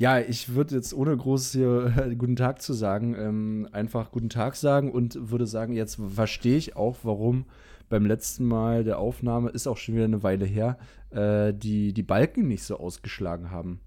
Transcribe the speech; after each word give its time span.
Ja, 0.00 0.18
ich 0.18 0.54
würde 0.54 0.76
jetzt 0.76 0.94
ohne 0.94 1.14
groß 1.14 1.52
hier 1.52 1.92
äh, 1.94 2.16
guten 2.16 2.34
Tag 2.34 2.62
zu 2.62 2.72
sagen, 2.72 3.14
ähm, 3.18 3.68
einfach 3.72 4.10
guten 4.10 4.30
Tag 4.30 4.56
sagen 4.56 4.90
und 4.90 5.30
würde 5.30 5.46
sagen, 5.46 5.74
jetzt 5.74 6.00
verstehe 6.14 6.56
ich 6.56 6.74
auch, 6.74 6.96
warum 7.02 7.44
beim 7.90 8.06
letzten 8.06 8.46
Mal 8.46 8.82
der 8.82 8.98
Aufnahme, 8.98 9.50
ist 9.50 9.66
auch 9.66 9.76
schon 9.76 9.96
wieder 9.96 10.06
eine 10.06 10.22
Weile 10.22 10.46
her, 10.46 10.78
äh, 11.10 11.52
die, 11.52 11.92
die 11.92 12.02
Balken 12.02 12.48
nicht 12.48 12.62
so 12.62 12.78
ausgeschlagen 12.78 13.50
haben. 13.50 13.80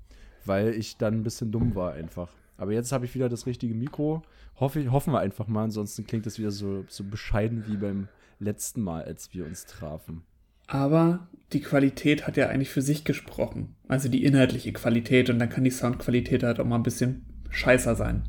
Weil 0.45 0.75
ich 0.75 0.97
dann 0.97 1.15
ein 1.15 1.23
bisschen 1.23 1.51
dumm 1.51 1.73
war 1.73 1.93
einfach. 1.93 2.29
Aber 2.57 2.73
jetzt 2.73 2.91
habe 2.91 3.05
ich 3.05 3.15
wieder 3.15 3.27
das 3.27 3.47
richtige 3.47 3.73
Mikro. 3.73 4.21
Hoffe, 4.59 4.91
hoffen 4.91 5.13
wir 5.13 5.19
einfach 5.19 5.47
mal, 5.47 5.63
ansonsten 5.63 6.05
klingt 6.05 6.27
das 6.27 6.37
wieder 6.37 6.51
so, 6.51 6.85
so 6.89 7.03
bescheiden 7.03 7.63
wie 7.65 7.77
beim 7.77 8.07
letzten 8.37 8.83
Mal, 8.83 9.03
als 9.03 9.33
wir 9.33 9.47
uns 9.47 9.65
trafen. 9.65 10.21
Aber 10.67 11.27
die 11.53 11.61
Qualität 11.61 12.25
hat 12.25 12.37
ja 12.37 12.47
eigentlich 12.47 12.69
für 12.69 12.81
sich 12.81 13.03
gesprochen. 13.03 13.75
Also 13.87 14.09
die 14.09 14.23
inhaltliche 14.23 14.73
Qualität 14.73 15.29
und 15.29 15.39
dann 15.39 15.49
kann 15.49 15.63
die 15.63 15.69
Soundqualität 15.69 16.43
halt 16.43 16.59
auch 16.59 16.65
mal 16.65 16.77
ein 16.77 16.83
bisschen 16.83 17.25
scheißer 17.49 17.95
sein. 17.95 18.23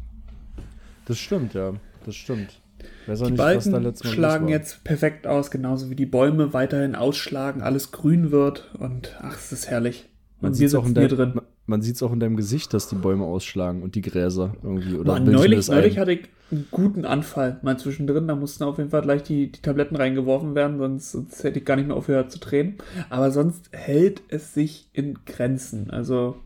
Das 1.06 1.18
stimmt, 1.18 1.54
ja. 1.54 1.74
Das 2.04 2.14
stimmt. 2.14 2.60
Weiß 3.06 3.18
die 3.20 3.24
nicht, 3.26 3.36
Balken 3.36 3.94
schlagen 4.02 4.48
jetzt 4.48 4.84
perfekt 4.84 5.26
aus, 5.26 5.50
genauso 5.50 5.90
wie 5.90 5.94
die 5.94 6.06
Bäume 6.06 6.52
weiterhin 6.52 6.94
ausschlagen, 6.94 7.62
alles 7.62 7.92
grün 7.92 8.30
wird 8.30 8.74
und 8.78 9.16
ach, 9.20 9.36
es 9.38 9.52
ist 9.52 9.70
herrlich. 9.70 10.08
Man 10.40 10.54
sieht 10.54 10.68
es 10.68 10.74
auch 10.74 10.86
in 10.86 10.94
drin. 10.94 11.40
Man 11.66 11.80
sieht 11.80 11.96
es 11.96 12.02
auch 12.02 12.12
in 12.12 12.20
deinem 12.20 12.36
Gesicht, 12.36 12.74
dass 12.74 12.88
die 12.88 12.96
Bäume 12.96 13.24
ausschlagen 13.24 13.82
und 13.82 13.94
die 13.94 14.02
Gräser 14.02 14.54
irgendwie. 14.62 14.96
Oder 14.96 15.14
Mann, 15.14 15.24
neulich, 15.24 15.66
neulich 15.68 15.98
hatte 15.98 16.12
ich 16.12 16.28
einen 16.54 16.68
guten 16.70 17.04
Anfall 17.04 17.58
mal 17.62 17.78
zwischendrin. 17.78 18.28
Da 18.28 18.36
mussten 18.36 18.64
auf 18.64 18.78
jeden 18.78 18.90
Fall 18.90 19.02
gleich 19.02 19.22
die, 19.22 19.50
die 19.50 19.62
Tabletten 19.62 19.96
reingeworfen 19.96 20.54
werden, 20.54 20.78
sonst, 20.78 21.12
sonst 21.12 21.44
hätte 21.44 21.58
ich 21.58 21.64
gar 21.64 21.76
nicht 21.76 21.86
mehr 21.86 21.96
aufgehört 21.96 22.30
zu 22.32 22.40
tränen. 22.40 22.76
Aber 23.10 23.30
sonst 23.30 23.70
hält 23.72 24.22
es 24.28 24.54
sich 24.54 24.88
in 24.92 25.18
Grenzen. 25.26 25.90
Also 25.90 26.36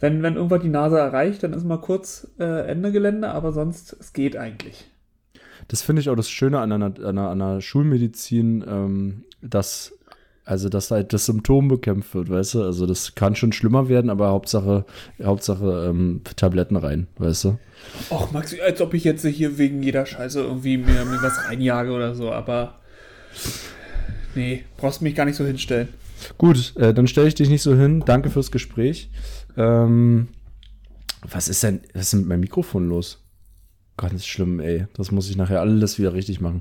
wenn, 0.00 0.22
wenn 0.22 0.36
irgendwann 0.36 0.60
die 0.60 0.68
Nase 0.68 0.98
erreicht, 0.98 1.42
dann 1.42 1.52
ist 1.52 1.64
mal 1.64 1.80
kurz 1.80 2.28
äh, 2.38 2.66
Ende 2.66 2.92
Gelände, 2.92 3.30
aber 3.30 3.52
sonst, 3.52 3.96
es 3.98 4.12
geht 4.12 4.36
eigentlich. 4.36 4.90
Das 5.68 5.82
finde 5.82 6.00
ich 6.00 6.10
auch 6.10 6.16
das 6.16 6.30
Schöne 6.30 6.60
an 6.60 6.72
einer, 6.72 6.92
einer, 7.04 7.30
einer 7.30 7.60
Schulmedizin, 7.60 8.64
ähm, 8.68 9.24
dass 9.40 9.98
also, 10.46 10.68
dass 10.68 10.92
halt 10.92 11.12
das 11.12 11.26
Symptom 11.26 11.66
bekämpft 11.66 12.14
wird, 12.14 12.30
weißt 12.30 12.54
du? 12.54 12.62
Also, 12.62 12.86
das 12.86 13.16
kann 13.16 13.34
schon 13.34 13.52
schlimmer 13.52 13.88
werden, 13.88 14.10
aber 14.10 14.28
Hauptsache, 14.28 14.84
Hauptsache 15.20 15.88
ähm, 15.90 16.20
Tabletten 16.36 16.76
rein, 16.76 17.08
weißt 17.18 17.44
du? 17.44 17.58
Och, 18.10 18.30
Max, 18.32 18.54
als 18.60 18.80
ob 18.80 18.94
ich 18.94 19.02
jetzt 19.02 19.26
hier 19.26 19.58
wegen 19.58 19.82
jeder 19.82 20.06
Scheiße 20.06 20.40
irgendwie 20.40 20.76
mir, 20.78 21.04
mir 21.04 21.20
was 21.20 21.48
reinjage 21.48 21.90
oder 21.90 22.14
so, 22.14 22.30
aber 22.30 22.76
nee, 24.36 24.64
brauchst 24.76 25.02
mich 25.02 25.16
gar 25.16 25.24
nicht 25.24 25.36
so 25.36 25.44
hinstellen. 25.44 25.88
Gut, 26.38 26.74
äh, 26.76 26.94
dann 26.94 27.08
stelle 27.08 27.26
ich 27.26 27.34
dich 27.34 27.48
nicht 27.48 27.62
so 27.62 27.74
hin. 27.74 28.04
Danke 28.06 28.30
fürs 28.30 28.52
Gespräch. 28.52 29.10
Ähm, 29.56 30.28
was 31.28 31.48
ist 31.48 31.64
denn, 31.64 31.80
was 31.92 32.02
ist 32.02 32.12
denn 32.12 32.20
mit 32.20 32.28
meinem 32.28 32.40
Mikrofon 32.40 32.88
los? 32.88 33.25
Ganz 33.98 34.26
schlimm, 34.26 34.60
ey. 34.60 34.86
Das 34.92 35.10
muss 35.10 35.30
ich 35.30 35.36
nachher 35.36 35.60
alles 35.60 35.98
wieder 35.98 36.12
richtig 36.12 36.40
machen. 36.42 36.60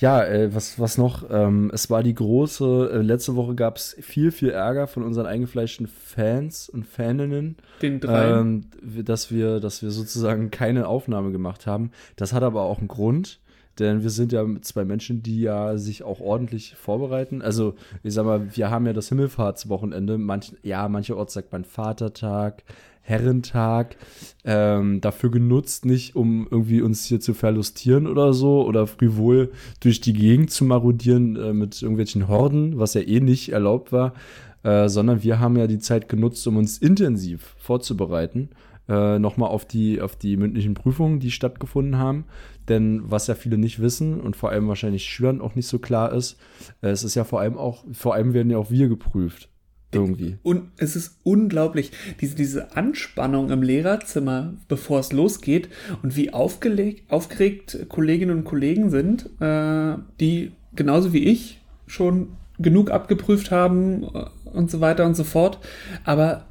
Ja, 0.00 0.24
äh, 0.24 0.52
was, 0.52 0.80
was 0.80 0.98
noch? 0.98 1.30
Ähm, 1.30 1.70
es 1.72 1.90
war 1.90 2.02
die 2.02 2.14
große, 2.14 2.90
äh, 2.92 3.02
letzte 3.02 3.36
Woche 3.36 3.54
gab 3.54 3.76
es 3.76 3.96
viel, 4.00 4.32
viel 4.32 4.50
Ärger 4.50 4.88
von 4.88 5.04
unseren 5.04 5.26
eingefleischten 5.26 5.86
Fans 5.86 6.68
und 6.68 6.84
Faninnen. 6.84 7.56
Den 7.82 8.00
drei. 8.00 8.30
Ähm, 8.30 8.64
dass, 8.82 9.30
wir, 9.30 9.60
dass 9.60 9.82
wir 9.82 9.92
sozusagen 9.92 10.50
keine 10.50 10.88
Aufnahme 10.88 11.30
gemacht 11.30 11.68
haben. 11.68 11.92
Das 12.16 12.32
hat 12.32 12.42
aber 12.42 12.62
auch 12.62 12.78
einen 12.78 12.88
Grund. 12.88 13.38
Denn 13.78 14.02
wir 14.02 14.10
sind 14.10 14.32
ja 14.32 14.44
zwei 14.60 14.84
Menschen, 14.84 15.22
die 15.22 15.40
ja 15.40 15.78
sich 15.78 16.02
auch 16.02 16.20
ordentlich 16.20 16.74
vorbereiten. 16.74 17.40
Also, 17.40 17.74
ich 18.02 18.12
sag 18.12 18.26
mal, 18.26 18.54
wir 18.54 18.70
haben 18.70 18.86
ja 18.86 18.92
das 18.92 19.08
Himmelfahrtswochenende. 19.08 20.18
Manch, 20.18 20.54
ja, 20.62 20.88
mancherorts 20.88 21.34
sagt 21.34 21.52
man 21.52 21.64
Vatertag, 21.64 22.64
Herrentag 23.02 23.96
ähm, 24.44 25.00
dafür 25.00 25.30
genutzt, 25.30 25.84
nicht 25.84 26.14
um 26.14 26.46
irgendwie 26.50 26.82
uns 26.82 27.04
hier 27.04 27.20
zu 27.20 27.34
verlustieren 27.34 28.06
oder 28.06 28.32
so 28.32 28.64
oder 28.64 28.86
frivol 28.86 29.50
durch 29.80 30.00
die 30.00 30.12
Gegend 30.12 30.50
zu 30.50 30.64
marodieren 30.64 31.36
äh, 31.36 31.52
mit 31.52 31.82
irgendwelchen 31.82 32.28
Horden, 32.28 32.78
was 32.78 32.94
ja 32.94 33.00
eh 33.00 33.20
nicht 33.20 33.50
erlaubt 33.50 33.90
war, 33.90 34.14
äh, 34.62 34.88
sondern 34.88 35.24
wir 35.24 35.40
haben 35.40 35.56
ja 35.56 35.66
die 35.66 35.80
Zeit 35.80 36.08
genutzt, 36.08 36.46
um 36.46 36.56
uns 36.56 36.78
intensiv 36.78 37.56
vorzubereiten. 37.58 38.50
Äh, 38.88 39.20
nochmal 39.20 39.48
auf 39.50 39.64
die, 39.64 40.00
auf 40.00 40.16
die 40.16 40.36
mündlichen 40.36 40.74
Prüfungen, 40.74 41.20
die 41.20 41.30
stattgefunden 41.30 41.98
haben. 41.98 42.24
Denn 42.68 43.02
was 43.04 43.28
ja 43.28 43.34
viele 43.34 43.56
nicht 43.56 43.80
wissen 43.80 44.20
und 44.20 44.36
vor 44.36 44.50
allem 44.50 44.66
wahrscheinlich 44.68 45.04
Schülern 45.04 45.40
auch 45.40 45.54
nicht 45.54 45.68
so 45.68 45.78
klar 45.78 46.12
ist, 46.12 46.36
äh, 46.80 46.88
es 46.88 47.04
ist 47.04 47.14
ja 47.14 47.24
vor 47.24 47.40
allem 47.40 47.56
auch, 47.56 47.84
vor 47.92 48.14
allem 48.14 48.34
werden 48.34 48.50
ja 48.50 48.58
auch 48.58 48.70
wir 48.70 48.88
geprüft. 48.88 49.48
Irgendwie. 49.94 50.38
Und 50.42 50.70
es 50.78 50.96
ist 50.96 51.18
unglaublich, 51.22 51.92
diese, 52.20 52.34
diese 52.34 52.76
Anspannung 52.76 53.50
im 53.50 53.62
Lehrerzimmer, 53.62 54.54
bevor 54.66 55.00
es 55.00 55.12
losgeht 55.12 55.68
und 56.02 56.16
wie 56.16 56.32
aufgelegt, 56.32 57.10
aufgeregt 57.12 57.86
Kolleginnen 57.90 58.38
und 58.38 58.44
Kollegen 58.44 58.88
sind, 58.88 59.28
äh, 59.40 59.98
die 60.18 60.52
genauso 60.74 61.12
wie 61.12 61.24
ich 61.24 61.60
schon 61.86 62.28
genug 62.58 62.90
abgeprüft 62.90 63.50
haben 63.50 64.02
äh, 64.02 64.24
und 64.50 64.70
so 64.70 64.80
weiter 64.80 65.04
und 65.04 65.14
so 65.14 65.24
fort. 65.24 65.58
Aber 66.04 66.46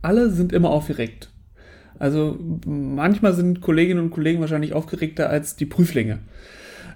alle 0.00 0.30
sind 0.30 0.52
immer 0.52 0.70
aufgeregt. 0.70 1.29
Also 2.00 2.36
manchmal 2.66 3.34
sind 3.34 3.60
Kolleginnen 3.60 4.02
und 4.02 4.10
Kollegen 4.10 4.40
wahrscheinlich 4.40 4.72
aufgeregter 4.72 5.30
als 5.30 5.54
die 5.54 5.66
Prüflinge. 5.66 6.18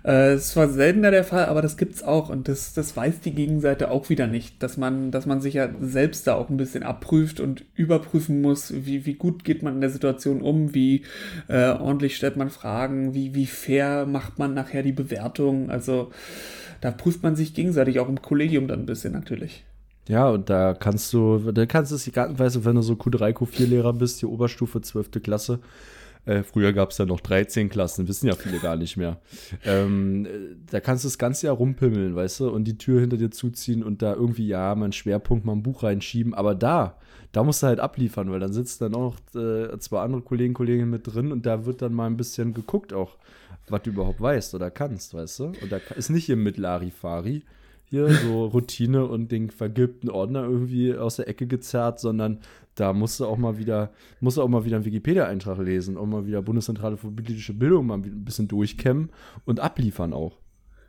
Äh, 0.05 0.35
ist 0.35 0.51
zwar 0.51 0.69
seltener 0.69 1.11
der 1.11 1.25
Fall, 1.25 1.47
aber 1.47 1.63
das 1.63 1.79
gibt's 1.79 2.03
auch 2.03 2.29
und 2.29 2.49
das, 2.49 2.75
das 2.75 2.95
weiß 2.95 3.21
die 3.21 3.35
Gegenseite 3.35 3.91
auch 3.91 4.11
wieder 4.11 4.27
nicht, 4.27 4.63
dass 4.63 4.77
man, 4.77 5.11
dass 5.11 5.25
man 5.25 5.41
sich 5.41 5.55
ja 5.55 5.71
selbst 5.81 6.27
da 6.27 6.35
auch 6.35 6.51
ein 6.51 6.59
bisschen 6.59 6.83
abprüft 6.83 7.41
und 7.41 7.65
überprüfen 7.75 8.43
muss, 8.43 8.73
wie, 8.75 9.07
wie 9.07 9.15
gut 9.15 9.45
geht 9.45 9.63
man 9.63 9.77
in 9.77 9.81
der 9.81 9.91
Situation 9.91 10.43
um, 10.43 10.75
wie 10.75 11.05
äh, 11.49 11.69
ordentlich 11.71 12.17
stellt 12.17 12.37
man 12.37 12.51
Fragen, 12.51 13.15
wie, 13.15 13.35
wie 13.35 13.47
fair 13.47 14.05
macht 14.05 14.39
man 14.39 14.53
nachher 14.53 14.83
die 14.83 14.93
Bewertung. 14.93 15.71
Also 15.71 16.11
da 16.83 16.91
prüft 16.91 17.23
man 17.23 17.35
sich 17.35 17.55
gegenseitig 17.55 17.99
auch 17.99 18.09
im 18.09 18.21
Kollegium 18.21 18.69
dann 18.69 18.81
ein 18.81 18.87
bisschen 18.87 19.15
natürlich. 19.15 19.65
Ja, 20.09 20.29
und 20.29 20.51
da 20.51 20.75
kannst 20.75 21.13
du, 21.13 21.39
da 21.53 21.65
kannst 21.67 21.91
du 21.91 21.97
es 21.97 22.05
die 22.05 22.13
Gartenweise, 22.13 22.65
wenn 22.65 22.77
du 22.77 22.83
so 22.83 22.95
Q3, 22.95 23.33
Q4-Lehrer 23.33 23.93
bist, 23.95 24.21
die 24.21 24.27
Oberstufe, 24.27 24.83
12. 24.83 25.23
Klasse, 25.23 25.61
äh, 26.27 26.43
früher 26.43 26.73
gab 26.73 26.91
es 26.91 26.99
ja 26.99 27.05
noch 27.05 27.21
13 27.21 27.69
Klassen, 27.69 28.09
wissen 28.09 28.29
ja 28.29 28.35
viele 28.35 28.59
gar 28.59 28.77
nicht 28.77 28.97
mehr. 28.97 29.19
Ähm, 29.65 30.27
da 30.71 30.81
kannst 30.81 31.05
du 31.05 31.09
das 31.09 31.19
ganze 31.19 31.47
Jahr 31.47 31.57
rumpimmeln, 31.57 32.15
weißt 32.15 32.41
du, 32.41 32.51
und 32.51 32.65
die 32.65 32.79
Tür 32.79 33.01
hinter 33.01 33.17
dir 33.17 33.31
zuziehen 33.31 33.83
und 33.83 34.01
da 34.03 34.15
irgendwie, 34.15 34.47
ja, 34.47 34.75
mal 34.75 34.85
einen 34.85 34.93
Schwerpunkt, 34.93 35.45
mal 35.45 35.53
ein 35.53 35.63
Buch 35.63 35.83
reinschieben. 35.83 36.35
Aber 36.35 36.55
da, 36.55 36.99
da 37.33 37.43
musst 37.43 37.63
du 37.63 37.67
halt 37.67 37.81
abliefern, 37.81 38.31
weil 38.31 38.41
dann 38.41 38.53
sitzen 38.53 38.85
dann 38.85 38.95
auch 38.95 39.17
noch 39.35 39.41
äh, 39.41 39.79
zwei 39.79 40.01
andere 40.03 40.23
Kollegen, 40.23 40.55
Kolleginnen 40.55 40.91
mit 40.91 41.13
drin 41.13 41.31
und 41.31 41.45
da 41.45 41.67
wird 41.67 41.83
dann 41.83 41.93
mal 41.93 42.07
ein 42.07 42.17
bisschen 42.17 42.55
geguckt 42.55 42.93
auch, 42.93 43.17
was 43.69 43.83
du 43.83 43.91
überhaupt 43.91 44.21
weißt 44.21 44.55
oder 44.55 44.71
kannst, 44.71 45.15
weißt 45.15 45.39
du? 45.41 45.45
Und 45.63 45.73
da 45.73 45.79
ist 45.97 46.11
nicht 46.11 46.27
hier 46.27 46.37
mit 46.37 46.57
Larifari 46.57 47.43
hier 47.85 48.09
so 48.09 48.47
Routine 48.47 49.07
und 49.07 49.31
den 49.31 49.51
vergilbten 49.51 50.11
Ordner 50.11 50.45
irgendwie 50.45 50.95
aus 50.95 51.17
der 51.17 51.29
Ecke 51.29 51.47
gezerrt, 51.47 52.01
sondern 52.01 52.41
da 52.75 52.93
musst 52.93 53.21
du 53.21 53.27
auch 53.27 53.37
mal 53.37 53.59
wieder, 53.59 53.91
musst 54.21 54.37
du 54.37 54.43
auch 54.43 54.49
mal 54.49 54.65
wieder 54.65 54.77
einen 54.77 54.85
Wikipedia-Eintrag 54.85 55.59
lesen, 55.59 55.97
auch 55.97 56.07
mal 56.07 56.27
wieder 56.27 56.43
Bundeszentrale 56.43 56.97
für 56.97 57.11
politische 57.11 57.55
Bildung 57.55 57.87
mal 57.87 57.99
ein 57.99 58.25
bisschen 58.25 58.49
durchkämmen 58.49 59.11
und 59.45 59.61
abliefern 59.61 60.13
auch. 60.13 60.39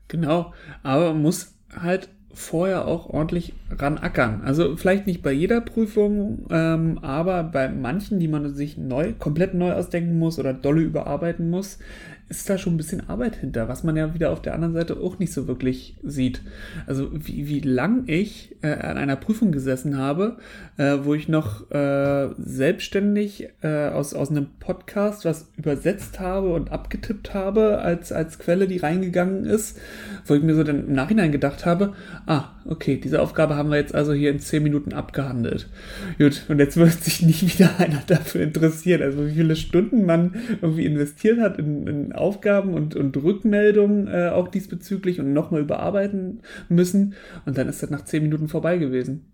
Genau, 0.08 0.54
aber 0.84 1.14
muss 1.14 1.56
halt 1.76 2.10
vorher 2.36 2.86
auch 2.86 3.08
ordentlich 3.08 3.54
ranackern. 3.72 4.42
Also 4.44 4.76
vielleicht 4.76 5.08
nicht 5.08 5.24
bei 5.24 5.32
jeder 5.32 5.62
Prüfung, 5.62 6.46
ähm, 6.50 7.00
aber 7.02 7.44
bei 7.44 7.70
manchen, 7.70 8.20
die 8.20 8.28
man 8.28 8.54
sich 8.54 8.78
neu, 8.78 9.14
komplett 9.14 9.54
neu 9.54 9.72
ausdenken 9.72 10.20
muss 10.20 10.38
oder 10.38 10.54
dolle 10.54 10.82
überarbeiten 10.82 11.50
muss, 11.50 11.80
ist 12.28 12.50
da 12.50 12.58
schon 12.58 12.74
ein 12.74 12.78
bisschen 12.78 13.08
Arbeit 13.08 13.36
hinter, 13.36 13.68
was 13.68 13.84
man 13.84 13.96
ja 13.96 14.16
wieder 14.16 14.32
auf 14.32 14.42
der 14.42 14.56
anderen 14.56 14.74
Seite 14.74 14.98
auch 14.98 15.20
nicht 15.20 15.32
so 15.32 15.48
wirklich 15.48 15.96
sieht. 16.04 16.42
Also 16.88 17.10
wie, 17.14 17.48
wie 17.48 17.60
lang 17.60 18.06
ich 18.08 18.56
äh, 18.62 18.74
an 18.74 18.98
einer 18.98 19.16
Prüfung 19.16 19.52
gesessen 19.52 19.98
habe, 19.98 20.38
äh, 20.78 20.98
wo 21.04 21.14
ich 21.14 21.28
noch 21.28 21.70
äh, 21.70 22.30
selbstständig 22.38 23.50
äh, 23.62 23.90
aus, 23.90 24.16
aus 24.16 24.32
einem 24.32 24.48
Podcast 24.60 25.26
was 25.26 25.52
übersetzt 25.56 26.20
habe 26.20 26.52
und 26.54 26.72
abgetippt 26.72 27.36
habe 27.36 27.80
als, 27.80 28.12
als 28.12 28.40
Quelle, 28.40 28.68
die 28.68 28.78
reingegangen 28.78 29.46
ist, 29.46 29.80
wo 30.26 30.34
ich 30.34 30.42
mir 30.42 30.56
so 30.56 30.64
dann 30.64 30.88
im 30.88 30.94
Nachhinein 30.94 31.32
gedacht 31.32 31.66
habe, 31.66 31.94
ah, 32.26 32.56
okay, 32.66 32.98
diese 32.98 33.22
Aufgabe 33.22 33.56
haben 33.56 33.70
wir 33.70 33.78
jetzt 33.78 33.94
also 33.94 34.14
hier 34.14 34.32
in 34.32 34.40
zehn 34.40 34.64
Minuten 34.64 34.94
abgehandelt. 34.94 35.70
Gut, 36.18 36.44
und 36.48 36.58
jetzt 36.58 36.78
wird 36.78 37.04
sich 37.04 37.22
nie 37.22 37.34
wieder 37.42 37.80
einer 37.80 38.02
dafür 38.08 38.42
interessieren, 38.42 39.04
also 39.04 39.28
wie 39.28 39.34
viele 39.34 39.56
Stunden 39.56 40.06
man 40.06 40.36
irgendwie 40.62 40.86
investiert 40.86 41.40
hat 41.40 41.60
in, 41.60 41.86
in 41.88 42.15
Aufgaben 42.16 42.74
und, 42.74 42.96
und 42.96 43.16
Rückmeldungen 43.18 44.08
äh, 44.08 44.30
auch 44.30 44.48
diesbezüglich 44.48 45.20
und 45.20 45.34
nochmal 45.34 45.62
überarbeiten 45.62 46.42
müssen. 46.70 47.16
Und 47.46 47.58
dann 47.58 47.68
ist 47.70 47.84
das 47.84 47.90
nach 47.90 48.06
zehn 48.06 48.24
Minuten 48.24 48.48
vorbei 48.48 48.78
gewesen. 48.78 49.32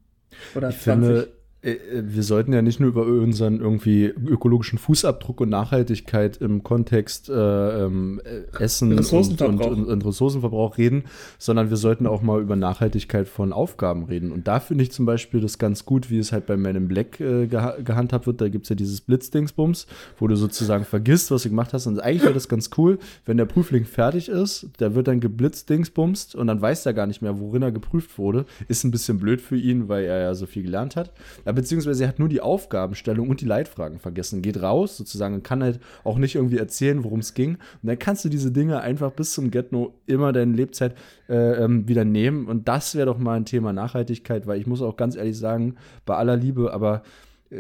Oder 0.56 0.70
ich 0.70 0.80
20. 0.80 1.08
Finde, 1.08 1.28
wir 1.64 2.24
sollten 2.24 2.54
ja 2.54 2.64
nicht 2.64 2.80
nur 2.80 2.90
über 2.90 3.06
unseren 3.06 3.60
irgendwie 3.60 4.06
ökologischen 4.06 4.80
Fußabdruck 4.80 5.42
und 5.42 5.50
Nachhaltigkeit 5.50 6.38
im 6.38 6.64
Kontext 6.64 7.30
äh, 7.30 7.86
ähm, 7.86 8.20
äh, 8.24 8.64
Essen 8.64 8.98
und, 8.98 9.12
und, 9.12 9.62
und, 9.62 9.86
und, 9.86 10.06
Ressourcenverbrauch 10.06 10.80
reden, 10.80 11.04
sondern 11.38 11.70
wir 11.70 11.78
sollten 11.78 12.08
auch 12.08 12.24
mal 12.24 12.42
über 12.42 12.56
Nachhaltigkeit 12.56 13.28
von 13.28 13.54
Aufgaben 13.54 14.06
reden. 14.06 14.32
Und 14.32 14.48
da 14.48 14.60
finde 14.60 14.84
ich 14.84 14.92
zum 14.92 15.06
Beispiel 15.06 15.40
das 15.40 15.60
ganz 15.60 15.86
gut, 15.86 16.10
wie 16.10 16.18
es 16.18 16.32
halt 16.32 16.48
bei 16.48 16.58
Men 16.58 16.76
in 16.76 16.88
Black 16.88 17.20
äh, 17.20 17.46
geha 17.46 17.76
gehandhabt 17.84 18.26
wird. 18.26 18.42
Da 18.42 18.50
gibt 18.50 18.66
es 18.66 18.70
ja 18.70 18.76
dieses 18.76 19.02
Blitzdingsbums, 19.02 19.86
wo 20.18 20.28
du 20.28 20.36
sozusagen 20.36 20.84
vergisst, 20.84 21.30
was 21.30 21.44
du 21.44 21.50
gemacht 21.50 21.74
hast. 21.74 21.86
Und 21.86 22.00
eigentlich 22.00 22.24
wäre 22.24 22.34
das 22.34 22.50
ganz 22.50 22.72
cool, 22.78 22.98
wenn 23.28 23.38
der 23.38 23.46
Prüfling 23.46 23.86
fertig 23.86 24.30
ist, 24.30 24.68
der 24.80 24.96
wird 24.96 25.08
dann 25.08 25.20
geblitzdingsbumst 25.20 26.34
und 26.34 26.48
dann 26.48 26.60
weiß 26.60 26.88
er 26.88 26.96
gar 26.96 27.06
nicht 27.06 27.22
mehr, 27.22 27.40
worin 27.40 27.62
er 27.62 27.72
geprüft 27.72 28.18
wurde. 28.18 28.46
Ist 28.68 28.84
ein 28.84 28.90
bisschen 28.90 29.20
blöd 29.20 29.42
für 29.42 29.58
ihn, 29.58 29.90
weil 29.90 30.06
er 30.06 30.22
ja 30.22 30.34
so 30.34 30.48
viel 30.48 30.64
gelernt 30.64 30.96
hat 30.96 31.12
beziehungsweise 31.52 32.04
er 32.04 32.10
hat 32.10 32.20
nur 32.20 32.30
die 32.30 32.42
Aufgabenstellung 32.42 33.30
und 33.30 33.42
die 33.42 33.46
Leitfragen 33.46 34.00
vergessen. 34.00 34.42
Geht 34.42 34.62
raus 34.62 34.98
sozusagen 34.98 35.36
und 35.36 35.44
kann 35.44 35.64
halt 35.64 35.80
auch 36.04 36.18
nicht 36.18 36.36
irgendwie 36.36 36.58
erzählen, 36.58 37.04
worum 37.04 37.20
es 37.20 37.34
ging. 37.34 37.56
Und 37.82 37.88
dann 37.88 38.00
kannst 38.00 38.26
du 38.26 38.30
diese 38.30 38.52
Dinge 38.52 38.82
einfach 38.82 39.12
bis 39.12 39.34
zum 39.34 39.52
Get-No 39.52 39.94
immer 40.06 40.32
deine 40.32 40.54
Lebzeit 40.54 40.96
äh, 41.30 41.64
ähm, 41.64 41.88
wieder 41.88 42.06
nehmen. 42.06 42.48
Und 42.48 42.68
das 42.68 42.96
wäre 42.96 43.06
doch 43.06 43.18
mal 43.18 43.38
ein 43.38 43.46
Thema 43.46 43.74
Nachhaltigkeit, 43.74 44.48
weil 44.48 44.60
ich 44.60 44.68
muss 44.68 44.82
auch 44.82 44.98
ganz 44.98 45.16
ehrlich 45.16 45.38
sagen, 45.38 45.76
bei 46.06 46.16
aller 46.16 46.38
Liebe, 46.38 46.74
aber 46.74 47.04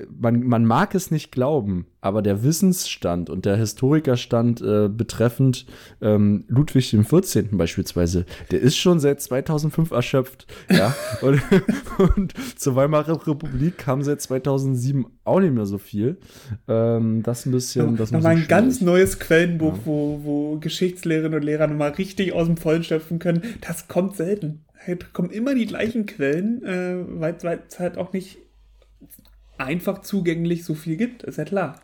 man, 0.10 0.44
man 0.44 0.66
mag 0.66 0.96
es 0.96 1.12
nicht 1.12 1.32
glauben, 1.32 1.86
aber 2.00 2.22
der 2.22 2.44
Wissensstand 2.44 3.30
und 3.30 3.46
der 3.46 3.58
Historikerstand 3.58 4.62
äh, 4.62 4.88
betreffend 4.88 5.66
ähm, 6.02 6.46
Ludwig 6.48 6.96
XIV. 6.98 7.50
beispielsweise, 7.52 8.26
der 8.52 8.62
ist 8.62 8.78
schon 8.78 9.02
seit 9.02 9.22
2005 9.22 9.92
erschöpft. 9.92 10.48
Ja? 10.70 10.96
und, 11.22 11.42
und 12.16 12.34
zur 12.58 12.76
Weimarer 12.76 13.28
Republik 13.28 13.78
kam 13.78 14.02
seit 14.02 14.22
2007 14.22 15.06
auch 15.26 15.42
nicht 15.42 15.54
mehr 15.54 15.66
so 15.66 15.78
viel. 15.78 16.18
Ähm, 16.70 17.22
das 17.24 17.46
ein 17.46 17.52
bisschen. 17.52 17.98
Das 17.98 18.12
nochmal 18.12 18.38
ein 18.38 18.48
ganz 18.48 18.80
neues 18.80 19.20
Quellenbuch, 19.20 19.76
ja. 19.76 19.86
wo, 19.86 20.20
wo 20.24 20.58
Geschichtslehrerinnen 20.58 21.40
und 21.40 21.46
Lehrer 21.46 21.68
nochmal 21.68 21.92
richtig 21.92 22.32
aus 22.32 22.48
dem 22.48 22.56
Vollen 22.56 22.86
schöpfen 22.86 23.20
können. 23.20 23.44
Das 23.60 23.90
kommt 23.90 24.16
selten. 24.16 24.64
Da 24.88 24.96
kommen 25.14 25.30
immer 25.30 25.54
die 25.54 25.68
gleichen 25.68 26.06
Quellen, 26.06 26.64
äh, 26.64 26.96
weil 27.20 27.36
es 27.68 27.78
halt 27.78 27.98
auch 27.98 28.14
nicht 28.14 28.40
einfach 29.66 30.02
zugänglich 30.02 30.66
so 30.66 30.74
viel 30.74 30.98
gibt, 30.98 31.24
ist 31.24 31.38
ja 31.38 31.46
klar. 31.46 31.80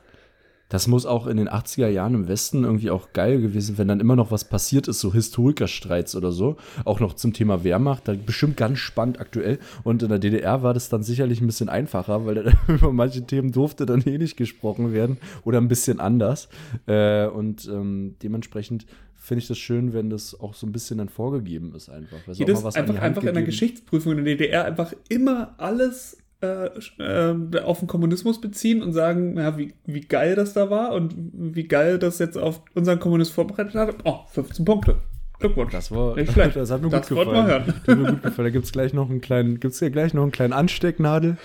Das 0.70 0.88
muss 0.88 1.06
auch 1.06 1.28
in 1.28 1.38
den 1.38 1.48
80er 1.48 1.88
Jahren 1.88 2.14
im 2.14 2.28
Westen 2.28 2.66
irgendwie 2.66 2.90
auch 2.90 3.14
geil 3.14 3.40
gewesen, 3.40 3.78
wenn 3.78 3.88
dann 3.88 4.02
immer 4.02 4.18
noch 4.18 4.32
was 4.32 4.44
passiert 4.44 4.90
ist, 4.90 5.00
so 5.00 5.14
Historikerstreits 5.14 6.16
oder 6.16 6.34
so. 6.34 6.58
Auch 6.84 7.00
noch 7.00 7.14
zum 7.14 7.32
Thema 7.32 7.64
Wehrmacht, 7.64 8.08
da 8.08 8.14
bestimmt 8.14 8.58
ganz 8.58 8.80
spannend 8.80 9.22
aktuell. 9.22 9.60
Und 9.84 10.04
in 10.04 10.10
der 10.10 10.20
DDR 10.20 10.64
war 10.64 10.74
das 10.74 10.90
dann 10.90 11.04
sicherlich 11.04 11.40
ein 11.40 11.48
bisschen 11.48 11.70
einfacher, 11.70 12.26
weil 12.26 12.54
über 12.68 12.92
manche 12.92 13.26
Themen 13.26 13.54
durfte 13.54 13.86
dann 13.86 14.02
eh 14.02 14.18
nicht 14.18 14.36
gesprochen 14.36 14.92
werden 14.92 15.18
oder 15.46 15.60
ein 15.60 15.70
bisschen 15.70 16.02
anders. 16.02 16.50
Äh, 16.86 17.28
und 17.28 17.66
ähm, 17.68 18.16
dementsprechend 18.22 18.86
finde 19.16 19.44
ich 19.44 19.48
das 19.48 19.58
schön, 19.58 19.94
wenn 19.94 20.10
das 20.10 20.38
auch 20.38 20.54
so 20.54 20.68
ein 20.68 20.74
bisschen 20.74 20.98
dann 20.98 21.10
vorgegeben 21.10 21.74
ist 21.76 21.90
einfach. 21.90 22.18
Jedes, 22.34 22.64
einfach 22.66 23.02
einfach 23.02 23.24
in 23.24 23.34
der 23.34 23.44
Geschichtsprüfung 23.44 24.18
in 24.18 24.26
der 24.26 24.36
DDR 24.36 24.66
einfach 24.66 24.94
immer 25.08 25.56
alles 25.58 26.18
auf 26.42 27.80
den 27.80 27.88
Kommunismus 27.88 28.40
beziehen 28.40 28.84
und 28.84 28.94
sagen, 28.94 29.38
ja, 29.38 29.58
wie, 29.58 29.74
wie 29.86 30.02
geil 30.02 30.36
das 30.36 30.54
da 30.54 30.70
war 30.70 30.94
und 30.94 31.16
wie 31.34 31.68
geil 31.68 31.98
das 31.98 32.20
jetzt 32.20 32.38
auf 32.38 32.62
unseren 32.76 33.00
Kommunismus 33.00 33.34
vorbereitet 33.34 33.76
hat. 33.76 33.96
Oh, 34.04 34.20
15 34.30 34.64
Punkte. 34.64 34.98
Glückwunsch. 35.40 35.72
Das 35.72 35.92
war 35.92 36.16
nicht 36.16 36.32
schlecht. 36.32 36.56
Das 36.56 36.72
hat 36.72 36.82
mir 36.82 36.90
das 36.90 37.10
gut 37.10 37.20
gefallen. 37.20 37.64
Das 37.66 37.76
hat 37.76 37.88
mir 37.88 38.12
gut 38.12 38.24
gefallen. 38.24 38.46
Da 38.46 38.50
gibt 38.50 38.66
es 38.66 38.72
gleich 38.72 38.94
noch 38.94 39.10
einen 39.10 39.22
kleinen, 39.22 39.60
gibt's 39.60 39.80
hier 39.80 39.90
gleich 39.90 40.14
noch 40.14 40.24
einen 40.24 40.32
kleinen 40.32 40.54
Anstecknadel. 40.54 41.38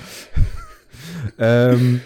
Ähm, 1.38 2.00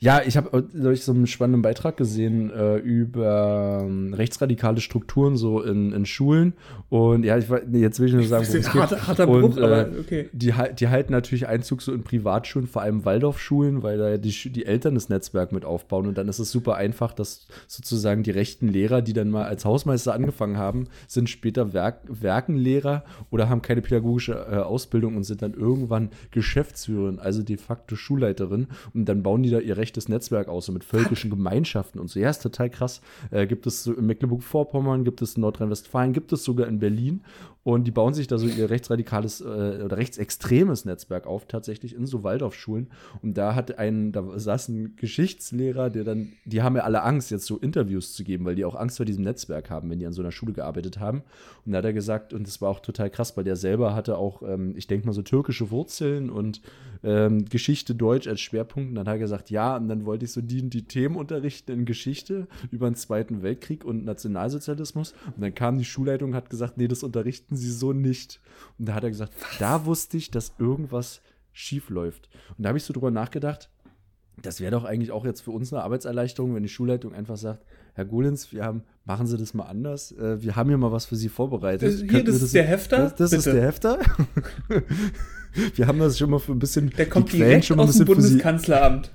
ja, 0.00 0.22
ich 0.24 0.36
habe 0.36 0.64
durch 0.72 1.04
so 1.04 1.12
einen 1.12 1.26
spannenden 1.26 1.62
Beitrag 1.62 1.96
gesehen 1.96 2.50
äh, 2.50 2.76
über 2.76 3.82
ähm, 3.82 4.14
rechtsradikale 4.14 4.80
Strukturen 4.80 5.36
so 5.36 5.62
in, 5.62 5.92
in 5.92 6.06
Schulen. 6.06 6.54
Und 6.88 7.24
ja, 7.24 7.38
ich 7.38 7.46
nee, 7.66 7.80
jetzt 7.80 8.00
will 8.00 8.08
ich 8.08 8.14
nur 8.14 8.24
sagen, 8.24 8.46
wo 8.48 8.56
es 8.56 8.74
harter, 8.74 9.06
harter 9.06 9.26
Bruch, 9.26 9.56
und, 9.56 9.58
äh, 9.58 9.86
okay. 10.00 10.28
die, 10.32 10.52
die 10.78 10.88
halten 10.88 11.12
natürlich 11.12 11.46
Einzug 11.46 11.82
so 11.82 11.92
in 11.92 12.02
Privatschulen, 12.02 12.66
vor 12.66 12.82
allem 12.82 13.04
Waldorfschulen, 13.04 13.82
weil 13.82 13.98
da 13.98 14.16
die, 14.16 14.50
die 14.50 14.66
Eltern 14.66 14.94
das 14.94 15.08
Netzwerk 15.08 15.52
mit 15.52 15.64
aufbauen. 15.64 16.06
Und 16.06 16.18
dann 16.18 16.28
ist 16.28 16.38
es 16.38 16.50
super 16.50 16.76
einfach, 16.76 17.12
dass 17.12 17.46
sozusagen 17.66 18.22
die 18.22 18.30
rechten 18.30 18.68
Lehrer, 18.68 19.02
die 19.02 19.12
dann 19.12 19.30
mal 19.30 19.44
als 19.44 19.64
Hausmeister 19.64 20.14
angefangen 20.14 20.56
haben, 20.56 20.88
sind 21.06 21.30
später 21.30 21.72
Werk, 21.72 22.00
Werkenlehrer 22.08 23.04
oder 23.30 23.48
haben 23.48 23.62
keine 23.62 23.82
pädagogische 23.82 24.32
äh, 24.32 24.56
Ausbildung 24.56 25.16
und 25.16 25.24
sind 25.24 25.42
dann 25.42 25.54
irgendwann 25.54 26.10
Geschäftsführerin, 26.30 27.18
also 27.18 27.42
de 27.42 27.56
facto 27.56 27.96
Schulleiterin. 27.96 28.61
Und 28.94 29.06
dann 29.06 29.22
bauen 29.22 29.42
die 29.42 29.50
da 29.50 29.58
ihr 29.58 29.76
rechtes 29.76 30.08
Netzwerk 30.08 30.48
aus, 30.48 30.66
so 30.66 30.72
mit 30.72 30.84
völkischen 30.84 31.30
Gemeinschaften 31.30 31.98
und 31.98 32.08
so. 32.08 32.20
Ja, 32.20 32.30
ist 32.30 32.42
total 32.42 32.70
krass. 32.70 33.00
Äh, 33.30 33.46
gibt 33.46 33.66
es 33.66 33.86
in 33.86 34.06
Mecklenburg-Vorpommern, 34.06 35.04
gibt 35.04 35.22
es 35.22 35.36
in 35.36 35.42
Nordrhein-Westfalen, 35.42 36.12
gibt 36.12 36.32
es 36.32 36.44
sogar 36.44 36.66
in 36.66 36.78
Berlin. 36.78 37.22
Und 37.64 37.84
die 37.84 37.92
bauen 37.92 38.12
sich 38.12 38.26
da 38.26 38.38
so 38.38 38.46
ihr 38.46 38.70
rechtsradikales 38.70 39.40
äh, 39.40 39.44
oder 39.44 39.96
rechtsextremes 39.96 40.84
Netzwerk 40.84 41.26
auf, 41.26 41.46
tatsächlich 41.46 41.94
in 41.94 42.06
so 42.06 42.24
Waldorfschulen. 42.24 42.88
Und 43.22 43.38
da 43.38 43.54
hat 43.54 43.78
ein, 43.78 44.10
da 44.10 44.38
saß 44.38 44.68
ein 44.68 44.96
Geschichtslehrer, 44.96 45.88
der 45.88 46.02
dann, 46.02 46.32
die 46.44 46.62
haben 46.62 46.74
ja 46.74 46.82
alle 46.82 47.02
Angst, 47.02 47.30
jetzt 47.30 47.46
so 47.46 47.58
Interviews 47.58 48.14
zu 48.14 48.24
geben, 48.24 48.44
weil 48.44 48.56
die 48.56 48.64
auch 48.64 48.74
Angst 48.74 48.96
vor 48.96 49.06
diesem 49.06 49.22
Netzwerk 49.22 49.70
haben, 49.70 49.90
wenn 49.90 50.00
die 50.00 50.06
an 50.06 50.12
so 50.12 50.22
einer 50.22 50.32
Schule 50.32 50.52
gearbeitet 50.52 50.98
haben. 50.98 51.22
Und 51.64 51.72
da 51.72 51.78
hat 51.78 51.84
er 51.84 51.92
gesagt, 51.92 52.32
und 52.32 52.46
das 52.48 52.60
war 52.60 52.68
auch 52.68 52.80
total 52.80 53.10
krass, 53.10 53.36
weil 53.36 53.44
der 53.44 53.56
selber 53.56 53.94
hatte 53.94 54.18
auch, 54.18 54.42
ähm, 54.42 54.74
ich 54.76 54.88
denke 54.88 55.06
mal, 55.06 55.12
so 55.12 55.22
türkische 55.22 55.70
Wurzeln 55.70 56.30
und 56.30 56.60
ähm, 57.04 57.44
Geschichte 57.46 57.94
Deutsch 57.94 58.26
als 58.26 58.40
Schwerpunkt. 58.40 58.90
Und 58.90 58.94
dann 58.96 59.06
hat 59.06 59.14
er 59.14 59.18
gesagt, 59.18 59.50
ja, 59.50 59.76
und 59.76 59.88
dann 59.88 60.04
wollte 60.04 60.24
ich 60.24 60.32
so 60.32 60.40
die, 60.40 60.68
die 60.68 60.84
Themen 60.84 61.16
unterrichten 61.16 61.72
in 61.72 61.84
Geschichte 61.84 62.48
über 62.70 62.90
den 62.90 62.96
Zweiten 62.96 63.42
Weltkrieg 63.42 63.84
und 63.84 64.04
Nationalsozialismus. 64.04 65.14
Und 65.36 65.42
dann 65.42 65.54
kam 65.54 65.78
die 65.78 65.84
Schulleitung 65.84 66.30
und 66.30 66.36
hat 66.36 66.50
gesagt, 66.50 66.76
nee, 66.78 66.88
das 66.88 67.02
unterrichten 67.02 67.51
wussten 67.52 67.56
sie 67.56 67.72
so 67.72 67.92
nicht. 67.92 68.40
Und 68.78 68.88
da 68.88 68.94
hat 68.94 69.04
er 69.04 69.10
gesagt, 69.10 69.32
Was? 69.40 69.58
da 69.58 69.86
wusste 69.86 70.16
ich, 70.16 70.30
dass 70.30 70.54
irgendwas 70.58 71.20
schief 71.52 71.90
läuft. 71.90 72.28
Und 72.56 72.64
da 72.64 72.68
habe 72.68 72.78
ich 72.78 72.84
so 72.84 72.92
drüber 72.92 73.10
nachgedacht, 73.10 73.68
das 74.40 74.60
wäre 74.60 74.72
doch 74.72 74.84
eigentlich 74.84 75.12
auch 75.12 75.24
jetzt 75.24 75.42
für 75.42 75.50
uns 75.50 75.72
eine 75.72 75.82
Arbeitserleichterung, 75.82 76.54
wenn 76.54 76.62
die 76.62 76.68
Schulleitung 76.68 77.14
einfach 77.14 77.36
sagt, 77.36 77.64
Herr 77.94 78.06
Golins, 78.06 78.50
wir 78.52 78.64
haben, 78.64 78.82
machen 79.04 79.26
Sie 79.26 79.36
das 79.36 79.52
mal 79.52 79.64
anders. 79.64 80.12
Äh, 80.12 80.42
wir 80.42 80.56
haben 80.56 80.70
hier 80.70 80.78
mal 80.78 80.90
was 80.90 81.04
für 81.04 81.16
Sie 81.16 81.28
vorbereitet. 81.28 81.92
Das, 81.92 82.00
hier, 82.00 82.24
das, 82.24 82.36
das 82.36 82.42
ist 82.42 82.54
der 82.54 82.64
Hefter. 82.64 82.96
Das, 82.96 83.14
das 83.16 83.32
ist 83.34 83.44
der 83.44 83.62
Hefter. 83.62 83.98
wir 85.74 85.86
haben 85.86 85.98
das 85.98 86.18
schon 86.18 86.30
mal 86.30 86.38
für 86.38 86.52
ein 86.52 86.58
bisschen. 86.58 86.88
Der 86.96 87.08
kommt 87.08 87.30
die 87.32 87.36
direkt 87.36 87.66
schon 87.66 87.76
mal 87.76 87.84
aus 87.84 87.98
dem 87.98 88.06
Bundeskanzleramt. 88.06 89.10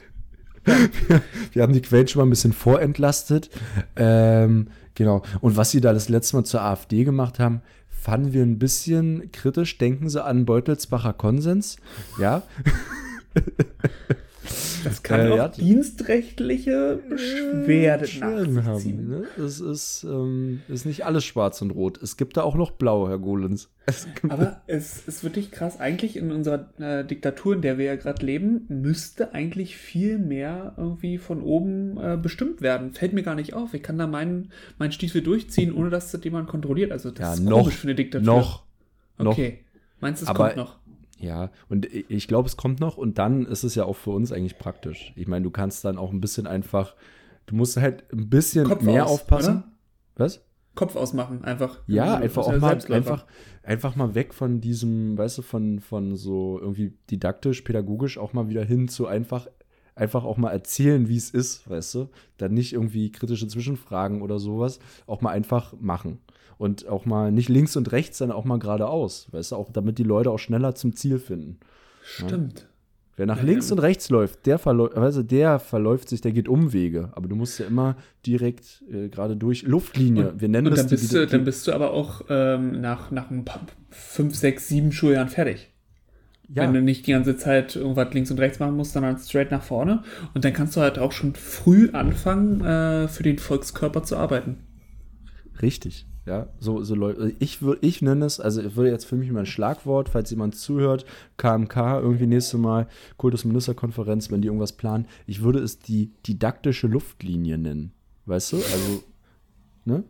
wir, 0.65 0.75
wir, 1.53 1.63
haben 1.63 1.73
die 1.73 1.81
Quellen 1.81 2.07
schon 2.07 2.19
mal 2.19 2.27
ein 2.27 2.29
bisschen 2.29 2.53
vorentlastet. 2.53 3.50
Ähm, 3.95 4.67
genau. 4.93 5.23
Und 5.41 5.57
was 5.57 5.71
Sie 5.71 5.81
da 5.81 5.93
das 5.93 6.07
letzte 6.07 6.35
Mal 6.35 6.43
zur 6.43 6.62
AfD 6.62 7.03
gemacht 7.03 7.39
haben, 7.39 7.63
fanden 8.07 8.31
wir 8.31 8.41
ein 8.41 8.57
bisschen 8.57 9.33
kritisch. 9.33 9.77
Denken 9.79 10.07
Sie 10.07 10.23
an 10.23 10.45
Beutelsbacher 10.45 11.11
Konsens. 11.11 11.75
Ja. 12.17 12.43
Das 14.84 15.03
kann 15.03 15.19
äh, 15.22 15.29
auch 15.29 15.38
ja, 15.38 15.48
dienstrechtliche 15.50 17.00
Beschwerden 17.10 18.65
haben. 18.65 19.10
Ne? 19.10 19.24
Es 19.38 19.60
ist, 19.60 20.05
ähm, 20.07 20.62
ist 20.67 20.86
nicht 20.86 21.05
alles 21.05 21.25
schwarz 21.25 21.62
und 21.62 21.72
rot. 21.72 22.01
Es 22.01 22.17
gibt 22.17 22.38
da 22.38 22.43
auch 22.43 22.55
noch 22.55 22.72
blau, 22.72 23.07
Herr 23.07 23.19
Golens. 23.19 23.69
Aber 24.27 24.62
es 24.67 25.07
ist 25.07 25.24
wirklich 25.24 25.51
krass. 25.51 25.79
Eigentlich 25.79 26.17
in 26.17 26.31
unserer 26.31 26.69
äh, 26.79 27.05
Diktatur, 27.05 27.55
in 27.55 27.62
der 27.62 27.77
wir 27.77 27.86
ja 27.86 27.96
gerade 27.96 28.25
leben, 28.25 28.65
müsste 28.67 29.34
eigentlich 29.34 29.77
viel 29.77 30.17
mehr 30.17 30.74
irgendwie 30.77 31.17
von 31.17 31.41
oben 31.41 31.98
äh, 31.98 32.17
bestimmt 32.17 32.62
werden. 32.62 32.93
Fällt 32.93 33.13
mir 33.13 33.24
gar 33.24 33.36
nicht 33.36 33.53
auf. 33.53 33.74
Ich 33.74 33.84
kann 33.84 33.98
da 33.98 34.07
meinen, 34.07 34.51
meinen 34.77 34.91
Stiefel 34.91 35.22
durchziehen, 35.22 35.74
ohne 35.74 35.89
dass 35.89 36.12
das 36.12 36.24
jemand 36.24 36.50
kontrolliert. 36.50 36.91
Also 36.91 37.12
das 37.12 37.19
ja, 37.19 37.34
ist 37.34 37.39
noch, 37.41 37.72
für 37.72 37.88
eine 37.88 37.96
Diktatur. 37.96 38.25
Noch. 38.25 38.63
Okay. 39.17 39.50
Noch. 39.50 40.01
Meinst 40.01 40.22
du, 40.22 40.25
es 40.27 40.34
kommt 40.34 40.55
noch? 40.57 40.77
Ja, 41.19 41.50
und 41.67 41.88
ich 41.91 42.27
glaube, 42.27 42.47
es 42.47 42.57
kommt 42.57 42.79
noch 42.79 42.97
und 42.97 43.17
dann 43.17 43.45
ist 43.45 43.63
es 43.63 43.75
ja 43.75 43.86
auch 43.86 43.95
für 43.95 44.12
uns 44.12 44.31
eigentlich 44.31 44.57
praktisch. 44.57 45.13
Ich 45.15 45.27
meine, 45.27 45.43
du 45.43 45.51
kannst 45.51 45.83
dann 45.83 45.97
auch 45.97 46.12
ein 46.12 46.21
bisschen 46.21 46.45
einfach, 46.45 46.95
du 47.47 47.55
musst 47.55 47.77
halt 47.77 48.03
ein 48.13 48.29
bisschen 48.29 48.65
Kopf 48.65 48.83
mehr 48.83 49.05
aus, 49.05 49.12
aufpassen. 49.12 49.57
Oder? 49.57 49.63
Was? 50.15 50.43
Kopf 50.75 50.95
ausmachen, 50.95 51.43
einfach. 51.43 51.79
Ja, 51.88 52.17
einfach 52.17 52.45
auch 52.45 52.59
mal, 52.59 52.77
einfach, 52.91 53.25
einfach 53.63 53.95
mal 53.95 54.13
weg 54.13 54.36
von 54.36 54.62
diesem, 54.62 55.17
weißt 55.17 55.39
du, 55.39 55.41
von, 55.41 55.79
von 55.79 56.15
so 56.15 56.59
irgendwie 56.62 56.93
didaktisch, 57.09 57.62
pädagogisch 57.62 58.19
auch 58.19 58.33
mal 58.33 58.47
wieder 58.47 58.63
hin 58.63 58.88
zu 58.88 59.07
einfach, 59.07 59.47
einfach 59.95 60.24
auch 60.24 60.38
mal 60.38 60.51
erzählen, 60.51 61.09
wie 61.09 61.17
es 61.17 61.31
ist, 61.31 61.67
weißt 61.67 61.95
du? 61.95 62.09
Dann 62.38 62.53
nicht 62.53 62.74
irgendwie 62.74 63.12
kritische 63.12 63.47
Zwischenfragen 63.47 64.21
oder 64.21 64.38
sowas, 64.38 64.79
auch 65.07 65.21
mal 65.21 65.31
einfach 65.31 65.74
machen 65.79 66.19
und 66.57 66.87
auch 66.87 67.05
mal 67.05 67.31
nicht 67.31 67.49
links 67.49 67.75
und 67.75 67.91
rechts, 67.91 68.17
sondern 68.17 68.37
auch 68.37 68.45
mal 68.45 68.59
geradeaus, 68.59 69.27
weißt 69.31 69.51
du, 69.51 69.55
auch 69.55 69.71
damit 69.71 69.97
die 69.97 70.03
Leute 70.03 70.31
auch 70.31 70.39
schneller 70.39 70.75
zum 70.75 70.95
Ziel 70.95 71.19
finden. 71.19 71.59
Stimmt. 72.03 72.59
Ja? 72.59 72.65
Wer 73.17 73.25
nach 73.25 73.37
ja, 73.37 73.43
links 73.45 73.69
ja. 73.69 73.73
und 73.73 73.79
rechts 73.79 74.09
läuft, 74.09 74.45
der, 74.45 74.59
verläuft, 74.59 74.95
also 74.95 75.23
der 75.23 75.57
verläuft 75.57 76.07
sich, 76.07 76.21
der 76.21 76.31
geht 76.31 76.47
Umwege. 76.47 77.09
Aber 77.13 77.27
du 77.27 77.35
musst 77.35 77.59
ja 77.59 77.65
immer 77.65 77.97
direkt 78.27 78.83
äh, 78.91 79.09
gerade 79.09 79.35
durch 79.35 79.63
Luftlinie. 79.63 80.29
Und, 80.29 80.41
Wir 80.41 80.47
nennen 80.49 80.67
und 80.67 80.71
das 80.71 80.81
dann 80.81 80.89
bist, 80.91 81.11
die, 81.11 81.15
du, 81.15 81.25
dann 81.25 81.43
bist 81.43 81.67
du 81.67 81.73
aber 81.73 81.91
auch 81.91 82.21
ähm, 82.29 82.79
nach, 82.79 83.09
nach 83.09 83.31
ein 83.31 83.43
paar, 83.43 83.61
fünf, 83.89 84.35
sechs, 84.35 84.67
sieben 84.67 84.91
Schuljahren 84.91 85.29
fertig. 85.29 85.73
Ja. 86.47 86.63
Wenn 86.63 86.73
du 86.73 86.81
nicht 86.81 87.07
die 87.07 87.11
ganze 87.11 87.35
Zeit 87.35 87.75
irgendwas 87.75 88.13
links 88.13 88.29
und 88.29 88.39
rechts 88.39 88.59
machen 88.59 88.75
musst, 88.75 88.93
sondern 88.93 89.17
straight 89.17 89.49
nach 89.49 89.63
vorne. 89.63 90.03
Und 90.35 90.45
dann 90.45 90.53
kannst 90.53 90.77
du 90.77 90.81
halt 90.81 90.99
auch 90.99 91.11
schon 91.11 91.33
früh 91.33 91.89
anfangen, 91.91 92.63
äh, 92.63 93.07
für 93.07 93.23
den 93.23 93.39
Volkskörper 93.39 94.03
zu 94.03 94.15
arbeiten. 94.15 94.59
Richtig. 95.59 96.05
Ja, 96.27 96.50
so, 96.60 96.84
so 96.84 96.93
Leute. 96.93 97.34
Ich 97.39 97.62
würde, 97.62 97.79
ich 97.88 98.01
nenne 98.01 98.25
es, 98.25 98.41
also 98.41 98.62
ich 98.62 98.75
würde 98.75 98.91
jetzt 98.91 99.05
für 99.05 99.15
mich 99.15 99.31
mal 99.31 99.39
ein 99.39 99.46
Schlagwort, 99.46 100.10
falls 100.10 100.29
jemand 100.29 100.55
zuhört, 100.55 101.05
KMK, 101.38 102.01
irgendwie 102.01 102.27
nächstes 102.27 102.60
Mal, 102.60 102.88
Kultusministerkonferenz, 103.15 104.29
wenn 104.29 104.41
die 104.41 104.50
irgendwas 104.50 104.74
planen, 104.74 105.07
ich 105.25 105.41
würde 105.41 105.60
es 105.60 105.79
die 105.79 106.12
didaktische 106.27 106.88
Luftlinie 106.88 107.57
nennen. 107.57 107.93
Weißt 108.25 108.51
du? 108.51 108.57
Also, 108.57 109.03
ne? 109.86 110.03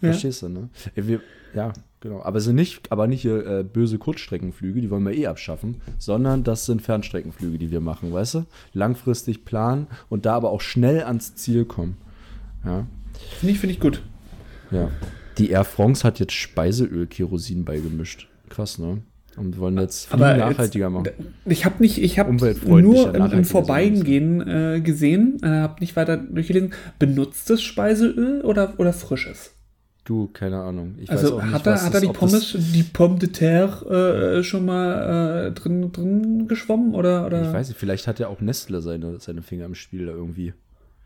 Ja. 0.00 0.12
Verstehst 0.12 0.40
du, 0.40 0.48
ne? 0.48 0.70
Wir, 0.94 1.20
ja, 1.54 1.74
genau. 2.00 2.22
Aber 2.22 2.40
sind 2.40 2.54
nicht, 2.54 2.90
aber 2.90 3.06
nicht 3.06 3.26
äh, 3.26 3.62
böse 3.62 3.98
Kurzstreckenflüge, 3.98 4.80
die 4.80 4.88
wollen 4.88 5.04
wir 5.04 5.12
eh 5.12 5.26
abschaffen, 5.26 5.82
sondern 5.98 6.42
das 6.42 6.64
sind 6.64 6.80
Fernstreckenflüge, 6.80 7.58
die 7.58 7.70
wir 7.70 7.82
machen, 7.82 8.14
weißt 8.14 8.34
du? 8.36 8.46
Langfristig 8.72 9.44
planen 9.44 9.88
und 10.08 10.24
da 10.24 10.36
aber 10.36 10.52
auch 10.52 10.62
schnell 10.62 11.02
ans 11.02 11.34
Ziel 11.34 11.66
kommen. 11.66 11.98
Ja. 12.64 12.86
Finde 13.40 13.52
ich, 13.52 13.60
finde 13.60 13.74
ich 13.74 13.80
gut. 13.80 14.02
Ja. 14.70 14.90
Die 15.38 15.50
Air 15.50 15.64
France 15.64 16.04
hat 16.04 16.18
jetzt 16.18 16.32
Speiseöl 16.32 17.06
Kerosin 17.06 17.64
beigemischt. 17.64 18.28
Krass, 18.48 18.78
ne? 18.78 19.02
Und 19.36 19.58
wollen 19.58 19.78
jetzt 19.78 20.06
viel 20.06 20.22
Aber 20.22 20.36
nachhaltiger 20.36 20.86
jetzt, 20.86 20.92
machen. 20.92 21.34
Ich 21.44 21.64
habe 21.64 21.76
nicht, 21.78 22.02
ich 22.02 22.18
habe 22.18 22.32
nur 22.32 23.14
im, 23.14 23.32
im 23.32 23.44
Vorbeigehen 23.44 24.46
äh, 24.46 24.80
gesehen, 24.80 25.38
äh, 25.42 25.46
habe 25.46 25.80
nicht 25.80 25.94
weiter 25.96 26.16
durchgelesen. 26.16 26.74
Benutztes 26.98 27.62
Speiseöl 27.62 28.42
oder, 28.42 28.74
oder 28.78 28.92
frisches? 28.92 29.52
Du, 30.04 30.28
keine 30.28 30.60
Ahnung. 30.60 30.96
Ich 30.98 31.10
also 31.10 31.40
nicht, 31.40 31.52
hat 31.52 31.66
er, 31.66 31.82
hat 31.82 31.94
er 31.94 32.00
die 32.00 32.08
Pommes, 32.08 32.56
die 32.58 32.82
Pomme 32.82 33.18
de 33.18 33.28
terre 33.28 34.38
äh, 34.38 34.42
schon 34.42 34.64
mal 34.64 35.46
äh, 35.46 35.52
drin, 35.52 35.92
drin 35.92 36.48
geschwommen 36.48 36.94
oder, 36.94 37.26
oder? 37.26 37.42
Ich 37.42 37.52
weiß 37.52 37.68
nicht, 37.68 37.78
vielleicht 37.78 38.08
hat 38.08 38.18
er 38.18 38.30
auch 38.30 38.40
Nestle 38.40 38.80
seine, 38.80 39.20
seine 39.20 39.42
Finger 39.42 39.66
im 39.66 39.76
Spiel 39.76 40.06
da 40.06 40.12
irgendwie. 40.12 40.54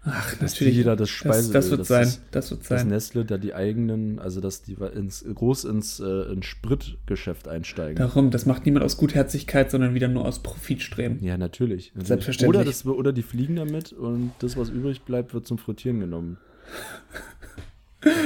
Ach, 0.06 0.34
dass 0.36 0.52
natürlich. 0.52 0.76
Jeder 0.76 0.96
das 0.96 1.08
Speise. 1.08 1.52
Das, 1.52 1.68
das 1.68 1.78
wird 1.78 1.86
sein. 1.86 2.02
Ist, 2.02 2.22
das 2.30 2.50
wird 2.50 2.64
sein. 2.64 2.78
Dass 2.78 2.86
Nestle 2.86 3.24
da 3.24 3.38
die 3.38 3.54
eigenen, 3.54 4.18
also 4.18 4.40
dass 4.40 4.62
die 4.62 4.76
ins, 4.94 5.24
groß 5.24 5.64
ins, 5.64 6.00
äh, 6.00 6.32
ins 6.32 6.46
Spritgeschäft 6.46 7.48
einsteigen. 7.48 7.96
Darum, 7.96 8.30
das 8.30 8.44
macht 8.46 8.66
niemand 8.66 8.84
aus 8.84 8.96
Gutherzigkeit, 8.96 9.70
sondern 9.70 9.94
wieder 9.94 10.08
nur 10.08 10.26
aus 10.26 10.40
Profitstreben. 10.42 11.22
Ja, 11.22 11.38
natürlich. 11.38 11.92
Selbstverständlich. 11.96 12.60
Oder, 12.60 12.64
das, 12.64 12.86
oder 12.86 13.12
die 13.12 13.22
fliegen 13.22 13.56
damit 13.56 13.92
und 13.92 14.32
das, 14.40 14.56
was 14.56 14.68
übrig 14.68 15.02
bleibt, 15.02 15.32
wird 15.32 15.46
zum 15.46 15.58
Frittieren 15.58 16.00
genommen. 16.00 16.36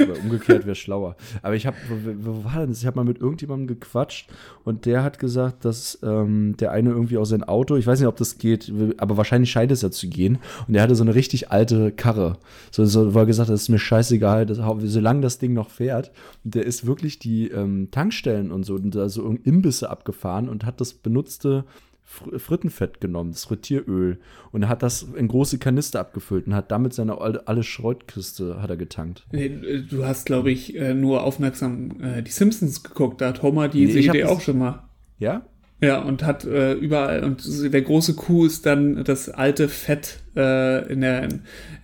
Aber 0.01 0.19
umgekehrt 0.19 0.65
wäre 0.65 0.75
schlauer. 0.75 1.15
Aber 1.41 1.55
ich 1.55 1.65
habe, 1.65 1.77
wo, 2.19 2.43
war 2.43 2.59
denn 2.59 2.69
das? 2.69 2.79
Ich 2.79 2.85
habe 2.85 2.97
mal 2.97 3.03
mit 3.03 3.19
irgendjemandem 3.19 3.67
gequatscht 3.67 4.29
und 4.63 4.85
der 4.85 5.03
hat 5.03 5.19
gesagt, 5.19 5.65
dass 5.65 5.99
ähm, 6.03 6.55
der 6.57 6.71
eine 6.71 6.89
irgendwie 6.89 7.17
aus 7.17 7.29
sein 7.29 7.43
Auto, 7.43 7.75
ich 7.75 7.87
weiß 7.87 7.99
nicht, 7.99 8.07
ob 8.07 8.17
das 8.17 8.37
geht, 8.37 8.71
aber 8.97 9.17
wahrscheinlich 9.17 9.51
scheint 9.51 9.71
es 9.71 9.81
ja 9.81 9.91
zu 9.91 10.07
gehen. 10.07 10.39
Und 10.67 10.73
der 10.73 10.83
hatte 10.83 10.95
so 10.95 11.03
eine 11.03 11.15
richtig 11.15 11.51
alte 11.51 11.91
Karre. 11.91 12.37
So, 12.71 12.85
so 12.85 13.13
wo 13.13 13.19
er 13.19 13.25
gesagt 13.25 13.49
das 13.49 13.61
ist 13.63 13.69
mir 13.69 13.79
scheißegal, 13.79 14.45
das, 14.45 14.59
solange 14.83 15.21
das 15.21 15.39
Ding 15.39 15.53
noch 15.53 15.69
fährt. 15.69 16.11
Und 16.43 16.55
der 16.55 16.65
ist 16.65 16.85
wirklich 16.85 17.19
die 17.19 17.49
ähm, 17.49 17.89
Tankstellen 17.91 18.51
und 18.51 18.63
so, 18.63 18.75
und 18.75 18.95
da 18.95 19.09
so 19.09 19.35
Imbisse 19.43 19.89
abgefahren 19.89 20.49
und 20.49 20.65
hat 20.65 20.81
das 20.81 20.93
benutzte 20.93 21.65
Frittenfett 22.09 22.99
genommen, 22.99 23.31
das 23.31 23.45
Frittieröl, 23.45 24.19
und 24.51 24.67
hat 24.67 24.81
das 24.81 25.03
in 25.15 25.27
große 25.27 25.59
Kanister 25.59 25.99
abgefüllt 25.99 26.47
und 26.47 26.55
hat 26.55 26.71
damit 26.71 26.93
seine 26.93 27.19
alle 27.19 27.63
Schrottkiste 27.63 28.61
hat 28.61 28.71
er 28.71 28.77
getankt. 28.77 29.25
Äh, 29.31 29.81
du 29.87 30.05
hast, 30.05 30.25
glaube 30.25 30.49
ich, 30.49 30.75
äh, 30.75 30.95
nur 30.95 31.23
aufmerksam 31.23 32.01
äh, 32.01 32.23
die 32.23 32.31
Simpsons 32.31 32.83
geguckt. 32.83 33.21
Da 33.21 33.29
hat 33.29 33.43
Homer 33.43 33.67
die 33.67 33.85
nee, 33.85 34.01
Serie 34.01 34.27
auch 34.27 34.41
schon 34.41 34.57
mal. 34.57 34.89
Ja? 35.19 35.43
Ja, 35.81 36.01
und 36.01 36.23
hat 36.23 36.43
äh, 36.45 36.73
überall, 36.73 37.23
und 37.23 37.43
der 37.71 37.81
große 37.81 38.15
Coup 38.15 38.45
ist 38.45 38.65
dann, 38.65 39.03
das 39.03 39.29
alte 39.29 39.69
Fett 39.69 40.19
äh, 40.35 40.91
in, 40.91 41.01
der, 41.01 41.29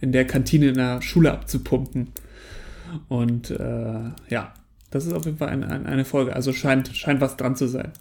in 0.02 0.12
der 0.12 0.26
Kantine 0.26 0.70
in 0.70 0.76
der 0.76 1.02
Schule 1.02 1.32
abzupumpen. 1.32 2.10
Und 3.08 3.52
äh, 3.52 4.12
ja, 4.30 4.54
das 4.90 5.06
ist 5.06 5.14
auf 5.14 5.26
jeden 5.26 5.38
Fall 5.38 5.50
ein, 5.50 5.64
ein, 5.64 5.86
eine 5.86 6.04
Folge. 6.04 6.36
Also 6.36 6.52
scheint, 6.52 6.96
scheint 6.96 7.22
was 7.22 7.38
dran 7.38 7.56
zu 7.56 7.68
sein. 7.68 7.92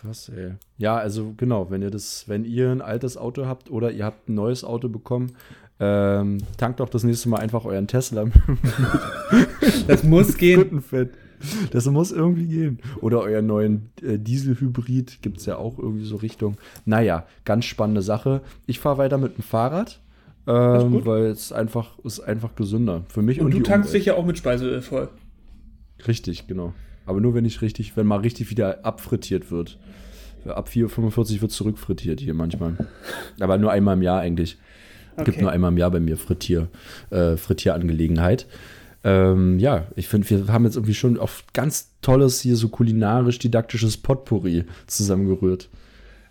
Krass, 0.00 0.28
ey. 0.28 0.52
Ja, 0.76 0.96
also 0.96 1.34
genau, 1.36 1.70
wenn 1.70 1.82
ihr 1.82 1.90
das, 1.90 2.28
wenn 2.28 2.44
ihr 2.44 2.70
ein 2.70 2.82
altes 2.82 3.16
Auto 3.16 3.46
habt 3.46 3.70
oder 3.70 3.90
ihr 3.90 4.04
habt 4.04 4.28
ein 4.28 4.34
neues 4.34 4.62
Auto 4.62 4.88
bekommen, 4.88 5.32
ähm, 5.78 6.38
tankt 6.56 6.80
doch 6.80 6.88
das 6.88 7.04
nächste 7.04 7.28
Mal 7.28 7.38
einfach 7.38 7.64
euren 7.64 7.86
Tesla. 7.86 8.26
das 9.86 10.04
muss 10.04 10.36
gehen. 10.38 10.82
Das 11.70 11.86
muss 11.86 12.12
irgendwie 12.12 12.46
gehen. 12.46 12.78
Oder 13.00 13.20
euren 13.20 13.46
neuen 13.46 13.90
äh, 14.02 14.18
Dieselhybrid 14.18 15.22
gibt 15.22 15.38
es 15.38 15.46
ja 15.46 15.56
auch 15.56 15.78
irgendwie 15.78 16.06
so 16.06 16.16
Richtung. 16.16 16.56
Naja, 16.84 17.26
ganz 17.44 17.66
spannende 17.66 18.02
Sache. 18.02 18.42
Ich 18.66 18.80
fahre 18.80 18.98
weiter 18.98 19.18
mit 19.18 19.36
dem 19.36 19.42
Fahrrad. 19.42 20.00
Ähm, 20.48 21.04
weil 21.04 21.24
es 21.24 21.50
einfach 21.50 21.98
ist 22.04 22.20
einfach 22.20 22.54
gesünder 22.54 23.02
für 23.08 23.20
mich 23.20 23.40
und, 23.40 23.46
und 23.46 23.54
du 23.54 23.62
tankst 23.64 23.92
dich 23.92 24.04
ja 24.04 24.14
auch 24.14 24.24
mit 24.24 24.38
Speiseöl 24.38 24.80
voll. 24.80 25.08
Richtig, 26.06 26.46
genau. 26.46 26.72
Aber 27.06 27.20
nur 27.20 27.34
wenn 27.34 27.44
ich 27.44 27.62
richtig, 27.62 27.96
wenn 27.96 28.06
mal 28.06 28.20
richtig 28.20 28.50
wieder 28.50 28.84
abfrittiert 28.84 29.50
wird. 29.50 29.78
Ab 30.44 30.68
4,45 30.68 31.40
wird 31.40 31.50
zurückfrittiert 31.50 32.20
hier 32.20 32.34
manchmal. 32.34 32.76
Aber 33.40 33.58
nur 33.58 33.72
einmal 33.72 33.96
im 33.96 34.02
Jahr 34.02 34.20
eigentlich. 34.20 34.58
Okay. 35.16 35.24
Gibt 35.24 35.40
nur 35.40 35.50
einmal 35.50 35.72
im 35.72 35.78
Jahr 35.78 35.90
bei 35.90 36.00
mir 36.00 36.16
Frittier, 36.16 36.68
äh, 37.10 37.36
Frittierangelegenheit. 37.36 38.46
Ähm, 39.02 39.58
ja, 39.58 39.86
ich 39.94 40.08
finde, 40.08 40.28
wir 40.28 40.48
haben 40.48 40.64
jetzt 40.64 40.76
irgendwie 40.76 40.94
schon 40.94 41.18
auf 41.18 41.44
ganz 41.52 41.92
tolles 42.02 42.40
hier 42.40 42.56
so 42.56 42.68
kulinarisch-didaktisches 42.68 43.96
Potpourri 43.96 44.64
zusammengerührt. 44.86 45.70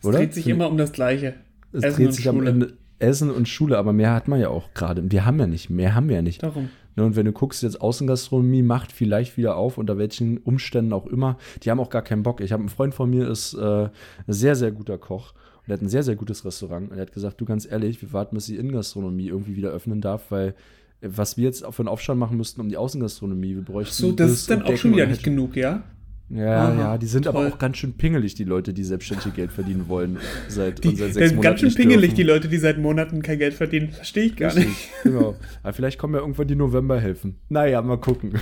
Es 0.01 0.05
oder? 0.05 0.20
dreht 0.20 0.34
sich 0.34 0.48
immer 0.48 0.70
um 0.70 0.77
das 0.77 0.91
Gleiche. 0.91 1.34
Es 1.72 1.84
Essen 1.84 1.96
dreht 1.96 2.13
sich 2.13 2.29
am 2.29 2.46
Ende 2.46 2.74
Essen 3.00 3.32
und 3.32 3.48
Schule, 3.48 3.77
aber 3.77 3.94
mehr 3.94 4.13
hat 4.13 4.27
man 4.27 4.39
ja 4.39 4.50
auch 4.50 4.74
gerade. 4.74 5.10
Wir 5.12 5.25
haben 5.25 5.39
ja 5.39 5.48
nicht, 5.48 5.70
mehr 5.70 5.96
haben 5.96 6.10
wir 6.10 6.17
ja 6.17 6.22
nicht. 6.22 6.44
Darum. 6.44 6.70
Ne, 6.96 7.04
und 7.04 7.16
wenn 7.16 7.25
du 7.25 7.34
guckst, 7.34 7.62
jetzt 7.64 7.82
Außengastronomie 7.82 8.62
macht 8.62 8.92
vielleicht 8.92 9.38
wieder 9.38 9.58
auf, 9.58 9.78
unter 9.78 9.98
welchen 9.98 10.38
Umständen 10.38 10.94
auch 10.94 11.08
immer, 11.08 11.38
die 11.64 11.72
haben 11.72 11.80
auch 11.80 11.90
gar 11.90 12.02
keinen 12.02 12.24
Bock. 12.24 12.42
Ich 12.42 12.52
habe 12.52 12.62
einen 12.62 12.70
Freund 12.70 12.94
von 12.94 13.10
mir, 13.10 13.28
ist 13.30 13.54
äh, 13.54 13.86
ein 13.86 13.92
sehr, 14.28 14.56
sehr 14.56 14.72
guter 14.72 14.98
Koch. 14.98 15.34
Und 15.64 15.72
er 15.72 15.74
hat 15.74 15.82
ein 15.82 15.90
sehr, 15.90 16.04
sehr 16.04 16.16
gutes 16.16 16.46
Restaurant. 16.46 16.92
Und 16.92 16.98
er 16.98 17.02
hat 17.02 17.12
gesagt, 17.12 17.42
du 17.42 17.46
ganz 17.46 17.70
ehrlich, 17.70 18.02
wir 18.02 18.14
warten, 18.14 18.36
bis 18.36 18.46
die 18.46 18.56
Innengastronomie 18.56 19.28
irgendwie 19.28 19.56
wieder 19.56 19.72
öffnen 19.72 20.00
darf, 20.00 20.32
weil 20.32 20.56
äh, 21.02 21.10
was 21.10 21.38
wir 21.38 21.46
jetzt 21.46 21.66
für 21.66 21.80
einen 21.80 21.90
Aufstand 21.90 22.20
machen 22.20 22.38
müssten 22.38 22.62
um 22.62 22.70
die 22.70 22.78
Außengastronomie, 22.78 23.56
wir 23.56 23.64
bräuchten. 23.64 23.94
So, 23.94 24.12
das 24.12 24.32
ist 24.32 24.50
dann 24.50 24.62
auch 24.62 24.78
schon 24.78 24.94
wieder 24.94 25.08
nicht 25.08 25.24
genug, 25.24 25.56
ja? 25.58 25.84
Ja, 26.27 26.70
Aha, 26.70 26.79
ja, 26.79 26.98
die 26.98 27.05
sind 27.05 27.25
toll. 27.25 27.36
aber 27.36 27.53
auch 27.53 27.60
ganz 27.60 27.77
schön 27.77 27.94
pingelig, 27.94 28.34
die 28.34 28.46
Leute, 28.46 28.74
die 28.74 28.84
selbstständig 28.84 29.36
Geld 29.36 29.51
verdienen 29.51 29.88
wollen. 29.88 30.17
Seit, 30.48 30.84
die, 30.84 30.96
seit 30.96 31.13
sechs 31.13 31.32
Monaten. 31.32 31.41
Ganz 31.41 31.60
schön 31.60 31.74
pingelig, 31.75 32.01
dürfen. 32.01 32.15
die 32.15 32.24
Leute, 32.24 32.48
die 32.48 32.58
seit 32.58 32.79
Monaten 32.79 33.22
kein 33.22 33.38
Geld 33.38 33.53
verdienen. 33.53 33.91
Verstehe 33.91 34.24
ich 34.25 34.36
gar 34.36 34.55
Richtig, 34.55 34.65
nicht. 34.67 34.89
Genau. 35.03 35.36
Aber 35.62 35.74
vielleicht 35.74 36.00
kommen 36.00 36.15
ja 36.15 36.22
irgendwann 36.22 36.48
die 36.48 36.55
Novemberhelfen. 36.55 37.36
Naja, 37.50 37.79
mal 37.84 38.00
gucken. 38.00 38.41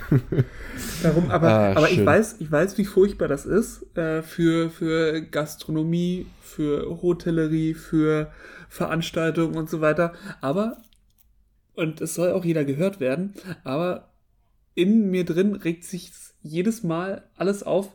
Darum, 1.04 1.30
aber, 1.30 1.50
ah, 1.50 1.72
aber 1.74 1.92
ich, 1.92 2.06
weiß, 2.06 2.38
ich 2.40 2.50
weiß, 2.50 2.78
wie 2.78 2.86
furchtbar 2.86 3.28
das 3.28 3.46
ist 3.46 3.86
äh, 3.98 4.22
für, 4.22 4.70
für 4.70 5.22
Gastronomie, 5.22 6.26
für 6.42 7.02
Hotellerie, 7.02 7.74
für 7.74 8.32
Veranstaltungen 8.70 9.58
und 9.58 9.70
so 9.70 9.82
weiter. 9.82 10.14
Aber, 10.40 10.78
und 11.74 12.00
es 12.00 12.16
soll 12.16 12.32
auch 12.32 12.46
jeder 12.46 12.64
gehört 12.64 13.02
werden, 13.02 13.34
aber 13.66 14.13
in 14.76 15.10
mir 15.12 15.26
drin 15.26 15.56
regt 15.56 15.84
sich 15.84 16.12
jedes 16.42 16.84
Mal 16.84 17.24
alles 17.36 17.64
auf, 17.64 17.92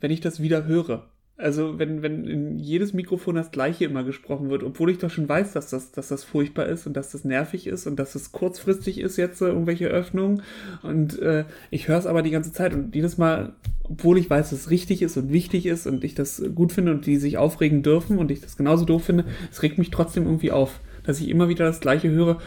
wenn 0.00 0.10
ich 0.10 0.20
das 0.20 0.40
wieder 0.40 0.66
höre. 0.66 1.08
Also 1.40 1.78
wenn, 1.78 2.02
wenn 2.02 2.26
in 2.26 2.58
jedes 2.58 2.92
Mikrofon 2.92 3.34
das 3.34 3.50
gleiche 3.50 3.86
immer 3.86 4.04
gesprochen 4.04 4.50
wird, 4.50 4.62
obwohl 4.62 4.90
ich 4.90 4.98
doch 4.98 5.08
schon 5.08 5.28
weiß, 5.28 5.54
dass 5.54 5.70
das, 5.70 5.90
dass 5.90 6.08
das 6.08 6.22
furchtbar 6.22 6.66
ist 6.66 6.86
und 6.86 6.94
dass 6.94 7.12
das 7.12 7.24
nervig 7.24 7.66
ist 7.66 7.86
und 7.86 7.96
dass 7.96 8.14
es 8.14 8.30
kurzfristig 8.30 9.00
ist 9.00 9.16
jetzt 9.16 9.40
äh, 9.40 9.46
irgendwelche 9.46 9.86
Öffnungen. 9.86 10.42
Und 10.82 11.18
äh, 11.20 11.46
ich 11.70 11.88
höre 11.88 11.98
es 11.98 12.06
aber 12.06 12.20
die 12.20 12.30
ganze 12.30 12.52
Zeit 12.52 12.74
und 12.74 12.94
jedes 12.94 13.16
Mal, 13.16 13.54
obwohl 13.84 14.18
ich 14.18 14.28
weiß, 14.28 14.50
dass 14.50 14.60
es 14.60 14.70
richtig 14.70 15.00
ist 15.00 15.16
und 15.16 15.32
wichtig 15.32 15.64
ist 15.64 15.86
und 15.86 16.04
ich 16.04 16.14
das 16.14 16.42
gut 16.54 16.72
finde 16.72 16.92
und 16.92 17.06
die 17.06 17.16
sich 17.16 17.38
aufregen 17.38 17.82
dürfen 17.82 18.18
und 18.18 18.30
ich 18.30 18.42
das 18.42 18.58
genauso 18.58 18.84
doof 18.84 19.04
finde, 19.04 19.24
es 19.50 19.62
regt 19.62 19.78
mich 19.78 19.90
trotzdem 19.90 20.24
irgendwie 20.24 20.52
auf, 20.52 20.80
dass 21.04 21.20
ich 21.20 21.30
immer 21.30 21.48
wieder 21.48 21.64
das 21.64 21.80
gleiche 21.80 22.10
höre, 22.10 22.38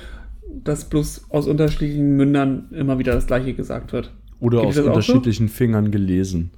dass 0.63 0.85
bloß 0.85 1.25
aus 1.29 1.47
unterschiedlichen 1.47 2.15
Mündern 2.15 2.69
immer 2.71 3.00
wieder 3.00 3.13
das 3.13 3.27
gleiche 3.27 3.53
gesagt 3.53 3.93
wird. 3.93 4.12
Oder 4.39 4.59
Geht 4.59 4.69
aus 4.69 4.77
unterschiedlichen 4.79 5.47
so? 5.47 5.53
Fingern 5.53 5.91
gelesen. 5.91 6.51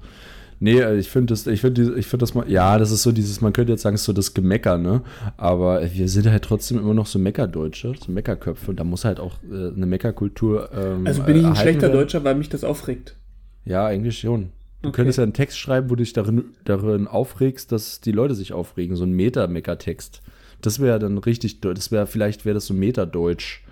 Nee, 0.58 0.80
äh, 0.80 0.96
ich 0.96 1.08
finde 1.08 1.32
das, 1.32 1.46
ich 1.46 1.60
finde, 1.60 1.94
ich 1.96 2.06
finde 2.06 2.22
das 2.22 2.34
mal, 2.34 2.50
ja, 2.50 2.78
das 2.78 2.90
ist 2.90 3.02
so 3.02 3.12
dieses, 3.12 3.40
man 3.40 3.52
könnte 3.52 3.72
jetzt 3.72 3.82
sagen, 3.82 3.94
es 3.94 4.02
ist 4.02 4.06
so 4.06 4.12
das 4.12 4.32
Gemecker, 4.32 4.78
ne? 4.78 5.02
Aber 5.36 5.82
wir 5.92 6.08
sind 6.08 6.28
halt 6.28 6.44
trotzdem 6.44 6.78
immer 6.78 6.94
noch 6.94 7.06
so 7.06 7.18
Meckerdeutsche, 7.18 7.94
so 8.04 8.10
Meckerköpfe 8.10 8.70
und 8.70 8.80
da 8.80 8.84
muss 8.84 9.04
halt 9.04 9.20
auch 9.20 9.34
äh, 9.50 9.74
eine 9.74 9.86
Meckerkultur. 9.86 10.70
Ähm, 10.72 11.06
also 11.06 11.22
bin 11.22 11.36
ich 11.36 11.44
ein 11.44 11.56
schlechter 11.56 11.82
werden. 11.82 11.92
Deutscher, 11.92 12.24
weil 12.24 12.36
mich 12.36 12.48
das 12.48 12.64
aufregt. 12.64 13.16
Ja, 13.64 13.86
eigentlich 13.86 14.18
schon. 14.18 14.50
Du 14.82 14.88
okay. 14.88 14.96
könntest 14.96 15.18
ja 15.18 15.24
einen 15.24 15.32
Text 15.32 15.58
schreiben, 15.58 15.90
wo 15.90 15.94
du 15.94 16.02
dich 16.02 16.12
darin, 16.12 16.44
darin 16.64 17.06
aufregst, 17.06 17.72
dass 17.72 18.00
die 18.00 18.12
Leute 18.12 18.34
sich 18.34 18.52
aufregen, 18.52 18.96
so 18.96 19.04
ein 19.04 19.12
Meta-Mecker-Text. 19.12 20.22
Das 20.62 20.80
wäre 20.80 20.98
dann 20.98 21.18
richtig, 21.18 21.60
das 21.60 21.92
wäre, 21.92 22.06
vielleicht 22.06 22.44
wäre 22.44 22.54
das 22.54 22.66
so 22.66 22.74
Meta-Deutsch 22.74 23.62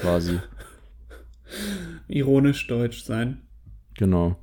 quasi. 0.00 0.38
Ironisch 2.08 2.66
deutsch 2.66 3.02
sein. 3.04 3.42
Genau. 3.98 4.36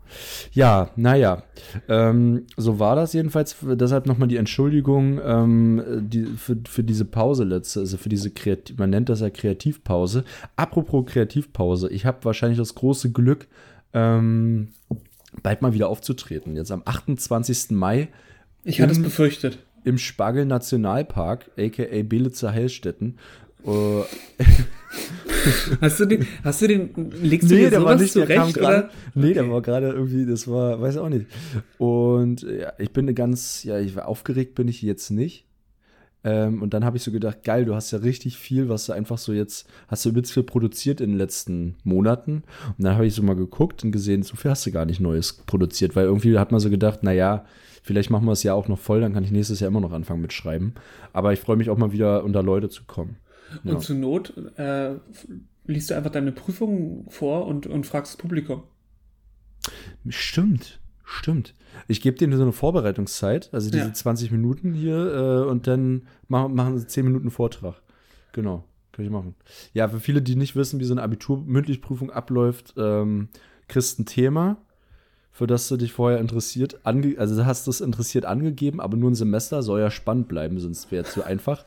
Ja, 0.52 0.92
naja. 0.98 1.44
Ähm, 1.88 2.46
so 2.58 2.78
war 2.78 2.98
das 2.98 3.14
jedenfalls. 3.14 3.56
Deshalb 3.62 4.06
nochmal 4.06 4.28
die 4.28 4.36
Entschuldigung 4.36 5.20
ähm, 5.24 5.82
die, 6.02 6.26
für, 6.26 6.58
für 6.68 6.84
diese 6.84 7.06
Pause 7.06 7.46
letzte, 7.46 7.80
also 7.80 7.96
für 7.96 8.10
diese 8.10 8.32
Kreativ, 8.32 8.78
man 8.78 8.90
nennt 8.90 9.08
das 9.08 9.22
ja 9.22 9.30
Kreativpause. 9.30 10.26
Apropos 10.58 11.06
Kreativpause, 11.06 11.90
ich 11.90 12.06
habe 12.06 12.18
wahrscheinlich 12.24 12.60
das 12.60 12.76
große 12.76 13.14
Glück, 13.14 13.48
ähm, 13.94 14.74
bald 15.42 15.62
mal 15.62 15.74
wieder 15.74 15.88
aufzutreten. 15.88 16.58
Jetzt 16.58 16.72
am 16.72 16.82
28. 16.84 17.72
Mai. 17.72 18.10
Ich 18.66 18.82
hatte 18.82 18.92
es 18.92 19.02
befürchtet. 19.02 19.60
Im 19.86 19.98
Spargel 19.98 20.46
Nationalpark, 20.46 21.52
aka 21.58 22.04
Belitzer 22.04 22.52
Heilstätten. 22.52 23.20
Uh, 23.64 24.04
hast 25.82 26.00
du 26.00 26.06
den, 26.06 26.26
hast 26.44 26.62
du 26.62 26.68
den, 26.68 27.12
legst 27.22 27.50
du 27.50 27.56
nee, 27.56 27.62
dir 27.62 27.70
der 27.70 27.80
sowas 27.80 27.92
war 27.92 28.02
nicht, 28.02 28.16
der 28.16 28.26
zurecht? 28.28 28.56
grade, 28.56 28.78
Oder? 28.78 28.90
Nee, 29.14 29.34
der 29.34 29.50
war 29.50 29.62
gerade 29.62 29.90
irgendwie, 29.90 30.26
das 30.26 30.48
war, 30.48 30.82
weiß 30.82 30.98
auch 30.98 31.10
nicht. 31.10 31.28
Und 31.78 32.42
ja, 32.44 32.74
ich 32.78 32.92
bin 32.92 33.14
ganz, 33.16 33.64
ja, 33.64 33.80
ich 33.80 33.96
war 33.96 34.08
aufgeregt 34.08 34.56
bin 34.56 34.68
ich 34.68 34.82
jetzt 34.82 35.12
nicht. 35.12 35.46
Ähm, 36.26 36.64
und 36.64 36.74
dann 36.74 36.84
habe 36.84 36.98
ich 36.98 37.04
so 37.04 37.12
gedacht, 37.12 37.44
geil, 37.44 37.66
du 37.66 37.76
hast 37.76 37.92
ja 37.92 38.00
richtig 38.00 38.38
viel, 38.38 38.68
was 38.68 38.88
du 38.88 38.94
einfach 38.94 39.20
so 39.20 39.32
jetzt, 39.32 39.68
hast 39.88 40.04
du 40.04 40.10
übelst 40.10 40.34
viel 40.34 40.44
produziert 40.44 41.00
in 41.00 41.12
den 41.12 41.18
letzten 41.20 41.76
Monaten. 41.84 42.44
Und 42.78 42.84
dann 42.84 42.96
habe 42.96 43.06
ich 43.06 43.14
so 43.14 43.22
mal 43.22 43.36
geguckt 43.36 43.84
und 43.84 43.92
gesehen, 43.92 44.24
so 44.24 44.36
viel 44.36 44.50
hast 44.50 44.66
du 44.66 44.72
gar 44.72 44.86
nicht 44.86 45.00
Neues 45.00 45.34
produziert, 45.46 45.96
weil 45.96 46.06
irgendwie 46.06 46.40
hat 46.40 46.52
man 46.52 46.60
so 46.60 46.72
gedacht, 46.72 47.04
naja, 47.04 47.46
vielleicht 47.84 48.10
machen 48.10 48.26
wir 48.26 48.32
es 48.32 48.42
ja 48.42 48.56
auch 48.56 48.68
noch 48.68 48.80
voll, 48.80 49.02
dann 49.02 49.14
kann 49.14 49.24
ich 49.24 49.30
nächstes 49.30 49.60
Jahr 49.60 49.68
immer 49.68 49.82
noch 49.82 49.92
anfangen 49.94 50.22
mit 50.22 50.34
Schreiben. 50.34 50.74
Aber 51.14 51.32
ich 51.32 51.40
freue 51.40 51.58
mich 51.58 51.70
auch 51.70 51.78
mal 51.78 51.92
wieder 51.92 52.24
unter 52.24 52.42
Leute 52.42 52.70
zu 52.70 52.86
kommen. 52.86 53.18
Ja. 53.64 53.74
Und 53.74 53.82
zur 53.82 53.96
Not 53.96 54.34
äh, 54.58 54.96
liest 55.66 55.90
du 55.90 55.96
einfach 55.96 56.12
deine 56.12 56.32
Prüfung 56.32 57.06
vor 57.10 57.46
und, 57.48 57.68
und 57.68 57.86
fragst 57.86 58.14
das 58.14 58.18
Publikum. 58.18 58.64
Stimmt, 60.10 60.80
stimmt. 61.04 61.56
Ich 61.88 62.02
gebe 62.02 62.18
denen 62.18 62.36
so 62.38 62.44
eine 62.44 62.52
Vorbereitungszeit, 62.52 63.50
also 63.54 63.70
diese 63.70 63.86
Ja. 63.86 63.94
20 63.94 64.32
Minuten 64.32 64.74
hier 64.74 64.96
äh, 65.46 65.50
und 65.50 65.68
dann 65.68 66.08
machen, 66.28 66.54
machen 66.54 66.78
sie 66.78 66.88
10 66.88 67.06
Minuten 67.06 67.32
Vortrag. 67.32 67.82
Genau, 68.32 68.64
kann 68.92 69.06
ich 69.06 69.12
machen. 69.12 69.36
Ja, 69.74 69.88
für 69.88 70.00
viele, 70.00 70.22
die 70.22 70.36
nicht 70.36 70.56
wissen, 70.56 70.80
wie 70.80 70.86
so 70.86 70.94
eine 70.94 71.04
Abitur-Mündlichprüfung 71.04 72.12
abläuft, 72.12 72.74
ähm, 72.78 73.30
kriegst 73.68 74.00
ein 74.00 74.06
Thema, 74.06 74.58
für 75.32 75.48
das 75.48 75.68
du 75.68 75.78
dich 75.78 75.92
vorher 75.92 76.20
interessiert, 76.20 76.80
ange 76.84 77.16
also 77.18 77.36
du 77.36 77.46
hast 77.46 77.68
das 77.68 77.82
interessiert 77.82 78.26
angegeben, 78.26 78.80
aber 78.80 78.96
nur 78.96 79.12
ein 79.12 79.16
Semester 79.16 79.64
soll 79.64 79.82
ja 79.82 79.92
spannend 79.92 80.28
bleiben, 80.28 80.60
sonst 80.60 80.92
wäre 80.92 81.06
es 81.06 81.14
zu 81.14 81.24
einfach. 81.24 81.66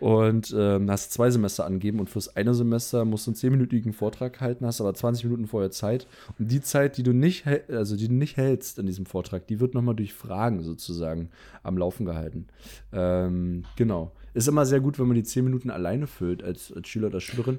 Und 0.00 0.54
ähm, 0.56 0.90
hast 0.90 1.12
zwei 1.12 1.30
Semester 1.30 1.64
angegeben 1.64 1.98
und 1.98 2.08
fürs 2.08 2.36
eine 2.36 2.54
Semester 2.54 3.04
musst 3.04 3.26
du 3.26 3.32
einen 3.32 3.36
10-minütigen 3.36 3.92
Vortrag 3.92 4.40
halten, 4.40 4.64
hast 4.64 4.80
aber 4.80 4.94
20 4.94 5.24
Minuten 5.24 5.46
vorher 5.46 5.70
Zeit. 5.70 6.06
Und 6.38 6.50
die 6.50 6.60
Zeit, 6.60 6.96
die 6.96 7.02
du 7.02 7.12
nicht, 7.12 7.46
also 7.68 7.96
die 7.96 8.08
du 8.08 8.14
nicht 8.14 8.36
hältst 8.36 8.78
in 8.78 8.86
diesem 8.86 9.06
Vortrag, 9.06 9.46
die 9.46 9.60
wird 9.60 9.74
nochmal 9.74 9.96
durch 9.96 10.14
Fragen 10.14 10.62
sozusagen 10.62 11.30
am 11.62 11.76
Laufen 11.78 12.06
gehalten. 12.06 12.46
Ähm, 12.92 13.64
genau. 13.76 14.12
Ist 14.34 14.46
immer 14.46 14.66
sehr 14.66 14.80
gut, 14.80 14.98
wenn 14.98 15.06
man 15.06 15.16
die 15.16 15.24
10 15.24 15.44
Minuten 15.44 15.70
alleine 15.70 16.06
füllt 16.06 16.42
als, 16.44 16.72
als 16.72 16.88
Schüler 16.88 17.08
oder 17.08 17.20
Schülerin. 17.20 17.58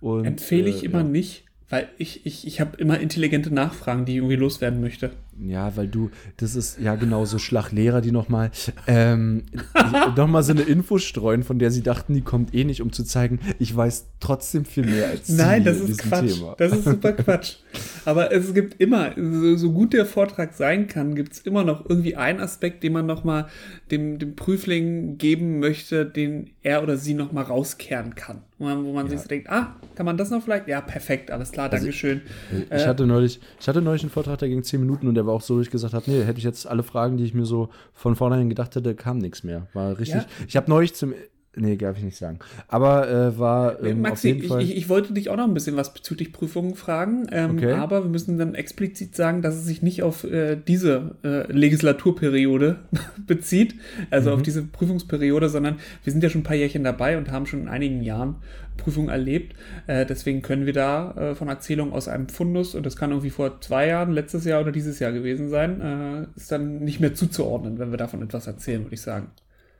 Und, 0.00 0.24
Empfehle 0.24 0.68
ich 0.68 0.82
äh, 0.82 0.86
immer 0.86 0.98
ja. 0.98 1.04
nicht, 1.04 1.44
weil 1.68 1.88
ich, 1.98 2.26
ich, 2.26 2.46
ich 2.46 2.60
habe 2.60 2.76
immer 2.76 3.00
intelligente 3.00 3.52
Nachfragen, 3.52 4.04
die 4.04 4.12
ich 4.12 4.18
irgendwie 4.18 4.36
loswerden 4.36 4.80
möchte. 4.80 5.10
Ja, 5.38 5.76
weil 5.76 5.88
du, 5.88 6.10
das 6.36 6.54
ist 6.54 6.78
ja 6.78 6.94
genau 6.94 7.24
so 7.24 7.38
Schlaglehrer, 7.38 8.00
die 8.00 8.12
nochmal 8.12 8.50
ähm, 8.86 9.44
noch 10.16 10.42
so 10.42 10.52
eine 10.52 10.62
Info 10.62 10.98
streuen, 10.98 11.42
von 11.42 11.58
der 11.58 11.70
sie 11.70 11.82
dachten, 11.82 12.14
die 12.14 12.20
kommt 12.20 12.54
eh 12.54 12.64
nicht, 12.64 12.82
um 12.82 12.92
zu 12.92 13.02
zeigen, 13.02 13.40
ich 13.58 13.74
weiß 13.74 14.08
trotzdem 14.20 14.64
viel 14.64 14.84
mehr 14.84 15.08
als 15.08 15.28
sie 15.28 15.36
Nein, 15.36 15.64
das 15.64 15.80
ist 15.80 15.98
Quatsch. 15.98 16.34
Thema. 16.34 16.54
Das 16.58 16.72
ist 16.72 16.84
super 16.84 17.12
Quatsch. 17.12 17.56
Aber 18.04 18.32
es 18.32 18.52
gibt 18.52 18.80
immer, 18.80 19.12
so, 19.56 19.72
gut 19.72 19.92
der 19.92 20.06
Vortrag 20.06 20.54
sein 20.54 20.86
kann, 20.86 21.14
gibt 21.14 21.32
es 21.32 21.40
immer 21.40 21.64
noch 21.64 21.88
irgendwie 21.88 22.16
einen 22.16 22.40
Aspekt, 22.40 22.82
den 22.82 22.92
man 22.92 23.06
nochmal 23.06 23.46
dem, 23.90 24.18
dem 24.18 24.36
Prüfling 24.36 25.18
geben 25.18 25.60
möchte, 25.60 26.04
den 26.04 26.50
er 26.62 26.82
oder 26.82 26.96
sie 26.96 27.14
nochmal 27.14 27.44
rauskehren 27.44 28.14
kann. 28.14 28.42
Wo 28.58 28.64
man, 28.64 28.84
wo 28.84 28.92
man 28.92 29.08
sich 29.08 29.18
so 29.20 29.28
denkt, 29.28 29.50
ah, 29.50 29.76
kann 29.96 30.06
man 30.06 30.16
das 30.16 30.30
noch 30.30 30.42
vielleicht? 30.42 30.68
Ja, 30.68 30.80
perfekt, 30.80 31.30
alles 31.30 31.50
klar, 31.50 31.68
Dankeschön. 31.68 32.22
Ich 32.70 32.86
hatte 32.86 33.06
neulich, 33.06 33.40
ich 33.60 33.68
hatte 33.68 33.82
neulich 33.82 34.02
einen 34.02 34.10
Vortrag, 34.10 34.38
der 34.38 34.48
ging 34.48 34.62
zehn 34.62 34.80
Minuten 34.80 35.08
und 35.08 35.14
der 35.14 35.21
war 35.26 35.34
auch 35.34 35.40
so, 35.40 35.58
dass 35.58 35.66
ich 35.66 35.70
gesagt 35.70 35.94
habe, 35.94 36.10
nee, 36.10 36.22
hätte 36.24 36.38
ich 36.38 36.44
jetzt 36.44 36.66
alle 36.66 36.82
Fragen, 36.82 37.16
die 37.16 37.24
ich 37.24 37.34
mir 37.34 37.44
so 37.44 37.68
von 37.92 38.16
vornherein 38.16 38.48
gedacht 38.48 38.74
hätte, 38.76 38.94
kam 38.94 39.18
nichts 39.18 39.42
mehr. 39.42 39.68
War 39.72 39.98
richtig. 39.98 40.22
Ja. 40.22 40.26
Ich 40.46 40.56
habe 40.56 40.70
neulich 40.70 40.94
zum, 40.94 41.14
nee, 41.54 41.76
darf 41.76 41.98
ich 41.98 42.04
nicht 42.04 42.16
sagen. 42.16 42.38
Aber 42.68 43.08
äh, 43.10 43.38
war 43.38 43.82
ähm, 43.82 44.04
auf 44.06 44.10
Maxi, 44.10 44.28
jeden 44.28 44.42
ich, 44.42 44.48
Fall. 44.48 44.62
ich, 44.62 44.76
ich 44.76 44.88
wollte 44.88 45.12
dich 45.12 45.28
auch 45.28 45.36
noch 45.36 45.44
ein 45.44 45.54
bisschen 45.54 45.76
was 45.76 45.92
bezüglich 45.92 46.32
Prüfungen 46.32 46.74
fragen, 46.74 47.26
ähm, 47.30 47.56
Okay. 47.58 47.72
aber 47.72 48.02
wir 48.04 48.10
müssen 48.10 48.38
dann 48.38 48.54
explizit 48.54 49.14
sagen, 49.14 49.42
dass 49.42 49.54
es 49.56 49.64
sich 49.64 49.82
nicht 49.82 50.02
auf 50.02 50.24
äh, 50.24 50.56
diese 50.56 51.16
äh, 51.24 51.50
Legislaturperiode 51.52 52.76
bezieht, 53.26 53.74
also 54.10 54.30
Mhm. 54.30 54.36
auf 54.36 54.42
diese 54.42 54.62
Prüfungsperiode, 54.62 55.48
sondern 55.48 55.76
wir 56.04 56.12
sind 56.12 56.22
ja 56.22 56.30
schon 56.30 56.40
ein 56.40 56.44
paar 56.44 56.56
Jährchen 56.56 56.84
dabei 56.84 57.18
und 57.18 57.30
haben 57.30 57.46
schon 57.46 57.60
in 57.62 57.68
einigen 57.68 58.02
Jahren 58.02 58.36
Prüfungen 58.78 59.10
erlebt. 59.10 59.54
Äh, 59.86 60.06
deswegen 60.06 60.40
können 60.40 60.64
wir 60.64 60.72
da 60.72 61.12
äh, 61.12 61.34
von 61.34 61.48
Erzählungen 61.48 61.92
aus 61.92 62.08
einem 62.08 62.28
Fundus, 62.28 62.74
und 62.74 62.86
das 62.86 62.96
kann 62.96 63.10
irgendwie 63.10 63.28
vor 63.30 63.60
zwei 63.60 63.88
Jahren, 63.88 64.12
letztes 64.12 64.44
Jahr 64.46 64.62
oder 64.62 64.72
dieses 64.72 64.98
Jahr 64.98 65.12
gewesen 65.12 65.50
sein, 65.50 65.80
äh, 65.82 66.26
ist 66.38 66.50
dann 66.50 66.78
nicht 66.80 66.98
mehr 67.00 67.14
zuzuordnen, 67.14 67.78
wenn 67.78 67.90
wir 67.90 67.98
davon 67.98 68.22
etwas 68.22 68.46
erzählen, 68.46 68.82
würde 68.84 68.94
ich 68.94 69.02
sagen. 69.02 69.28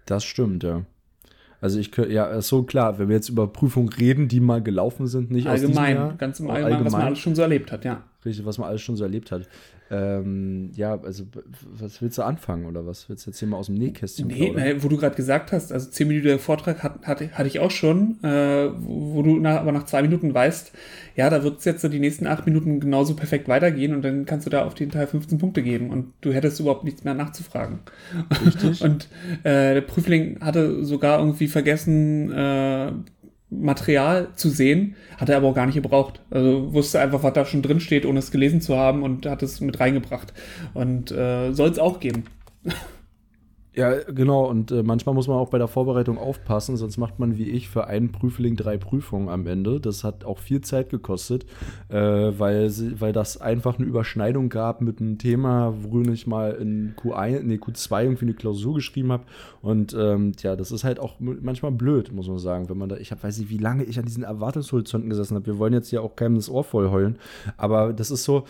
Das 0.05 0.25
stimmt, 0.25 0.63
ja. 0.65 0.85
Also 1.63 1.79
ich 1.79 1.93
könnte, 1.93 2.13
ja, 2.13 2.43
so 2.43 2.65
klar, 2.65 2.99
wenn 2.99 3.09
wir 3.09 3.15
jetzt 3.15 3.29
über 3.29 3.47
Prüfungen 3.47 3.89
reden, 3.89 4.27
die 4.27 4.41
mal 4.41 4.61
gelaufen 4.61 5.07
sind, 5.07 5.31
nicht 5.31 5.47
aus 5.47 5.61
diesem 5.61 5.79
Allgemein, 5.79 5.95
Jahr, 5.95 6.15
ganz 6.15 6.41
im 6.41 6.51
auch 6.51 6.55
Allgemeinen, 6.55 6.85
was 6.87 6.93
man 6.93 7.03
alles 7.03 7.21
schon 7.21 7.37
so 7.37 7.43
erlebt 7.43 7.71
hat, 7.71 7.85
ja. 7.85 8.03
Richtig, 8.25 8.45
was 8.45 8.59
man 8.59 8.69
alles 8.69 8.83
schon 8.83 8.97
so 8.97 9.05
erlebt 9.05 9.31
hat. 9.31 9.49
Ähm, 9.93 10.71
ja, 10.75 10.99
also 11.03 11.25
was 11.79 12.01
willst 12.01 12.17
du 12.17 12.23
anfangen 12.23 12.65
oder 12.65 12.87
was? 12.87 13.11
Willst 13.11 13.27
du 13.27 13.31
jetzt 13.31 13.41
hier 13.41 13.49
mal 13.49 13.59
aus 13.59 13.67
dem 13.67 13.75
Nähkästchen 13.75 14.27
Nee, 14.27 14.47
plaudern? 14.47 14.63
nee, 14.63 14.83
wo 14.83 14.89
du 14.89 14.97
gerade 14.97 15.15
gesagt 15.15 15.53
hast, 15.53 15.71
also 15.71 15.91
10 15.91 16.09
Minuten 16.09 16.39
Vortrag 16.39 16.83
hat, 16.83 17.07
hatte, 17.07 17.31
hatte 17.33 17.47
ich 17.47 17.61
auch 17.61 17.71
schon, 17.71 18.17
äh, 18.25 18.71
wo, 18.79 19.17
wo 19.17 19.23
du 19.23 19.39
nach, 19.39 19.57
aber 19.61 19.71
nach 19.73 19.85
zwei 19.85 20.01
Minuten 20.01 20.33
weißt, 20.33 20.73
ja, 21.15 21.29
da 21.29 21.43
wird 21.45 21.59
es 21.59 21.67
jetzt 21.67 21.83
so 21.83 21.89
die 21.89 21.99
nächsten 21.99 22.27
acht 22.27 22.47
Minuten 22.47 22.81
genauso 22.81 23.15
perfekt 23.15 23.49
weitergehen 23.49 23.95
und 23.95 24.01
dann 24.03 24.25
kannst 24.25 24.47
du 24.47 24.51
da 24.51 24.65
auf 24.65 24.73
den 24.75 24.91
Teil 24.91 25.07
15 25.07 25.37
Punkte 25.37 25.63
geben 25.63 25.91
und 25.91 26.15
du 26.23 26.33
hättest 26.33 26.59
überhaupt 26.59 26.85
nichts 26.85 27.05
mehr 27.05 27.13
nachzufragen. 27.13 27.81
Richtig. 28.47 28.83
Und 28.83 29.09
äh, 29.45 29.75
der 29.75 29.81
Prüfling 29.83 30.41
hatte 30.41 30.85
sogar 30.85 31.19
irgendwie 31.19 31.49
vergessen, 31.49 32.33
äh, 32.33 32.93
Material 33.61 34.29
zu 34.35 34.49
sehen, 34.49 34.97
hat 35.19 35.29
er 35.29 35.37
aber 35.37 35.49
auch 35.49 35.55
gar 35.55 35.67
nicht 35.67 35.75
gebraucht. 35.75 36.21
Also 36.31 36.73
wusste 36.73 37.01
einfach, 37.01 37.23
was 37.23 37.33
da 37.35 37.45
schon 37.45 37.63
drin 37.63 37.81
steht, 37.81 38.07
ohne 38.07 38.19
es 38.19 38.31
gelesen 38.31 38.61
zu 38.61 38.77
haben 38.77 39.03
und 39.03 39.27
hat 39.27 39.43
es 39.43 39.61
mit 39.61 39.79
reingebracht. 39.79 40.33
Und 40.75 41.11
äh, 41.13 41.53
soll 41.53 41.71
es 41.71 41.79
auch 41.79 42.01
geben. 42.01 42.25
Ja, 43.75 44.03
genau. 44.03 44.45
Und 44.51 44.71
äh, 44.71 44.83
manchmal 44.83 45.15
muss 45.15 45.29
man 45.29 45.39
auch 45.39 45.49
bei 45.49 45.57
der 45.57 45.67
Vorbereitung 45.67 46.19
aufpassen, 46.19 46.77
sonst 46.77 46.99
macht 46.99 47.19
man 47.19 47.39
wie 47.39 47.49
ich 47.49 47.71
für 47.71 47.87
einen 47.87 48.13
Prüfling 48.13 48.55
drei 48.55 48.77
Prüfungen 48.77 49.31
am 49.31 49.47
Ende. 49.47 49.81
Das 49.81 50.05
hat 50.05 50.27
auch 50.27 50.39
viel 50.39 50.61
Zeit 50.61 50.91
gekostet, 50.91 51.47
äh, 51.89 51.97
weil, 51.97 52.71
weil 53.01 53.15
das 53.15 53.41
einfach 53.41 53.79
eine 53.79 53.87
Überschneidung 53.87 54.51
gab 54.51 54.83
mit 54.83 55.01
einem 55.01 55.17
Thema, 55.17 55.73
worin 55.81 56.13
ich 56.13 56.27
mal 56.27 56.53
in 56.53 56.95
Q1, 56.97 57.45
nee, 57.45 57.55
Q2 57.55 58.03
irgendwie 58.03 58.27
eine 58.27 58.35
Klausur 58.35 58.75
geschrieben 58.75 59.11
habe. 59.11 59.25
Und 59.63 59.97
ähm, 59.99 60.33
ja, 60.43 60.55
das 60.55 60.71
ist 60.71 60.85
halt 60.85 61.01
auch 61.01 61.15
manchmal 61.19 61.73
blöd, 61.73 62.13
muss 62.13 62.29
man 62.29 62.39
sagen, 62.39 62.69
wenn 62.69 62.77
man 62.77 62.91
da, 62.91 62.97
ich 62.99 63.11
hab, 63.11 63.25
weiß 63.25 63.39
nicht, 63.39 63.49
wie 63.49 63.59
lange 63.59 63.85
ich 63.85 63.99
an 63.99 64.05
diesen 64.05 64.23
Erwartungshorizonten 64.23 65.09
gesessen 65.09 65.35
habe. 65.35 65.47
Wir 65.47 65.59
wollen 65.59 65.73
jetzt 65.73 65.91
ja 65.93 66.03
auch 66.03 66.15
keinem 66.15 66.35
das 66.35 66.51
Ohr 66.51 66.65
voll 66.65 66.91
heulen, 66.91 67.17
aber 67.57 67.95
das 67.95 68.11
ist 68.11 68.25
so, 68.25 68.45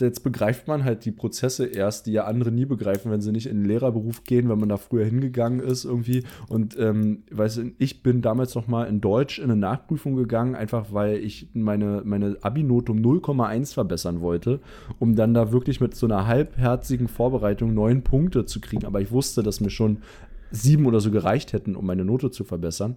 jetzt 0.00 0.24
begreift 0.24 0.66
man 0.66 0.82
halt 0.82 1.04
die 1.04 1.12
Prozesse 1.12 1.66
erst, 1.66 2.06
die 2.06 2.12
ja 2.12 2.24
andere 2.24 2.50
nie 2.50 2.64
begreifen, 2.64 3.12
wenn 3.12 3.20
sie 3.20 3.30
nicht 3.30 3.46
in 3.46 3.58
den 3.58 3.66
Lehrerberuf 3.66 4.24
gehen, 4.24 4.48
wenn 4.56 4.60
man 4.60 4.68
da 4.70 4.76
früher 4.76 5.04
hingegangen 5.04 5.60
ist 5.60 5.84
irgendwie. 5.84 6.24
Und 6.48 6.78
ähm, 6.78 7.22
weißt 7.30 7.58
du, 7.58 7.70
ich 7.78 8.02
bin 8.02 8.22
damals 8.22 8.54
noch 8.54 8.66
mal 8.66 8.84
in 8.84 9.00
Deutsch 9.00 9.38
in 9.38 9.44
eine 9.44 9.56
Nachprüfung 9.56 10.16
gegangen, 10.16 10.54
einfach 10.54 10.86
weil 10.92 11.18
ich 11.18 11.48
meine, 11.54 12.02
meine 12.04 12.36
Abi-Note 12.40 12.92
um 12.92 12.98
0,1 12.98 13.74
verbessern 13.74 14.20
wollte, 14.20 14.60
um 14.98 15.14
dann 15.14 15.34
da 15.34 15.52
wirklich 15.52 15.80
mit 15.80 15.94
so 15.94 16.06
einer 16.06 16.26
halbherzigen 16.26 17.08
Vorbereitung 17.08 17.74
neun 17.74 18.02
Punkte 18.02 18.44
zu 18.44 18.60
kriegen. 18.60 18.86
Aber 18.86 19.00
ich 19.00 19.10
wusste, 19.10 19.42
dass 19.42 19.60
mir 19.60 19.70
schon 19.70 19.98
sieben 20.50 20.86
oder 20.86 21.00
so 21.00 21.10
gereicht 21.10 21.52
hätten, 21.52 21.76
um 21.76 21.86
meine 21.86 22.04
Note 22.04 22.30
zu 22.30 22.44
verbessern. 22.44 22.96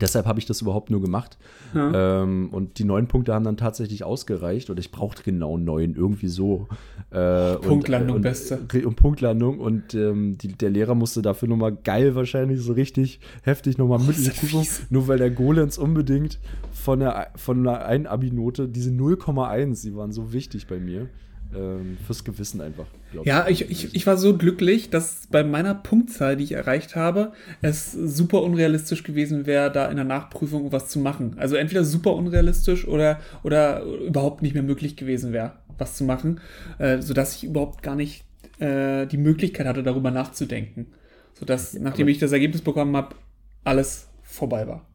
Deshalb 0.00 0.26
habe 0.26 0.38
ich 0.38 0.46
das 0.46 0.62
überhaupt 0.62 0.90
nur 0.90 1.00
gemacht. 1.02 1.36
Ja. 1.74 2.22
Ähm, 2.22 2.48
und 2.50 2.78
die 2.78 2.84
neun 2.84 3.08
Punkte 3.08 3.34
haben 3.34 3.44
dann 3.44 3.56
tatsächlich 3.56 4.04
ausgereicht. 4.04 4.70
Und 4.70 4.78
ich 4.78 4.90
brauchte 4.90 5.22
genau 5.22 5.58
neun, 5.58 5.94
irgendwie 5.94 6.28
so. 6.28 6.66
Äh, 7.10 7.56
Punktlandung, 7.56 8.10
und, 8.10 8.16
und, 8.16 8.22
Beste. 8.22 8.58
Re- 8.72 8.86
Und 8.86 8.96
Punktlandung. 8.96 9.58
Und 9.58 9.94
ähm, 9.94 10.38
die, 10.38 10.48
der 10.48 10.70
Lehrer 10.70 10.94
musste 10.94 11.20
dafür 11.20 11.48
nochmal 11.48 11.76
geil 11.84 12.14
wahrscheinlich 12.14 12.60
so 12.60 12.72
richtig 12.72 13.20
heftig 13.42 13.76
nochmal 13.78 13.98
Oh, 14.00 14.04
mündliche 14.04 14.30
ist 14.30 14.42
das 14.42 14.50
Prüfung. 14.50 14.66
Nur 14.90 15.08
weil 15.08 15.18
der 15.18 15.30
Golenz 15.30 15.76
unbedingt 15.78 16.38
von, 16.72 17.00
der, 17.00 17.28
von 17.36 17.60
einer 17.60 17.84
einen 17.84 18.06
Abi-Note, 18.06 18.68
diese 18.68 18.90
0,1, 18.90 19.82
die 19.82 19.94
waren 19.94 20.12
so 20.12 20.32
wichtig 20.32 20.66
bei 20.66 20.78
mir. 20.78 21.08
Ähm, 21.54 21.98
fürs 22.06 22.24
Gewissen 22.24 22.60
einfach. 22.60 22.86
Ja, 23.24 23.46
ich, 23.46 23.70
ich, 23.70 23.94
ich 23.94 24.06
war 24.06 24.16
so 24.16 24.36
glücklich, 24.38 24.88
dass 24.88 25.26
bei 25.30 25.44
meiner 25.44 25.74
Punktzahl, 25.74 26.36
die 26.36 26.44
ich 26.44 26.52
erreicht 26.52 26.96
habe, 26.96 27.32
es 27.60 27.92
super 27.92 28.42
unrealistisch 28.42 29.02
gewesen 29.02 29.44
wäre, 29.44 29.70
da 29.70 29.86
in 29.88 29.96
der 29.96 30.06
Nachprüfung 30.06 30.72
was 30.72 30.88
zu 30.88 30.98
machen. 30.98 31.34
Also 31.36 31.56
entweder 31.56 31.84
super 31.84 32.14
unrealistisch 32.14 32.88
oder, 32.88 33.20
oder 33.42 33.82
überhaupt 33.82 34.40
nicht 34.40 34.54
mehr 34.54 34.62
möglich 34.62 34.96
gewesen 34.96 35.32
wäre. 35.32 35.52
was 35.78 35.96
zu 35.96 36.04
machen, 36.04 36.40
äh, 36.78 37.00
sodass 37.02 37.36
ich 37.36 37.44
überhaupt 37.44 37.82
gar 37.82 37.96
nicht 37.96 38.24
äh, 38.58 39.06
die 39.06 39.18
Möglichkeit 39.18 39.66
hatte, 39.66 39.82
darüber 39.82 40.10
nachzudenken. 40.10 40.86
Sodass, 41.34 41.74
nachdem 41.74 42.08
ich 42.08 42.18
das 42.18 42.32
Ergebnis 42.32 42.62
bekommen 42.62 42.96
habe, 42.96 43.16
alles 43.64 44.08
vorbei 44.22 44.66
war. 44.66 44.86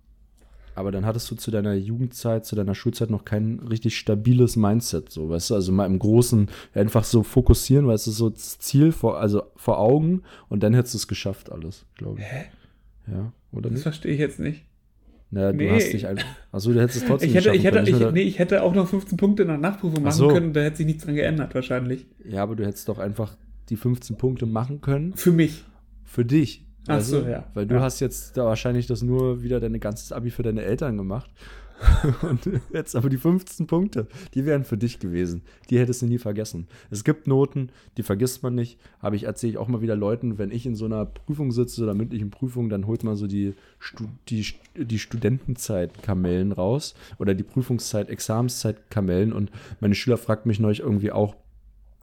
Aber 0.77 0.91
dann 0.91 1.07
hattest 1.07 1.31
du 1.31 1.35
zu 1.35 1.49
deiner 1.49 1.73
Jugendzeit, 1.73 2.45
zu 2.45 2.55
deiner 2.55 2.75
Schulzeit 2.75 3.09
noch 3.09 3.25
kein 3.25 3.57
richtig 3.67 3.97
stabiles 3.97 4.55
Mindset, 4.57 5.09
so, 5.11 5.27
weißt 5.27 5.49
du, 5.49 5.55
also 5.55 5.71
mal 5.71 5.87
im 5.87 5.97
Großen 5.97 6.49
einfach 6.75 7.03
so 7.03 7.23
fokussieren, 7.23 7.87
weißt 7.87 8.05
du, 8.05 8.11
so 8.11 8.29
das 8.29 8.59
Ziel 8.59 8.91
vor, 8.91 9.19
also 9.19 9.41
vor 9.55 9.79
Augen 9.79 10.21
und 10.49 10.61
dann 10.61 10.75
hättest 10.75 10.93
du 10.93 10.97
es 10.99 11.07
geschafft, 11.07 11.51
alles, 11.51 11.85
glaube 11.95 12.19
ich. 12.19 12.25
Hä? 12.27 12.43
Ja, 13.11 13.31
oder 13.51 13.63
Das 13.63 13.71
nicht? 13.71 13.81
verstehe 13.83 14.13
ich 14.13 14.19
jetzt 14.19 14.39
nicht. 14.39 14.65
Naja, 15.31 15.51
du 15.51 15.57
Nee. 15.57 15.71
hast 15.71 15.91
dich 15.93 16.05
einfach, 16.05 16.27
achso, 16.51 16.71
du 16.71 16.79
hättest 16.79 16.97
es 17.01 17.05
trotzdem 17.07 17.29
Ich 17.29 17.35
hätte, 17.35 17.55
ich, 17.55 17.63
hätte, 17.63 17.79
ich, 17.79 18.11
nee, 18.11 18.21
ich 18.21 18.37
hätte 18.37 18.61
auch 18.61 18.75
noch 18.75 18.87
15 18.87 19.17
Punkte 19.17 19.41
in 19.41 19.47
der 19.47 19.57
Nachprüfung 19.57 19.97
Ach 20.01 20.03
machen 20.03 20.15
so. 20.15 20.27
können, 20.27 20.53
da 20.53 20.61
hätte 20.61 20.77
sich 20.77 20.85
nichts 20.85 21.05
dran 21.05 21.15
geändert, 21.15 21.55
wahrscheinlich. 21.55 22.05
Ja, 22.23 22.43
aber 22.43 22.55
du 22.55 22.67
hättest 22.67 22.87
doch 22.87 22.99
einfach 22.99 23.35
die 23.69 23.77
15 23.77 24.15
Punkte 24.15 24.45
machen 24.45 24.79
können 24.81 25.13
Für 25.15 25.31
mich. 25.31 25.63
für 26.03 26.23
dich. 26.23 26.66
Ach 26.87 27.01
so, 27.01 27.21
du? 27.21 27.29
ja. 27.31 27.43
Weil 27.53 27.65
du 27.67 27.75
Ja. 27.75 27.81
hast 27.81 27.99
jetzt 27.99 28.37
da 28.37 28.45
wahrscheinlich 28.45 28.87
das 28.87 29.01
nur 29.01 29.43
wieder 29.43 29.59
dein 29.59 29.79
ganzes 29.79 30.11
Abi 30.11 30.29
für 30.31 30.43
deine 30.43 30.63
Eltern 30.63 30.97
gemacht. 30.97 31.29
Und 32.23 32.49
jetzt 32.73 32.95
aber 32.95 33.07
die 33.07 33.17
15 33.19 33.67
Punkte, 33.67 34.07
die 34.33 34.47
wären 34.47 34.63
für 34.63 34.77
dich 34.79 34.97
gewesen. 34.97 35.43
Die 35.69 35.77
hättest 35.77 36.01
du 36.01 36.07
nie 36.07 36.17
vergessen. 36.17 36.65
Es 36.89 37.03
gibt 37.03 37.27
Noten, 37.27 37.69
die 37.97 38.01
vergisst 38.03 38.41
man 38.41 38.55
nicht. 38.55 38.79
Aber 38.99 39.15
ich 39.15 39.25
erzähle 39.25 39.51
ich 39.51 39.57
auch 39.59 39.67
mal 39.67 39.79
wieder 39.81 39.95
Leuten, 39.95 40.39
wenn 40.39 40.49
ich 40.49 40.65
in 40.65 40.73
so 40.75 40.85
einer 40.85 41.05
Prüfung 41.05 41.51
sitze 41.51 41.83
oder 41.83 41.93
mündlichen 41.93 42.31
Prüfung, 42.31 42.69
dann 42.69 42.87
holt 42.87 43.03
man 43.03 43.15
so 43.15 43.27
die, 43.27 43.53
die, 44.27 44.43
die 44.75 44.97
Studentenzeit-Kamellen 44.97 46.51
raus 46.51 46.95
oder 47.19 47.35
die 47.35 47.43
Prüfungszeit, 47.43 48.09
Examenszeit-Kamellen. 48.09 49.33
Und 49.33 49.51
meine 49.79 49.93
Schüler 49.95 50.17
fragt 50.17 50.45
mich 50.45 50.59
neulich 50.59 50.79
irgendwie 50.79 51.11
auch, 51.11 51.35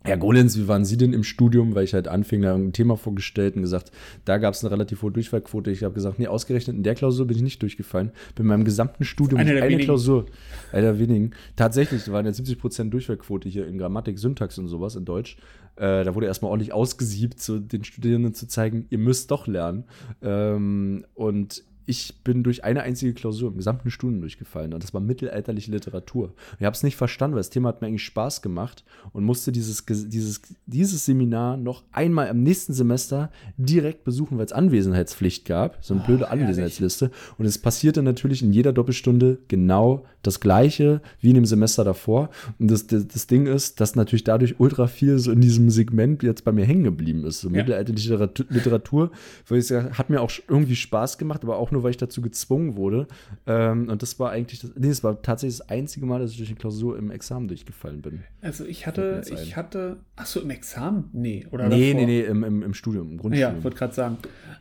Herr 0.07 0.19
Golens, 0.19 0.59
wie 0.59 0.69
waren 0.69 0.85
Sie 0.85 0.99
denn 0.99 1.15
im 1.15 1.25
Studium? 1.25 1.75
Weil 1.75 1.85
ich 1.85 1.95
halt 1.95 2.09
anfing, 2.09 2.43
da 2.43 2.55
ein 2.55 2.75
Thema 2.75 2.99
vorgestellt 2.99 3.57
und 3.57 3.63
gesagt, 3.63 3.91
da 4.27 4.37
gab 4.37 4.53
es 4.53 4.63
eine 4.63 4.71
relativ 4.71 5.01
hohe 5.01 5.11
Durchfallquote. 5.11 5.71
Ich 5.71 5.83
habe 5.83 5.95
gesagt, 5.95 6.19
nee, 6.19 6.27
ausgerechnet 6.27 6.77
in 6.77 6.83
der 6.83 6.95
Klausur 6.95 7.27
bin 7.27 7.39
ich 7.39 7.43
nicht 7.43 7.63
durchgefallen. 7.63 8.13
Bin 8.35 8.45
in 8.45 8.49
meinem 8.49 8.65
gesamten 8.65 9.05
Studium 9.05 9.41
Eine 9.41 9.63
eine. 9.63 9.79
Klausur, 9.79 10.27
einer 10.73 10.83
der 10.83 10.99
wenigen. 10.99 11.31
Tatsächlich, 11.57 12.11
waren 12.13 12.27
ja 12.27 12.33
70% 12.33 12.91
Durchfallquote 12.91 13.49
hier 13.49 13.67
in 13.67 13.79
Grammatik, 13.79 14.19
Syntax 14.19 14.59
und 14.59 14.69
sowas 14.69 14.95
in 14.95 15.07
Deutsch. 15.07 15.39
Äh, 15.77 16.05
da 16.05 16.15
wurde 16.15 16.27
erstmal 16.27 16.51
ordentlich 16.51 16.75
ausgesiebt, 16.75 17.41
so 17.41 17.59
den 17.59 17.83
Studierenden 17.83 18.35
zu 18.35 18.47
zeigen, 18.47 18.87
ihr 18.91 18.99
müsst 18.99 19.31
doch 19.31 19.47
lernen. 19.47 19.85
Ähm, 20.21 21.07
und 21.15 21.65
ich 21.87 22.23
bin 22.25 22.43
durch 22.43 22.65
eine 22.65 22.83
einzige 22.83 23.15
Klausur 23.15 23.51
im 23.51 23.57
gesamten 23.57 23.91
Studium 23.91 24.21
durchgefallen 24.21 24.73
und 24.73 24.83
das 24.83 24.95
war 24.95 25.01
mittelalterliche 25.01 25.71
Literatur. 25.71 26.33
Ich 26.59 26.65
habe 26.65 26.75
es 26.75 26.83
nicht 26.83 26.97
verstanden, 26.97 27.35
weil 27.35 27.41
das 27.41 27.51
Thema 27.51 27.69
hat 27.69 27.81
mir 27.81 27.89
eigentlich 27.89 28.05
Spaß 28.05 28.43
gemacht 28.43 28.85
und 29.13 29.25
musste 29.25 29.53
dieses, 29.53 29.85
dieses, 29.87 30.43
dieses 30.67 31.05
Seminar 31.05 31.57
noch 31.57 31.83
einmal 31.93 32.29
im 32.29 32.43
nächsten 32.43 32.73
Semester 32.73 33.31
direkt 33.57 34.05
besuchen, 34.05 34.39
weil 34.39 34.47
es 34.47 34.53
Anwesenheitspflicht 34.53 35.45
gab, 35.45 35.79
so 35.85 35.95
eine 35.95 36.03
Ah, 36.03 36.07
blöde 36.07 36.27
herrlich. 36.27 36.43
Anwesenheitsliste. 36.45 37.11
Und 37.39 37.47
es 37.47 37.59
passierte 37.59 38.03
natürlich 38.03 38.43
in 38.43 38.53
jeder 38.53 38.73
Doppelstunde 38.73 39.39
genau 39.49 40.05
das 40.27 40.41
Gleiche 40.41 41.01
wie 41.21 41.29
in 41.31 41.35
dem 41.35 41.45
Semester 41.47 41.85
davor. 41.85 42.31
Und 42.59 42.71
das, 42.71 42.87
das, 42.87 43.07
das 43.09 43.27
Ding 43.27 43.47
ist, 43.47 43.81
dass 43.81 43.95
natürlich 43.97 44.25
dadurch 44.25 44.59
ultra 44.59 44.87
viel 44.87 45.19
so 45.19 45.31
in 45.33 45.41
diesem 45.41 45.71
Segment 45.71 46.23
jetzt 46.23 46.45
bei 46.45 46.53
mir 46.53 46.65
hängen 46.65 46.85
geblieben 46.85 47.25
ist. 47.25 47.41
So 47.41 47.49
Ja. 47.49 47.59
mittelalterliche 47.59 48.11
Literatur, 48.11 48.47
Literatur 48.51 49.11
weil 49.49 49.59
ich 49.59 49.67
sag, 49.67 49.99
hat 49.99 50.11
mir 50.11 50.21
auch 50.21 50.31
irgendwie 50.49 50.77
Spaß 50.77 51.19
gemacht, 51.19 51.43
aber 51.45 51.57
auch 51.59 51.71
nur, 51.71 51.83
weil 51.83 51.91
ich 51.91 51.97
dazu 51.97 52.21
gezwungen 52.23 52.77
wurde. 52.77 53.07
Ähm, 53.47 53.89
und 53.89 54.03
das 54.03 54.19
war 54.19 54.31
eigentlich, 54.31 54.61
das, 54.61 54.73
nee, 54.77 54.89
das 54.89 55.05
war 55.05 55.21
tatsächlich 55.23 55.59
das 55.59 55.69
einzige 55.69 56.07
Mal, 56.07 56.21
dass 56.21 56.31
ich 56.33 56.39
durch 56.39 56.49
eine 56.49 56.59
Klausur 56.59 56.99
im 56.99 57.11
Examen 57.11 57.49
durchgefallen 57.49 58.03
bin. 58.03 58.25
Also 58.41 58.65
ich 58.65 58.87
hatte, 58.87 59.23
ich 59.33 59.57
hatte, 59.57 59.99
ach 60.17 60.27
so, 60.27 60.41
im 60.41 60.51
Examen? 60.51 61.11
Nee, 61.13 61.47
oder 61.51 61.69
nee, 61.69 61.93
davor? 61.93 62.07
nee, 62.07 62.21
nee, 62.23 62.27
im, 62.27 62.45
im, 62.45 62.63
im 62.63 62.75
Studium, 62.75 63.07
im 63.09 63.13
Ja, 63.15 63.21
Grundstudium. 63.21 63.59
ich 63.59 63.65
wollte 63.65 63.77
gerade 63.79 63.95
sagen. 63.95 64.17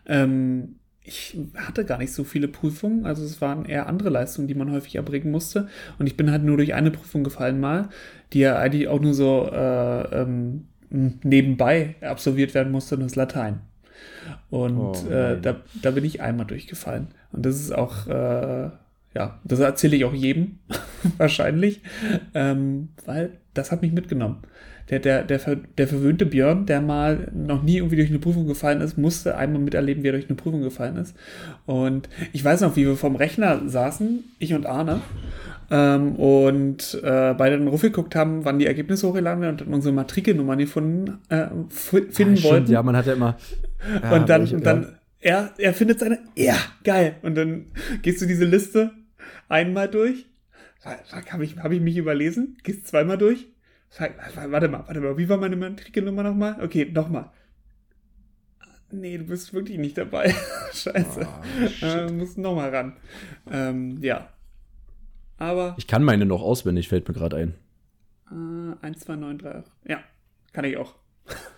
Ähm, 0.05 0.75
ich 1.05 1.37
hatte 1.55 1.83
gar 1.85 1.97
nicht 1.97 2.13
so 2.13 2.23
viele 2.23 2.47
Prüfungen, 2.47 3.05
also 3.05 3.23
es 3.23 3.41
waren 3.41 3.65
eher 3.65 3.87
andere 3.87 4.09
Leistungen, 4.09 4.47
die 4.47 4.55
man 4.55 4.71
häufig 4.71 4.95
erbringen 4.95 5.31
musste. 5.31 5.67
Und 5.99 6.07
ich 6.07 6.15
bin 6.15 6.31
halt 6.31 6.43
nur 6.43 6.57
durch 6.57 6.73
eine 6.73 6.91
Prüfung 6.91 7.23
gefallen 7.23 7.59
mal, 7.59 7.89
die 8.31 8.39
ja 8.39 8.57
eigentlich 8.57 8.87
auch 8.87 9.01
nur 9.01 9.13
so 9.13 9.49
äh, 9.51 10.21
ähm, 10.21 10.67
nebenbei 10.89 11.95
absolviert 12.01 12.53
werden 12.53 12.71
musste, 12.71 12.95
und 12.95 13.01
das 13.01 13.15
Latein. 13.15 13.59
Und 14.49 14.77
Oh, 14.77 15.09
äh, 15.09 15.39
da, 15.41 15.57
da 15.81 15.91
bin 15.91 16.05
ich 16.05 16.21
einmal 16.21 16.45
durchgefallen. 16.45 17.07
Und 17.31 17.45
das 17.45 17.55
ist 17.55 17.73
auch, 17.73 18.07
äh, 18.07 18.69
ja, 19.13 19.39
das 19.43 19.59
erzähle 19.59 19.95
ich 19.97 20.05
auch 20.05 20.13
jedem, 20.13 20.59
wahrscheinlich, 21.17 21.81
ähm, 22.33 22.89
weil 23.05 23.31
das 23.53 23.71
hat 23.71 23.81
mich 23.81 23.91
mitgenommen. 23.93 24.37
Der, 24.89 24.99
der, 24.99 25.23
der, 25.23 25.39
der 25.77 25.87
verwöhnte 25.87 26.25
Björn, 26.25 26.65
der 26.65 26.81
mal 26.81 27.31
noch 27.33 27.63
nie 27.63 27.77
irgendwie 27.77 27.95
durch 27.95 28.09
eine 28.09 28.19
Prüfung 28.19 28.47
gefallen 28.47 28.81
ist, 28.81 28.97
musste 28.97 29.37
einmal 29.37 29.61
miterleben, 29.61 30.03
wie 30.03 30.07
er 30.09 30.11
durch 30.13 30.27
eine 30.27 30.35
Prüfung 30.35 30.61
gefallen 30.61 30.97
ist. 30.97 31.15
Und 31.65 32.09
ich 32.33 32.43
weiß 32.43 32.59
noch, 32.61 32.75
wie 32.75 32.85
wir 32.85 32.97
vorm 32.97 33.15
Rechner 33.15 33.61
saßen, 33.65 34.23
ich 34.39 34.53
und 34.53 34.65
Arne, 34.65 34.99
ähm, 35.71 36.15
und 36.17 36.99
äh, 37.01 37.33
beide 37.33 37.57
dann 37.57 37.69
raufgeguckt 37.69 38.13
haben, 38.15 38.43
wann 38.43 38.59
die 38.59 38.65
Ergebnisse 38.65 39.07
hochgeladen 39.07 39.41
werden 39.41 39.53
und 39.53 39.61
dann 39.61 39.73
unsere 39.73 39.93
Matrikelnummern 39.95 40.59
gefunden, 40.59 41.17
äh, 41.29 41.47
f- 41.69 42.03
finden 42.11 42.37
Ah, 42.39 42.43
wollten. 42.43 42.71
Ja, 42.71 42.83
man 42.83 42.97
hat 42.97 43.05
ja 43.07 43.13
immer. 43.13 43.37
Ja, 44.03 44.11
und 44.15 44.29
dann, 44.29 44.41
welche- 44.41 44.55
und 44.57 44.65
dann 44.65 44.95
er, 45.21 45.51
er 45.57 45.73
findet 45.73 45.99
seine, 46.01 46.19
ja, 46.35 46.55
geil. 46.83 47.15
Und 47.21 47.35
dann 47.35 47.67
gehst 48.01 48.21
du 48.21 48.25
diese 48.25 48.43
Liste 48.43 48.91
einmal 49.47 49.87
durch. 49.87 50.25
Habe 50.83 51.43
ich, 51.45 51.57
hab 51.57 51.71
ich 51.71 51.81
mich 51.81 51.97
überlesen? 51.97 52.57
Gehst 52.63 52.87
zweimal 52.87 53.17
durch? 53.17 53.47
Warte 54.49 54.67
mal, 54.69 54.83
warte 54.87 54.99
mal, 55.01 55.17
wie 55.17 55.29
war 55.29 55.37
meine 55.37 55.55
Matrikelnummer 55.55 56.23
nochmal? 56.23 56.57
Okay, 56.63 56.89
nochmal. 56.91 57.29
Nee, 58.91 59.17
du 59.17 59.23
bist 59.23 59.53
wirklich 59.53 59.77
nicht 59.77 59.97
dabei. 59.97 60.33
Scheiße. 60.73 61.27
Shit. 61.69 61.83
äh, 61.83 62.11
musst 62.11 62.37
nochmal 62.37 62.69
ran. 62.75 62.93
Ähm, 63.51 63.97
ja. 64.01 64.29
Aber 65.37 65.75
Ich 65.77 65.87
kann 65.87 66.03
meine 66.03 66.25
noch 66.25 66.41
auswendig, 66.41 66.89
fällt 66.89 67.07
mir 67.07 67.13
gerade 67.13 67.37
ein. 67.37 67.53
äh, 68.81 68.85
1, 68.85 68.99
2, 68.99 69.15
9, 69.15 69.37
3. 69.39 69.63
Ja, 69.87 69.99
kann 70.53 70.65
ich 70.65 70.77
auch. 70.77 70.95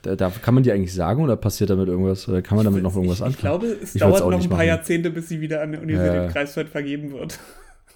Da, 0.04 0.16
da 0.16 0.30
kann 0.30 0.54
man 0.54 0.64
die 0.64 0.72
eigentlich 0.72 0.94
sagen 0.94 1.24
oder 1.24 1.36
passiert 1.36 1.72
damit 1.72 1.88
irgendwas? 1.88 2.28
Oder 2.30 2.42
kann 2.42 2.56
man 2.56 2.66
damit 2.66 2.84
noch 2.84 2.96
irgendwas 2.96 3.18
ich, 3.18 3.22
ich 3.22 3.26
anfangen? 3.26 3.42
glaube, 3.42 3.68
es 3.82 3.96
Ich 3.96 4.00
dauert 4.02 4.20
noch 4.22 4.32
ein 4.42 4.48
paar 4.50 4.58
machen. 4.60 4.68
Jahrzehnte, 4.68 5.10
bis 5.10 5.28
sie 5.28 5.42
wieder 5.42 5.62
an 5.62 5.72
der 5.72 5.82
Universität 5.82 6.16
Ja. 6.24 6.28
Greifswald 6.28 6.70
vergeben 6.70 7.12
wird. 7.12 7.40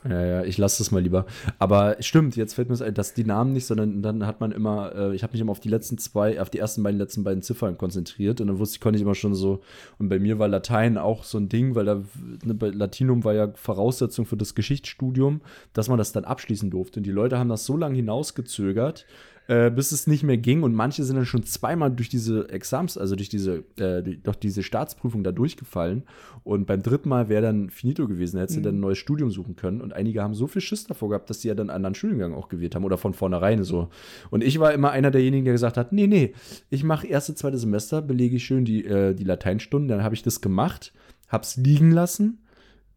Ja, 0.07 0.25
ja, 0.25 0.43
ich 0.43 0.57
lasse 0.57 0.77
das 0.77 0.91
mal 0.91 1.01
lieber. 1.01 1.25
Aber 1.57 1.97
stimmt, 1.99 2.37
jetzt 2.37 2.53
fällt 2.53 2.69
mir 2.69 2.73
das 2.73 2.81
ein, 2.81 2.93
dass 2.93 3.13
die 3.13 3.25
Namen 3.25 3.51
nicht, 3.51 3.65
sondern 3.65 4.01
dann 4.01 4.25
hat 4.25 4.39
man 4.39 4.53
immer, 4.53 4.95
äh, 4.95 5.15
ich 5.15 5.23
habe 5.23 5.33
mich 5.33 5.41
immer 5.41 5.51
auf 5.51 5.59
die 5.59 5.67
letzten 5.67 5.97
zwei, 5.97 6.39
auf 6.41 6.49
die 6.49 6.59
ersten 6.59 6.83
beiden, 6.83 6.97
letzten 6.97 7.25
beiden 7.25 7.41
Ziffern 7.41 7.77
konzentriert 7.77 8.39
und 8.39 8.47
dann 8.47 8.59
wusste 8.59 8.75
ich, 8.75 8.81
konnte 8.81 8.95
ich 8.95 9.03
immer 9.03 9.15
schon 9.15 9.35
so, 9.35 9.61
und 9.97 10.07
bei 10.07 10.19
mir 10.19 10.39
war 10.39 10.47
Latein 10.47 10.97
auch 10.97 11.25
so 11.25 11.37
ein 11.37 11.49
Ding, 11.49 11.75
weil 11.75 11.85
da, 11.85 12.01
ne, 12.45 12.71
Latinum 12.71 13.25
war 13.25 13.33
ja 13.33 13.51
Voraussetzung 13.55 14.25
für 14.25 14.37
das 14.37 14.55
Geschichtsstudium, 14.55 15.41
dass 15.73 15.89
man 15.89 15.97
das 15.97 16.13
dann 16.13 16.23
abschließen 16.23 16.69
durfte. 16.69 17.01
Und 17.01 17.05
die 17.05 17.11
Leute 17.11 17.37
haben 17.37 17.49
das 17.49 17.65
so 17.65 17.75
lange 17.75 17.95
hinausgezögert, 17.95 19.05
äh, 19.49 19.71
bis 19.71 19.91
es 19.91 20.05
nicht 20.05 20.21
mehr 20.21 20.37
ging. 20.37 20.61
Und 20.61 20.75
manche 20.75 21.03
sind 21.03 21.15
dann 21.15 21.25
schon 21.25 21.41
zweimal 21.43 21.89
durch 21.89 22.07
diese 22.07 22.47
Exams, 22.49 22.99
also 22.99 23.15
durch 23.15 23.29
diese, 23.29 23.63
äh, 23.77 24.03
durch, 24.03 24.37
diese 24.37 24.61
Staatsprüfung 24.61 25.23
da 25.23 25.31
durchgefallen. 25.31 26.03
Und 26.43 26.67
beim 26.67 26.83
dritten 26.83 27.09
Mal 27.09 27.29
wäre 27.29 27.41
dann 27.41 27.71
finito 27.71 28.07
gewesen, 28.07 28.35
da 28.35 28.43
hättest 28.43 28.57
du 28.57 28.59
Mhm. 28.61 28.65
dann 28.65 28.75
ein 28.75 28.79
neues 28.81 28.99
Studium 28.99 29.31
suchen 29.31 29.55
können. 29.55 29.81
Und 29.81 29.91
einige 29.91 30.21
haben 30.21 30.35
so 30.35 30.45
viel 30.45 30.61
Schiss 30.61 30.85
davor 30.85 31.09
gehabt, 31.09 31.31
dass 31.31 31.41
sie 31.41 31.47
ja 31.47 31.55
dann 31.55 31.71
einen 31.71 31.77
anderen 31.77 31.95
Studiengang 31.95 32.35
auch 32.35 32.47
gewählt 32.47 32.75
haben 32.75 32.85
oder 32.85 32.99
von 32.99 33.15
vornherein 33.15 33.63
so. 33.63 33.89
Und 34.29 34.43
ich 34.43 34.59
war 34.59 34.71
immer 34.71 34.91
einer 34.91 35.09
derjenigen, 35.09 35.45
der 35.45 35.53
gesagt 35.53 35.77
hat, 35.77 35.91
nee, 35.91 36.05
nee, 36.05 36.33
ich 36.69 36.83
mache 36.83 37.07
erste, 37.07 37.33
zweite 37.33 37.57
Semester, 37.57 38.03
belege 38.03 38.35
ich 38.35 38.45
schön 38.45 38.65
die, 38.65 38.85
äh, 38.85 39.15
die 39.15 39.23
Lateinstunden. 39.23 39.87
Dann 39.89 40.03
habe 40.03 40.13
ich 40.13 40.21
das 40.21 40.41
gemacht, 40.41 40.93
hab's 41.27 41.57
liegen 41.57 41.89
lassen 41.89 42.37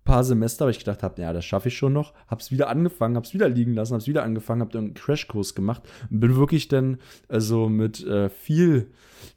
paar 0.05 0.25
Semester, 0.25 0.65
weil 0.65 0.73
ich 0.73 0.79
gedacht 0.79 1.03
habe, 1.03 1.21
ja, 1.23 1.33
das 1.33 1.45
schaffe 1.45 1.69
ich 1.69 1.77
schon 1.77 1.93
noch. 1.93 2.13
Hab's 2.27 2.51
wieder 2.51 2.69
angefangen, 2.69 3.17
hab's 3.17 3.35
wieder 3.35 3.49
liegen 3.49 3.75
lassen, 3.75 3.95
hab's 3.95 4.07
wieder 4.09 4.25
angefangen, 4.25 4.61
hab 4.61 4.71
dann 4.73 4.85
einen 4.87 4.95
Crashkurs 4.95 5.55
gemacht 5.55 5.83
und 6.11 6.21
bin 6.21 6.37
wirklich 6.37 6.69
dann 6.69 6.99
also 7.29 7.69
mit 7.69 8.05
äh, 8.07 8.29
viel 8.29 8.89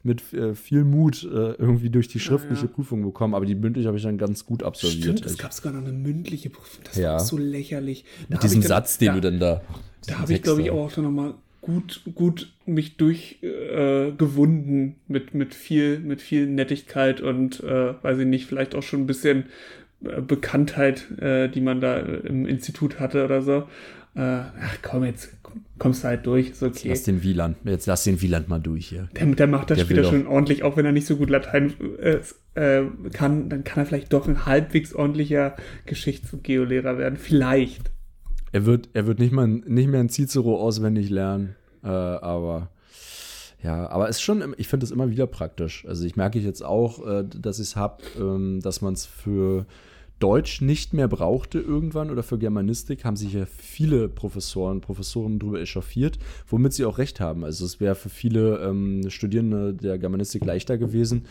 mit 0.02 0.32
äh, 0.32 0.54
viel 0.56 0.82
Mut 0.84 1.22
äh, 1.24 1.52
irgendwie 1.52 1.90
durch 1.90 2.08
die 2.08 2.18
schriftliche 2.18 2.66
ja. 2.66 2.72
Prüfung 2.72 3.02
bekommen, 3.04 3.34
aber 3.34 3.46
die 3.46 3.54
mündlich 3.54 3.86
habe 3.86 3.96
ich 3.96 4.02
dann 4.02 4.18
ganz 4.18 4.44
gut 4.44 4.64
absolviert. 4.64 5.02
Stimmt, 5.02 5.20
es 5.20 5.26
Also, 5.32 5.42
gab 5.42 5.52
sogar 5.52 5.72
noch 5.72 5.82
eine 5.86 5.92
mündliche 5.92 6.50
Prüfung. 6.50 6.82
Das 6.84 6.96
Ja. 6.96 7.12
war 7.12 7.20
so 7.20 7.38
lächerlich. 7.38 8.04
Da 8.28 8.34
mit 8.34 8.42
diesem 8.42 8.60
dann- 8.62 8.68
Satz, 8.68 8.98
den 8.98 9.06
da, 9.08 9.14
du 9.14 9.20
dann 9.20 9.38
da 9.38 9.62
Da 10.08 10.18
habe 10.18 10.32
ich, 10.32 10.42
glaube 10.42 10.62
ich, 10.62 10.70
auch 10.70 10.92
dann 10.92 11.04
nochmal 11.04 11.34
gut, 11.60 12.02
gut 12.14 12.52
mich 12.66 12.96
durchgewunden 12.96 14.88
äh, 14.88 14.94
mit, 15.12 15.34
mit, 15.34 15.54
viel, 15.54 15.98
mit 16.00 16.20
viel 16.22 16.46
Nettigkeit 16.48 17.20
und, 17.20 17.60
äh, 17.62 17.94
weiß 18.02 18.18
ich 18.18 18.26
nicht, 18.26 18.46
vielleicht 18.46 18.74
auch 18.74 18.82
schon 18.82 19.00
ein 19.02 19.06
bisschen 19.06 19.44
Bekanntheit, 20.00 21.10
äh, 21.20 21.48
die 21.48 21.60
man 21.60 21.80
da 21.80 21.98
im 21.98 22.46
Institut 22.46 23.00
hatte 23.00 23.24
oder 23.24 23.42
so. 23.42 23.64
Äh, 24.14 24.20
ach 24.20 24.78
komm, 24.82 25.04
jetzt 25.04 25.36
kommst 25.78 26.02
du 26.02 26.08
halt 26.08 26.26
durch, 26.26 26.50
ist 26.50 26.62
okay. 26.62 26.88
Lass 26.88 27.02
den 27.02 27.22
Wieland, 27.22 27.56
jetzt 27.64 27.86
lass 27.86 28.04
den 28.04 28.20
Wieland 28.22 28.48
mal 28.48 28.60
durch 28.60 28.88
hier. 28.88 29.08
Der, 29.14 29.26
der 29.26 29.46
macht 29.46 29.70
das 29.70 29.78
Der 29.78 29.84
später 29.84 30.04
schon 30.04 30.26
ordentlich, 30.26 30.62
auch 30.62 30.76
wenn 30.76 30.86
er 30.86 30.92
nicht 30.92 31.06
so 31.06 31.16
gut 31.16 31.28
Latein 31.28 31.74
äh, 32.00 32.20
äh, 32.54 32.86
kann, 33.12 33.48
dann 33.48 33.64
kann 33.64 33.82
er 33.82 33.86
vielleicht 33.86 34.12
doch 34.12 34.26
ein 34.26 34.46
halbwegs 34.46 34.94
ordentlicher 34.94 35.56
Geschichts- 35.84 36.32
und 36.32 36.44
Geolehrer 36.44 36.98
werden. 36.98 37.16
Vielleicht. 37.18 37.90
Er 38.52 38.64
wird, 38.64 38.88
er 38.94 39.06
wird 39.06 39.18
nicht 39.18 39.32
mal 39.32 39.46
nicht 39.48 39.88
mehr 39.88 40.00
ein 40.00 40.08
Cicero 40.08 40.60
auswendig 40.60 41.10
lernen. 41.10 41.56
Äh, 41.84 41.88
aber 41.88 42.70
ja, 43.66 43.90
aber 43.90 44.08
es 44.08 44.18
ist 44.18 44.22
schon, 44.22 44.54
ich 44.58 44.68
finde 44.68 44.84
es 44.84 44.92
immer 44.92 45.10
wieder 45.10 45.26
praktisch. 45.26 45.84
Also 45.88 46.04
ich 46.04 46.14
merke 46.14 46.38
jetzt 46.38 46.64
auch, 46.64 47.04
äh, 47.04 47.24
dass 47.24 47.58
ich 47.58 47.70
es 47.70 47.74
habe, 47.74 48.00
ähm, 48.16 48.60
dass 48.62 48.80
man 48.80 48.94
es 48.94 49.06
für 49.06 49.66
Deutsch 50.20 50.60
nicht 50.60 50.94
mehr 50.94 51.08
brauchte 51.08 51.58
irgendwann 51.58 52.12
oder 52.12 52.22
für 52.22 52.38
Germanistik, 52.38 53.04
haben 53.04 53.16
sich 53.16 53.32
ja 53.32 53.44
viele 53.44 54.08
Professoren, 54.08 54.80
Professoren 54.80 55.40
darüber 55.40 55.60
echauffiert, 55.60 56.20
womit 56.46 56.74
sie 56.74 56.84
auch 56.84 56.98
recht 56.98 57.18
haben. 57.18 57.44
Also 57.44 57.64
es 57.64 57.80
wäre 57.80 57.96
für 57.96 58.08
viele 58.08 58.60
ähm, 58.60 59.10
Studierende 59.10 59.74
der 59.74 59.98
Germanistik 59.98 60.44
leichter 60.44 60.78
gewesen, 60.78 61.24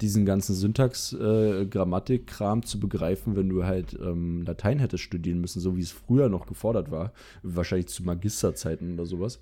diesen 0.00 0.26
ganzen 0.26 0.56
Syntax-Grammatik-Kram 0.56 2.58
äh, 2.58 2.62
zu 2.62 2.80
begreifen, 2.80 3.36
wenn 3.36 3.48
du 3.48 3.62
halt 3.62 3.96
ähm, 4.02 4.42
Latein 4.42 4.80
hättest 4.80 5.04
studieren 5.04 5.40
müssen, 5.40 5.60
so 5.60 5.76
wie 5.76 5.82
es 5.82 5.92
früher 5.92 6.28
noch 6.28 6.46
gefordert 6.46 6.90
war. 6.90 7.12
Wahrscheinlich 7.44 7.86
zu 7.86 8.02
Magisterzeiten 8.02 8.94
oder 8.94 9.06
sowas. 9.06 9.38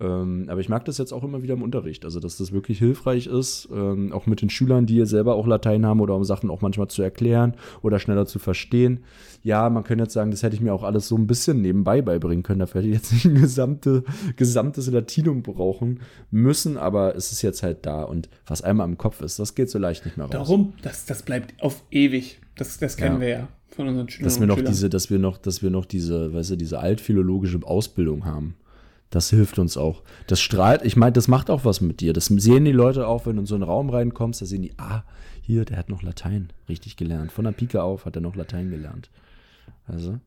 Ähm, 0.00 0.46
aber 0.48 0.60
ich 0.60 0.68
mag 0.68 0.84
das 0.86 0.98
jetzt 0.98 1.12
auch 1.12 1.22
immer 1.22 1.42
wieder 1.42 1.54
im 1.54 1.62
Unterricht, 1.62 2.04
also 2.04 2.18
dass 2.18 2.36
das 2.36 2.50
wirklich 2.50 2.78
hilfreich 2.78 3.28
ist, 3.28 3.68
ähm, 3.72 4.12
auch 4.12 4.26
mit 4.26 4.42
den 4.42 4.50
Schülern, 4.50 4.86
die 4.86 5.04
selber 5.06 5.36
auch 5.36 5.46
Latein 5.46 5.86
haben 5.86 6.00
oder 6.00 6.16
um 6.16 6.24
Sachen 6.24 6.50
auch 6.50 6.62
manchmal 6.62 6.88
zu 6.88 7.00
erklären 7.02 7.54
oder 7.80 8.00
schneller 8.00 8.26
zu 8.26 8.40
verstehen. 8.40 9.04
Ja, 9.44 9.70
man 9.70 9.84
könnte 9.84 10.02
jetzt 10.04 10.14
sagen, 10.14 10.32
das 10.32 10.42
hätte 10.42 10.56
ich 10.56 10.62
mir 10.62 10.74
auch 10.74 10.82
alles 10.82 11.06
so 11.06 11.16
ein 11.16 11.28
bisschen 11.28 11.60
nebenbei 11.60 12.02
beibringen 12.02 12.42
können. 12.42 12.58
Dafür 12.58 12.80
hätte 12.80 12.88
ich 12.88 12.94
jetzt 12.94 13.12
nicht 13.12 13.24
ein 13.24 13.36
gesamte, 13.36 14.02
gesamtes 14.36 14.90
Latinum 14.90 15.42
brauchen 15.42 16.00
müssen, 16.32 16.76
aber 16.76 17.14
es 17.14 17.30
ist 17.30 17.42
jetzt 17.42 17.62
halt 17.62 17.86
da 17.86 18.02
und 18.02 18.28
was 18.46 18.62
einmal 18.62 18.88
im 18.88 18.98
Kopf 18.98 19.20
ist, 19.20 19.38
das 19.38 19.54
geht 19.54 19.70
so 19.70 19.78
leicht 19.78 20.04
nicht 20.06 20.16
mehr 20.16 20.26
raus. 20.26 20.32
Darum, 20.32 20.72
das, 20.82 21.04
das 21.04 21.22
bleibt 21.22 21.54
auf 21.62 21.84
ewig. 21.92 22.40
Das, 22.56 22.78
das 22.78 22.96
kennen 22.96 23.16
ja. 23.16 23.20
wir 23.20 23.28
ja 23.28 23.48
von 23.68 23.88
unseren 23.88 24.08
Schülern. 24.08 24.24
Dass 24.24 24.40
wir 24.40 24.46
noch 24.46 24.60
diese, 24.60 24.88
dass 24.88 25.10
wir 25.10 25.18
noch, 25.18 25.38
dass 25.38 25.62
wir 25.62 25.70
noch 25.70 25.84
diese, 25.84 26.32
weißt 26.32 26.50
du, 26.50 26.56
diese 26.56 26.80
altphilologische 26.80 27.60
Ausbildung 27.64 28.24
haben. 28.24 28.56
Das 29.10 29.30
hilft 29.30 29.58
uns 29.58 29.76
auch. 29.76 30.02
Das 30.26 30.40
strahlt, 30.40 30.82
ich 30.82 30.96
meine, 30.96 31.12
das 31.12 31.28
macht 31.28 31.50
auch 31.50 31.64
was 31.64 31.80
mit 31.80 32.00
dir. 32.00 32.12
Das 32.12 32.26
sehen 32.26 32.64
die 32.64 32.72
Leute 32.72 33.06
auch, 33.06 33.26
wenn 33.26 33.36
du 33.36 33.42
in 33.42 33.46
so 33.46 33.54
einen 33.54 33.62
Raum 33.62 33.90
reinkommst, 33.90 34.42
da 34.42 34.46
sehen 34.46 34.62
die, 34.62 34.72
ah, 34.78 35.04
hier, 35.40 35.64
der 35.64 35.76
hat 35.76 35.88
noch 35.88 36.02
Latein 36.02 36.48
richtig 36.68 36.96
gelernt. 36.96 37.30
Von 37.30 37.44
der 37.44 37.52
Pike 37.52 37.82
auf 37.82 38.06
hat 38.06 38.16
er 38.16 38.22
noch 38.22 38.34
Latein 38.34 38.70
gelernt. 38.70 39.10
Also. 39.86 40.18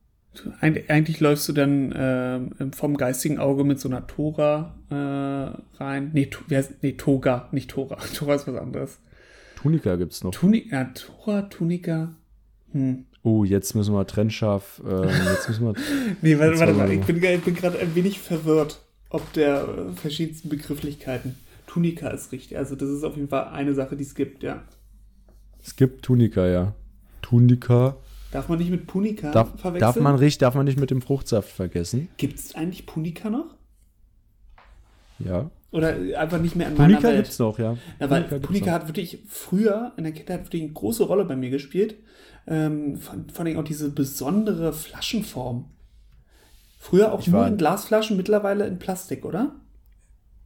Eig 0.61 0.89
eigentlich 0.89 1.19
läufst 1.19 1.49
du 1.49 1.53
dann 1.53 1.91
äh, 1.91 2.39
vom 2.75 2.97
geistigen 2.97 3.39
Auge 3.39 3.63
mit 3.63 3.79
so 3.79 3.89
einer 3.89 4.05
Tora 4.05 4.75
äh, 4.89 5.83
rein. 5.83 6.11
Nee, 6.13 6.27
to 6.27 6.43
nee, 6.81 6.91
Toga, 6.93 7.49
nicht 7.51 7.71
Tora. 7.71 7.97
Tora 8.13 8.35
ist 8.35 8.47
was 8.47 8.55
anderes. 8.55 8.99
Tunika 9.55 9.95
gibt's 9.95 10.23
noch. 10.23 10.31
Tuni 10.31 10.67
ja, 10.69 10.85
Tora, 10.93 11.43
Tunika. 11.43 12.13
Hm. 12.71 13.05
Oh, 13.27 13.43
jetzt 13.43 13.75
müssen 13.75 13.93
wir 13.93 14.07
trennscharf. 14.07 14.81
Äh, 14.87 15.05
jetzt 15.05 15.49
müssen 15.49 15.65
wir. 15.65 15.73
nee, 16.21 16.39
warte, 16.39 16.59
warte 16.59 16.71
mal. 16.71 16.89
Ich 16.89 17.01
bin, 17.01 17.19
bin 17.19 17.55
gerade 17.55 17.77
ein 17.77 17.93
wenig 17.93 18.19
verwirrt, 18.21 18.79
ob 19.09 19.33
der 19.33 19.67
äh, 19.67 19.91
verschiedensten 19.97 20.47
Begrifflichkeiten. 20.47 21.35
Tunika 21.65 22.07
ist 22.07 22.31
richtig. 22.31 22.57
Also, 22.57 22.77
das 22.77 22.87
ist 22.87 23.03
auf 23.03 23.17
jeden 23.17 23.27
Fall 23.27 23.49
eine 23.49 23.73
Sache, 23.73 23.97
die 23.97 24.05
es 24.05 24.15
gibt, 24.15 24.43
ja. 24.43 24.63
Es 25.61 25.75
gibt 25.75 26.03
Tunika, 26.03 26.47
ja. 26.47 26.73
Tunika. 27.21 27.97
Darf 28.31 28.47
man 28.47 28.59
nicht 28.59 28.71
mit 28.71 28.87
Punika 28.87 29.31
darf, 29.31 29.59
verwechseln? 29.59 29.81
Darf 29.81 29.99
man, 29.99 30.15
richtig, 30.15 30.37
darf 30.37 30.55
man 30.55 30.63
nicht 30.63 30.79
mit 30.79 30.89
dem 30.89 31.01
Fruchtsaft 31.01 31.49
vergessen. 31.49 32.07
Gibt 32.15 32.39
es 32.39 32.55
eigentlich 32.55 32.85
Punika 32.85 33.29
noch? 33.29 33.55
Ja. 35.19 35.51
Oder 35.71 35.97
einfach 36.17 36.39
nicht 36.39 36.55
mehr 36.55 36.67
an 36.67 36.75
Punika 36.75 37.01
meiner 37.01 37.03
Welt. 37.09 37.17
gibt 37.17 37.27
es 37.27 37.39
noch, 37.39 37.59
ja. 37.59 37.75
ja 37.99 38.09
weil 38.09 38.23
Punika, 38.23 38.47
Punika 38.47 38.71
hat 38.71 38.87
wirklich 38.87 39.19
früher 39.27 39.91
in 39.97 40.05
der 40.05 40.13
Kindheit 40.13 40.45
wirklich 40.45 40.63
eine 40.63 40.71
große 40.71 41.03
Rolle 41.03 41.25
bei 41.25 41.35
mir 41.35 41.49
gespielt. 41.49 41.97
Ähm, 42.47 42.97
vor, 42.97 43.15
vor 43.33 43.45
allem 43.45 43.57
auch 43.57 43.63
diese 43.63 43.89
besondere 43.89 44.73
Flaschenform. 44.73 45.65
Früher 46.79 47.11
auch 47.11 47.19
ich 47.19 47.27
nur 47.27 47.45
in 47.45 47.57
Glasflaschen, 47.57 48.15
mittlerweile 48.15 48.65
in 48.65 48.79
Plastik, 48.79 49.25
oder? 49.25 49.55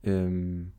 Ähm, 0.03 0.71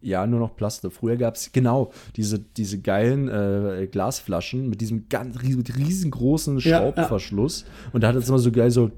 ja, 0.00 0.26
nur 0.26 0.40
noch 0.40 0.56
Plastik. 0.56 0.92
Früher 0.92 1.16
gab 1.16 1.34
es, 1.34 1.52
genau, 1.52 1.92
diese, 2.16 2.38
diese 2.38 2.80
geilen 2.80 3.28
äh, 3.28 3.86
Glasflaschen 3.86 4.70
mit 4.70 4.80
diesem 4.80 5.08
ganz 5.08 5.42
riesengroßen 5.42 6.60
Schraubverschluss. 6.60 7.62
Ja, 7.62 7.66
ja. 7.66 7.90
Und 7.92 8.02
da 8.02 8.08
hat 8.08 8.16
es 8.16 8.28
immer 8.28 8.38
so 8.38 8.50
geil 8.50 8.70
so 8.70 8.90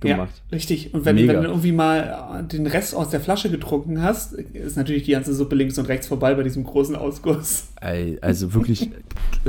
gemacht. 0.00 0.30
Ja, 0.50 0.56
richtig. 0.56 0.94
Und 0.94 1.04
wenn, 1.04 1.16
wenn, 1.16 1.26
du 1.42 1.48
irgendwie 1.48 1.72
mal 1.72 2.46
den 2.50 2.66
Rest 2.66 2.94
aus 2.94 3.10
der 3.10 3.20
Flasche 3.20 3.50
getrunken 3.50 4.02
hast, 4.02 4.32
ist 4.32 4.76
natürlich 4.76 5.04
die 5.04 5.12
ganze 5.12 5.34
Suppe 5.34 5.56
links 5.56 5.78
und 5.78 5.86
rechts 5.88 6.06
vorbei 6.06 6.34
bei 6.34 6.42
diesem 6.42 6.64
großen 6.64 6.94
Ausguss. 6.94 7.68
Ey, 7.80 8.18
also 8.20 8.54
wirklich 8.54 8.90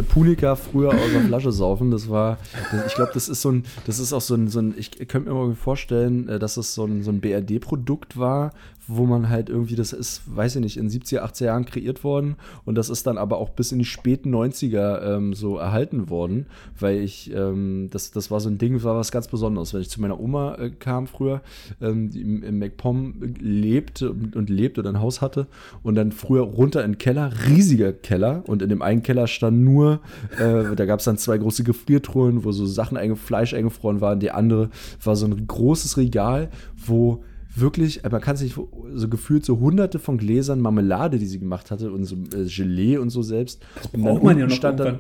Punika 0.10 0.56
früher 0.56 0.90
aus 0.90 1.12
der 1.14 1.22
Flasche 1.22 1.52
saufen, 1.52 1.92
das 1.92 2.10
war, 2.10 2.38
das, 2.72 2.88
ich 2.88 2.96
glaube, 2.96 3.12
das 3.14 3.30
ist 3.30 3.42
so 3.42 3.52
ein, 3.52 3.64
das 3.86 4.00
ist 4.00 4.14
auch 4.14 4.22
so 4.22 4.36
ein, 4.36 4.48
so 4.48 4.60
ein 4.60 4.74
ich 4.78 4.92
könnte 5.08 5.30
mir 5.30 5.36
mal 5.36 5.56
vorstellen, 5.56 6.28
äh, 6.30 6.40
dass 6.40 6.56
das 6.56 6.74
so 6.74 6.86
ein, 6.86 7.04
so 7.04 7.12
ein 7.12 7.22
BRD-Produkt 7.22 8.18
war, 8.18 8.54
wo 8.90 9.06
man 9.06 9.30
halt 9.30 9.50
irgendwie, 9.50 9.76
das 9.76 9.94
ist, 9.94 10.24
weiß 10.26 10.56
ich 10.56 10.62
nicht, 10.62 10.78
in 10.78 10.90
70er, 10.90 11.22
80er 11.22 11.46
Jahren 11.46 11.66
kreiert 11.66 12.04
worden 12.04 12.36
und 12.66 12.76
das 12.76 12.90
ist 12.90 13.06
dann 13.06 13.18
aber 13.18 13.38
auch 13.38 13.50
bis 13.52 13.72
in 13.72 13.80
die 13.80 13.86
späten 13.86 14.34
90er 14.34 15.16
ähm, 15.16 15.34
so 15.34 15.58
erhalten 15.58 16.10
worden, 16.10 16.48
weil 16.80 16.98
ich, 16.98 17.32
ähm, 17.34 17.90
das, 17.92 18.12
das 18.12 18.32
war 18.32 18.40
so 18.40 18.50
ein 18.50 18.58
Ding, 18.58 18.82
war 18.84 18.96
was 18.96 19.12
ganz 19.12 19.28
Besonderes. 19.28 19.74
Wenn 19.74 19.82
ich 19.82 19.90
zu 19.90 20.02
meiner 20.02 20.20
Oma 20.20 20.56
äh, 20.56 20.72
kam 20.72 21.06
früher, 21.06 21.42
ähm, 21.82 22.10
die 22.10 22.22
im, 22.22 22.42
im 22.42 22.58
MacPom 22.60 23.14
lebte 23.40 24.12
und, 24.12 24.36
und 24.36 24.50
lebte 24.50 24.82
und 24.82 24.88
ein 24.88 25.00
Haus 25.00 25.22
hatte 25.22 25.46
und 25.84 25.96
dann 25.96 26.12
früher 26.12 26.42
runter 26.42 26.84
in 26.84 26.94
den 26.94 26.98
Keller, 26.98 27.32
riesiger 27.48 27.94
Keller 27.94 28.44
und 28.48 28.64
in 28.64 28.70
dem 28.70 28.82
einen 28.82 29.04
Keller 29.04 29.28
stand 29.28 29.62
nur, 29.62 30.00
äh, 30.40 30.76
da 30.76 30.86
gab 30.86 31.00
es 31.00 31.06
dann 31.06 31.18
zwei 31.18 31.38
große 31.38 31.64
Gefriertruhen, 31.64 32.44
wo 32.44 32.52
so 32.52 32.66
Sachen, 32.66 32.98
Fleisch 33.16 33.54
eingefroren 33.54 34.02
waren, 34.02 34.20
die 34.20 34.32
andere 34.32 34.70
war 35.04 35.16
so 35.16 35.28
ein 35.28 35.48
großes 35.48 35.98
Regal, 35.98 36.50
wo 36.76 37.24
wirklich, 37.62 38.04
äh, 38.04 38.10
man 38.10 38.22
kann 38.22 38.38
sich 38.38 38.54
so 38.54 39.10
gefühlt 39.10 39.46
so 39.46 39.60
hunderte 39.60 40.00
von 40.00 40.18
Gläsern 40.18 40.62
Marmelade, 40.62 41.20
die 41.20 41.26
sie 41.26 41.40
gemacht 41.40 41.72
hatte 41.72 41.92
und 41.92 42.06
so 42.06 42.16
äh, 42.16 42.46
Gelee 42.46 42.98
und 42.98 43.10
so 43.10 43.22
selbst. 43.22 43.62
Das 43.76 43.88
braucht 43.92 44.24
man 44.24 44.38
ja 44.38 44.48
noch 44.48 44.56
stand 44.56 44.80
dann, 44.80 45.00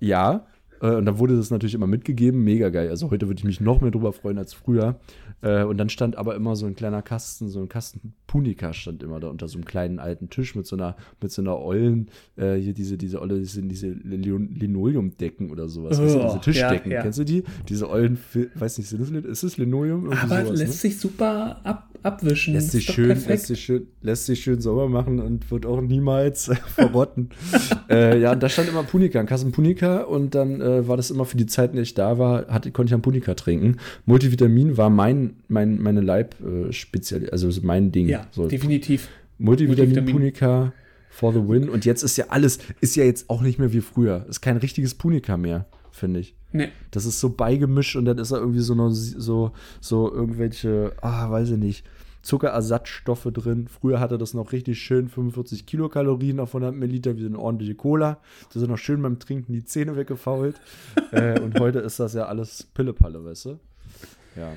Ja, 0.00 0.46
äh, 0.82 0.96
und 0.96 1.06
dann 1.06 1.18
wurde 1.18 1.36
das 1.36 1.50
natürlich 1.50 1.74
immer 1.74 1.86
mitgegeben, 1.86 2.42
mega 2.44 2.68
geil. 2.68 2.90
Also 2.90 3.10
heute 3.10 3.28
würde 3.28 3.38
ich 3.38 3.44
mich 3.44 3.60
noch 3.60 3.80
mehr 3.80 3.92
drüber 3.92 4.12
freuen 4.12 4.36
als 4.36 4.52
früher. 4.52 4.96
Äh, 5.40 5.64
und 5.64 5.78
dann 5.78 5.88
stand 5.88 6.16
aber 6.16 6.34
immer 6.34 6.56
so 6.56 6.66
ein 6.66 6.74
kleiner 6.74 7.02
Kasten, 7.02 7.48
so 7.48 7.60
ein 7.60 7.68
Kasten 7.68 8.14
Punika 8.26 8.72
stand 8.72 9.02
immer 9.02 9.20
da 9.20 9.28
unter 9.28 9.48
so 9.48 9.58
einem 9.58 9.64
kleinen 9.64 9.98
alten 9.98 10.30
Tisch 10.30 10.54
mit 10.54 10.66
so 10.66 10.76
einer, 10.76 10.96
mit 11.20 11.30
so 11.32 11.42
einer 11.42 11.58
ollen, 11.58 12.08
äh, 12.36 12.54
hier 12.54 12.72
diese, 12.72 12.96
diese 12.96 13.20
olle, 13.20 13.40
diese, 13.40 13.62
diese 13.62 13.88
Linoleumdecken 13.88 15.50
oder 15.50 15.68
sowas. 15.68 15.98
Oh, 15.98 16.04
weißt 16.04 16.14
du, 16.14 16.22
diese 16.22 16.40
Tischdecken. 16.40 16.90
Ja, 16.90 16.98
ja. 16.98 17.02
Kennst 17.02 17.18
du 17.18 17.24
die? 17.24 17.44
Diese 17.68 17.90
ollen, 17.90 18.18
weiß 18.54 18.78
nicht, 18.78 18.92
ist 18.92 19.42
das 19.42 19.56
Linoleum? 19.58 20.06
Irgendwie 20.06 20.18
aber 20.22 20.44
sowas, 20.46 20.58
lässt 20.58 20.84
ne? 20.84 20.90
sich 20.90 20.98
super 20.98 21.60
ab, 21.64 21.90
abwischen. 22.02 22.54
Lässt 22.54 22.70
sich, 22.70 22.84
schön, 22.86 23.08
lässt, 23.08 23.46
sich 23.46 23.60
schön, 23.60 23.86
lässt 24.00 24.26
sich 24.26 24.42
schön 24.42 24.60
sauber 24.60 24.88
machen 24.88 25.20
und 25.20 25.50
wird 25.50 25.66
auch 25.66 25.80
niemals 25.80 26.50
verrotten. 26.68 27.30
äh, 27.90 28.18
ja, 28.18 28.32
und 28.32 28.42
da 28.42 28.48
stand 28.48 28.68
immer 28.68 28.84
Punika, 28.84 29.20
ein 29.20 29.26
Kasten 29.26 29.52
Punika 29.52 30.02
und 30.02 30.34
dann 30.34 30.60
äh, 30.72 30.88
war 30.88 30.96
das 30.96 31.10
immer 31.10 31.24
für 31.24 31.36
die 31.36 31.46
Zeit, 31.46 31.70
in 31.70 31.76
der 31.76 31.82
ich 31.82 31.94
da 31.94 32.18
war, 32.18 32.46
hatte, 32.48 32.70
konnte 32.70 32.90
ich 32.90 32.94
ein 32.94 33.02
Punika 33.02 33.34
trinken. 33.34 33.76
Multivitamin 34.06 34.76
war 34.76 34.90
mein 34.90 35.34
mein, 35.48 35.80
meine 35.80 36.00
Leib 36.00 36.34
äh, 36.40 36.72
speziell, 36.72 37.30
also 37.30 37.50
mein 37.62 37.92
Ding. 37.92 38.08
Ja, 38.08 38.26
so. 38.30 38.48
definitiv. 38.48 39.08
Multivitamin, 39.38 39.94
Multivitamin 39.94 40.14
Punika 40.14 40.72
for 41.10 41.32
the 41.32 41.40
win. 41.46 41.68
Und 41.68 41.84
jetzt 41.84 42.02
ist 42.02 42.16
ja 42.16 42.26
alles, 42.28 42.58
ist 42.80 42.96
ja 42.96 43.04
jetzt 43.04 43.28
auch 43.28 43.42
nicht 43.42 43.58
mehr 43.58 43.72
wie 43.72 43.80
früher. 43.80 44.26
Ist 44.28 44.40
kein 44.40 44.56
richtiges 44.56 44.94
Punika 44.94 45.36
mehr, 45.36 45.66
finde 45.90 46.20
ich. 46.20 46.34
Nee. 46.52 46.68
Das 46.90 47.04
ist 47.04 47.20
so 47.20 47.30
beigemischt 47.30 47.96
und 47.96 48.04
dann 48.04 48.18
ist 48.18 48.32
da 48.32 48.36
irgendwie 48.36 48.60
so, 48.60 48.74
noch, 48.74 48.90
so, 48.90 49.52
so 49.80 50.12
irgendwelche, 50.12 50.92
ah, 51.00 51.30
weiß 51.30 51.50
ich 51.50 51.58
nicht, 51.58 51.84
Zuckerersatzstoffe 52.22 53.28
drin. 53.32 53.68
Früher 53.68 54.00
hatte 54.00 54.18
das 54.18 54.34
noch 54.34 54.52
richtig 54.52 54.80
schön 54.80 55.08
45 55.08 55.66
Kilokalorien 55.66 56.40
auf 56.40 56.50
100 56.54 56.74
Milliliter, 56.74 57.16
wie 57.16 57.26
eine 57.26 57.38
ordentliche 57.38 57.74
Cola. 57.74 58.18
Da 58.52 58.60
sind 58.60 58.70
noch 58.70 58.78
schön 58.78 59.02
beim 59.02 59.18
Trinken 59.18 59.52
die 59.52 59.64
Zähne 59.64 59.96
weggefault. 59.96 60.60
äh, 61.10 61.40
und 61.40 61.58
heute 61.58 61.80
ist 61.80 62.00
das 62.00 62.14
ja 62.14 62.26
alles 62.26 62.62
Pillepalle, 62.74 63.24
weißt 63.24 63.46
du? 63.46 63.58
Ja. 64.36 64.52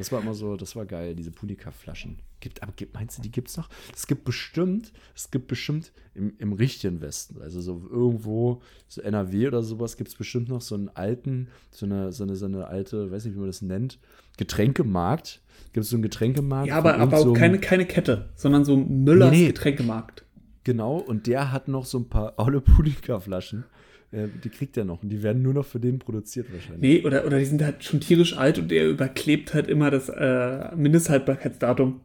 Das 0.00 0.10
war 0.12 0.22
immer 0.22 0.32
so, 0.32 0.56
das 0.56 0.74
war 0.76 0.86
geil, 0.86 1.14
diese 1.14 1.30
Punika-Flaschen. 1.30 2.20
Gibt, 2.40 2.62
aber 2.62 2.72
gibt, 2.72 2.94
meinst 2.94 3.18
du, 3.18 3.22
die 3.22 3.30
gibt 3.30 3.48
es 3.50 3.58
noch? 3.58 3.68
Es 3.94 4.06
gibt 4.06 4.24
bestimmt, 4.24 4.92
es 5.14 5.30
gibt 5.30 5.46
bestimmt 5.46 5.92
im, 6.14 6.32
im 6.38 6.54
richtigen 6.54 7.02
Westen, 7.02 7.42
also 7.42 7.60
so 7.60 7.86
irgendwo, 7.90 8.62
so 8.88 9.02
NRW 9.02 9.48
oder 9.48 9.62
sowas, 9.62 9.98
gibt 9.98 10.08
es 10.08 10.14
bestimmt 10.14 10.48
noch 10.48 10.62
so 10.62 10.74
einen 10.74 10.88
alten, 10.88 11.48
so 11.70 11.84
eine, 11.84 12.12
so 12.12 12.24
eine, 12.24 12.34
so 12.34 12.46
eine 12.46 12.66
alte, 12.66 13.12
weiß 13.12 13.26
nicht, 13.26 13.34
wie 13.34 13.40
man 13.40 13.48
das 13.48 13.60
nennt, 13.60 13.98
Getränkemarkt. 14.38 15.42
Gibt 15.74 15.84
es 15.84 15.90
so 15.90 15.96
einen 15.96 16.02
Getränkemarkt? 16.02 16.68
Ja, 16.68 16.78
aber, 16.78 16.96
aber 16.96 17.18
auch 17.18 17.22
so 17.24 17.32
keine, 17.34 17.58
keine 17.58 17.84
Kette, 17.84 18.30
sondern 18.36 18.64
so 18.64 18.76
Müllers 18.78 19.30
nee, 19.30 19.48
Getränkemarkt. 19.48 20.24
Genau, 20.64 20.96
und 20.96 21.26
der 21.26 21.52
hat 21.52 21.68
noch 21.68 21.84
so 21.84 21.98
ein 21.98 22.08
paar 22.08 22.38
alte 22.38 22.62
Punika-Flaschen. 22.62 23.64
Äh, 24.12 24.28
die 24.42 24.48
kriegt 24.48 24.76
er 24.76 24.84
noch 24.84 25.02
und 25.02 25.08
die 25.08 25.22
werden 25.22 25.42
nur 25.42 25.54
noch 25.54 25.64
für 25.64 25.80
den 25.80 25.98
produziert 25.98 26.52
wahrscheinlich. 26.52 26.80
Nee, 26.80 27.06
oder, 27.06 27.26
oder 27.26 27.38
die 27.38 27.44
sind 27.44 27.62
halt 27.62 27.84
schon 27.84 28.00
tierisch 28.00 28.36
alt 28.36 28.58
und 28.58 28.70
der 28.70 28.88
überklebt 28.88 29.54
halt 29.54 29.68
immer 29.68 29.90
das 29.90 30.08
äh, 30.08 30.74
Mindesthaltbarkeitsdatum. 30.74 32.00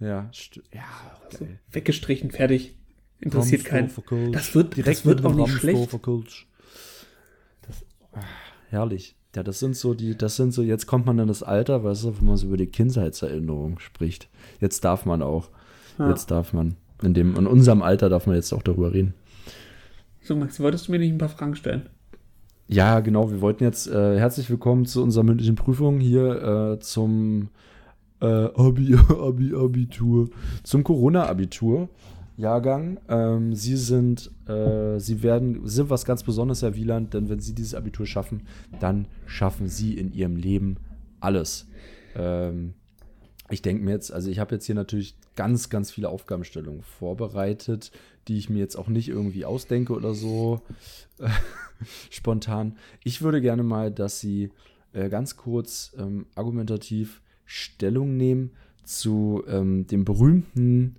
Ja, 0.00 0.30
ja 0.72 0.82
also 1.30 1.46
weggestrichen, 1.72 2.30
fertig. 2.30 2.76
Interessiert 3.20 3.64
keinen. 3.64 3.90
Das 4.32 4.54
wird, 4.54 4.76
Direkt 4.76 4.98
das 4.98 5.06
wird 5.06 5.24
auch 5.24 5.34
nicht 5.34 5.52
schlecht. 5.52 5.92
Das, 5.92 7.84
ach, 8.12 8.24
herrlich. 8.70 9.14
Ja, 9.36 9.42
das 9.42 9.60
sind 9.60 9.76
so 9.76 9.94
die, 9.94 10.16
das 10.16 10.36
sind 10.36 10.52
so, 10.52 10.62
jetzt 10.62 10.86
kommt 10.86 11.06
man 11.06 11.18
in 11.18 11.28
das 11.28 11.42
Alter, 11.42 11.84
weißt 11.84 12.04
du, 12.04 12.20
wo 12.20 12.24
man 12.24 12.36
so 12.36 12.46
über 12.48 12.56
die 12.56 12.66
Kindheitserinnerung 12.66 13.78
spricht. 13.78 14.28
Jetzt 14.60 14.84
darf 14.84 15.04
man 15.04 15.22
auch. 15.22 15.50
Ja. 15.98 16.08
Jetzt 16.08 16.30
darf 16.30 16.52
man. 16.52 16.76
In, 17.02 17.14
dem, 17.14 17.36
in 17.36 17.46
unserem 17.46 17.82
Alter 17.82 18.08
darf 18.08 18.26
man 18.26 18.36
jetzt 18.36 18.52
auch 18.52 18.62
darüber 18.62 18.92
reden. 18.92 19.14
So, 20.22 20.36
Max, 20.36 20.60
wolltest 20.60 20.88
du 20.88 20.92
mir 20.92 20.98
nicht 20.98 21.12
ein 21.12 21.18
paar 21.18 21.28
Fragen 21.28 21.56
stellen? 21.56 21.88
Ja, 22.68 23.00
genau. 23.00 23.30
Wir 23.30 23.40
wollten 23.40 23.64
jetzt 23.64 23.88
äh, 23.88 24.18
herzlich 24.18 24.50
willkommen 24.50 24.84
zu 24.84 25.02
unserer 25.02 25.24
mündlichen 25.24 25.54
Prüfung 25.56 25.98
hier 25.98 26.74
äh, 26.74 26.78
zum 26.78 27.48
äh, 28.20 28.26
Abi, 28.26 28.96
Abi, 29.08 29.54
Abitur, 29.54 30.28
zum 30.62 30.84
Corona-Abitur. 30.84 31.88
Jahrgang. 32.36 32.98
Ähm, 33.08 33.54
sie 33.54 33.76
sind, 33.76 34.30
äh, 34.48 34.98
sie 34.98 35.22
werden, 35.22 35.66
sind 35.66 35.90
was 35.90 36.04
ganz 36.04 36.22
Besonderes, 36.22 36.62
Herr 36.62 36.74
Wieland, 36.74 37.12
denn 37.12 37.28
wenn 37.28 37.40
Sie 37.40 37.54
dieses 37.54 37.74
Abitur 37.74 38.06
schaffen, 38.06 38.42
dann 38.80 39.08
schaffen 39.26 39.68
Sie 39.68 39.94
in 39.94 40.12
Ihrem 40.12 40.36
Leben 40.36 40.76
alles. 41.20 41.66
Ähm, 42.16 42.74
ich 43.50 43.62
denke 43.62 43.84
mir 43.84 43.92
jetzt, 43.92 44.12
also 44.12 44.30
ich 44.30 44.38
habe 44.38 44.54
jetzt 44.54 44.66
hier 44.66 44.74
natürlich 44.74 45.16
ganz, 45.36 45.70
ganz 45.70 45.90
viele 45.90 46.08
Aufgabenstellungen 46.08 46.82
vorbereitet, 46.82 47.90
die 48.28 48.38
ich 48.38 48.50
mir 48.50 48.58
jetzt 48.58 48.76
auch 48.76 48.88
nicht 48.88 49.08
irgendwie 49.08 49.44
ausdenke 49.44 49.92
oder 49.92 50.14
so 50.14 50.62
äh, 51.18 51.28
spontan. 52.10 52.76
Ich 53.04 53.22
würde 53.22 53.40
gerne 53.40 53.62
mal, 53.62 53.90
dass 53.90 54.20
Sie 54.20 54.50
äh, 54.92 55.08
ganz 55.08 55.36
kurz 55.36 55.92
ähm, 55.98 56.26
argumentativ 56.34 57.22
Stellung 57.44 58.16
nehmen 58.16 58.52
zu 58.84 59.42
ähm, 59.48 59.86
dem 59.86 60.04
berühmten 60.04 60.96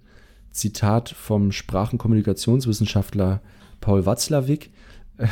Zitat 0.52 1.10
vom 1.10 1.52
Sprachenkommunikationswissenschaftler 1.52 3.42
Paul 3.80 4.06
Watzlawick. 4.06 4.72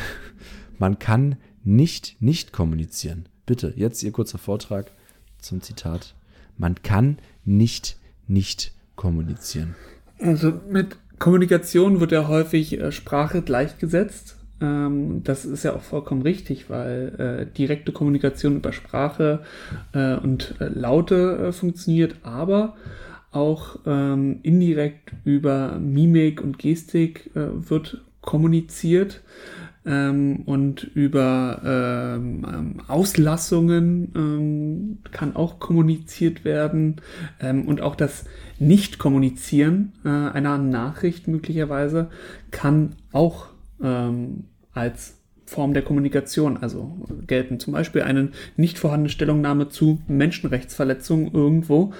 Man 0.78 0.98
kann 0.98 1.36
nicht 1.62 2.16
nicht 2.20 2.52
kommunizieren. 2.52 3.28
Bitte, 3.44 3.72
jetzt 3.76 4.02
Ihr 4.02 4.12
kurzer 4.12 4.38
Vortrag 4.38 4.92
zum 5.38 5.60
Zitat. 5.60 6.14
Man 6.60 6.82
kann 6.82 7.18
nicht 7.46 7.96
nicht 8.28 8.72
kommunizieren. 8.94 9.74
Also 10.20 10.52
mit 10.70 10.96
Kommunikation 11.18 12.00
wird 12.00 12.12
ja 12.12 12.28
häufig 12.28 12.78
äh, 12.78 12.92
Sprache 12.92 13.40
gleichgesetzt. 13.40 14.36
Ähm, 14.60 15.22
das 15.24 15.46
ist 15.46 15.64
ja 15.64 15.74
auch 15.74 15.82
vollkommen 15.82 16.20
richtig, 16.20 16.68
weil 16.68 17.14
äh, 17.18 17.56
direkte 17.56 17.92
Kommunikation 17.92 18.56
über 18.56 18.72
Sprache 18.72 19.40
äh, 19.92 20.16
und 20.16 20.54
Laute 20.58 21.52
funktioniert, 21.54 22.16
aber 22.22 22.76
auch 23.32 23.78
ähm, 23.86 24.40
indirekt 24.42 25.12
über 25.24 25.78
Mimik 25.78 26.42
und 26.42 26.58
Gestik 26.58 27.30
wird 27.34 28.02
kommuniziert 28.22 29.22
ähm, 29.90 30.42
und 30.46 30.84
über 30.94 31.60
ähm, 31.64 32.46
ähm 32.50 32.74
Auslassungen 32.86 34.12
ähm, 34.14 34.98
kann 35.10 35.34
auch 35.34 35.58
kommuniziert 35.58 36.44
werden. 36.44 37.00
Ähm, 37.40 37.66
und 37.66 37.80
auch 37.80 37.96
das 37.96 38.24
Nicht-Kommunizieren 38.58 39.92
äh, 40.04 40.08
einer 40.08 40.58
Nachricht 40.58 41.28
möglicherweise 41.28 42.08
kann 42.50 42.94
auch 43.12 43.48
ähm, 43.82 44.44
als 44.72 45.16
Form 45.46 45.74
der 45.74 45.82
Kommunikation, 45.82 46.58
also 46.58 46.96
gelten 47.26 47.58
zum 47.58 47.72
Beispiel 47.72 48.02
eine 48.02 48.28
nicht 48.56 48.78
vorhandene 48.78 49.08
Stellungnahme 49.08 49.68
zu 49.68 50.00
Menschenrechtsverletzungen 50.06 51.34
irgendwo, 51.34 51.92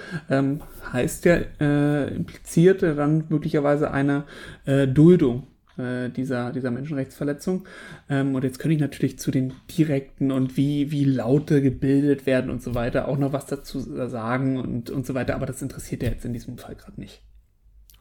heißt 0.93 1.25
ja, 1.25 1.37
äh, 1.59 2.15
impliziert 2.15 2.81
dann 2.81 3.25
möglicherweise 3.27 3.91
eine 3.91 4.23
äh, 4.63 4.87
Duldung 4.87 5.47
äh, 5.81 6.09
dieser, 6.09 6.51
dieser 6.51 6.71
Menschenrechtsverletzung. 6.71 7.65
Ähm, 8.09 8.35
und 8.35 8.43
jetzt 8.43 8.59
könnte 8.59 8.75
ich 8.75 8.81
natürlich 8.81 9.19
zu 9.19 9.31
den 9.31 9.53
direkten 9.77 10.31
und 10.31 10.57
wie, 10.57 10.91
wie 10.91 11.03
Laute 11.03 11.61
gebildet 11.61 12.25
werden 12.25 12.51
und 12.51 12.61
so 12.61 12.75
weiter 12.75 13.07
auch 13.07 13.17
noch 13.17 13.33
was 13.33 13.45
dazu 13.45 13.79
sagen 13.79 14.57
und, 14.57 14.89
und 14.89 15.05
so 15.05 15.13
weiter, 15.13 15.35
aber 15.35 15.45
das 15.45 15.61
interessiert 15.61 16.03
ja 16.03 16.09
jetzt 16.09 16.25
in 16.25 16.33
diesem 16.33 16.57
Fall 16.57 16.75
gerade 16.75 16.99
nicht. 16.99 17.21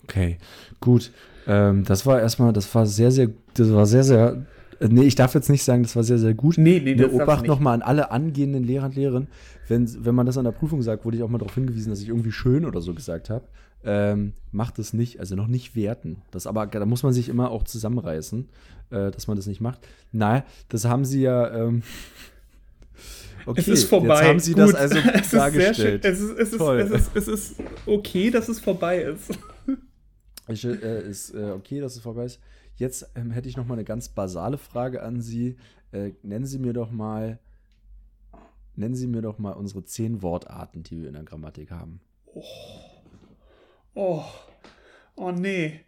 Okay, 0.05 0.38
gut. 0.81 1.12
Ähm, 1.47 1.85
das 1.85 2.07
war 2.07 2.21
erstmal, 2.21 2.53
das 2.53 2.75
war 2.75 2.87
sehr, 2.87 3.11
sehr, 3.11 3.31
das 3.55 3.73
war 3.73 3.87
sehr, 3.87 4.05
sehr 4.05 4.47
nee, 4.88 5.03
ich 5.03 5.14
darf 5.14 5.35
jetzt 5.35 5.51
nicht 5.51 5.62
sagen, 5.62 5.83
das 5.83 5.95
war 5.97 6.05
sehr, 6.05 6.19
sehr 6.19 6.35
gut. 6.35 6.57
Nee, 6.59 6.81
nee, 6.83 6.95
das 6.95 7.12
Obacht 7.12 7.47
nochmal 7.47 7.75
an 7.75 7.83
alle 7.83 8.11
angehenden 8.11 8.64
Lehrer 8.64 8.87
und 8.87 8.95
Lehrerinnen. 8.95 9.29
Wenn, 9.69 10.05
wenn 10.05 10.14
man 10.14 10.27
das 10.27 10.38
an 10.38 10.45
der 10.45 10.53
Prüfung 10.53 10.83
sagt, 10.83 11.05
wurde 11.05 11.16
ich 11.16 11.23
auch 11.23 11.29
mal 11.29 11.38
darauf 11.38 11.55
hingewiesen, 11.55 11.90
dass 11.90 12.01
ich 12.01 12.09
irgendwie 12.09 12.33
schön 12.33 12.64
oder 12.64 12.81
so 12.81 12.95
gesagt 12.95 13.31
habe. 13.31 13.45
Ähm, 13.83 14.35
macht 14.53 14.79
es 14.79 14.93
nicht, 14.93 15.21
also 15.21 15.37
noch 15.37 15.47
nicht 15.47 15.75
werten. 15.75 16.23
Das 16.31 16.47
aber, 16.47 16.66
da 16.66 16.85
muss 16.85 17.03
man 17.03 17.12
sich 17.12 17.29
immer 17.29 17.51
auch 17.51 17.62
zusammenreißen, 17.62 18.49
äh, 18.90 19.11
dass 19.11 19.27
man 19.27 19.37
das 19.37 19.47
nicht 19.47 19.61
macht. 19.61 19.87
Nein, 20.12 20.43
das 20.69 20.85
haben 20.85 21.05
sie 21.05 21.23
ja. 21.23 21.51
Ähm, 21.51 21.83
okay, 23.47 23.61
es 23.61 23.69
ist 23.69 23.85
vorbei. 23.85 24.16
Jetzt 24.16 24.29
haben 24.29 24.40
sie 24.40 24.53
Gut. 24.53 24.62
das 24.62 24.75
also 24.75 24.99
es 24.99 25.31
dargestellt. 25.31 26.05
Es 26.05 26.21
ist, 26.21 26.38
es, 26.38 26.53
ist, 26.53 26.61
es, 26.61 26.90
ist, 26.90 27.16
es 27.16 27.29
ist 27.29 27.62
okay, 27.87 28.31
dass 28.31 28.49
es 28.49 28.61
vorbei 28.61 29.03
ist. 29.03 29.38
Ich, 30.49 30.64
äh, 30.64 31.09
ist 31.09 31.33
äh, 31.33 31.53
okay, 31.53 31.79
dass 31.79 31.95
es 31.95 32.03
vorbei 32.03 32.25
ist. 32.25 32.40
Jetzt 32.75 33.09
ähm, 33.14 33.31
hätte 33.31 33.49
ich 33.49 33.57
noch 33.57 33.66
mal 33.66 33.75
eine 33.75 33.85
ganz 33.85 34.09
basale 34.09 34.59
Frage 34.59 35.01
an 35.01 35.21
Sie. 35.21 35.57
Äh, 35.93 36.11
nennen 36.25 36.45
Sie 36.45 36.59
mir 36.59 36.73
doch 36.73 36.90
mal, 36.90 37.38
nennen 38.75 38.97
Sie 38.97 39.07
mir 39.07 39.23
doch 39.23 39.38
mal 39.38 39.53
unsere 39.53 39.85
zehn 39.85 40.23
Wortarten, 40.23 40.83
die 40.83 41.01
wir 41.01 41.07
in 41.07 41.14
der 41.14 41.23
Grammatik 41.23 41.71
haben. 41.71 42.01
Oh, 42.25 42.43
oh, 43.94 44.24
oh 45.16 45.33
nee. 45.33 45.81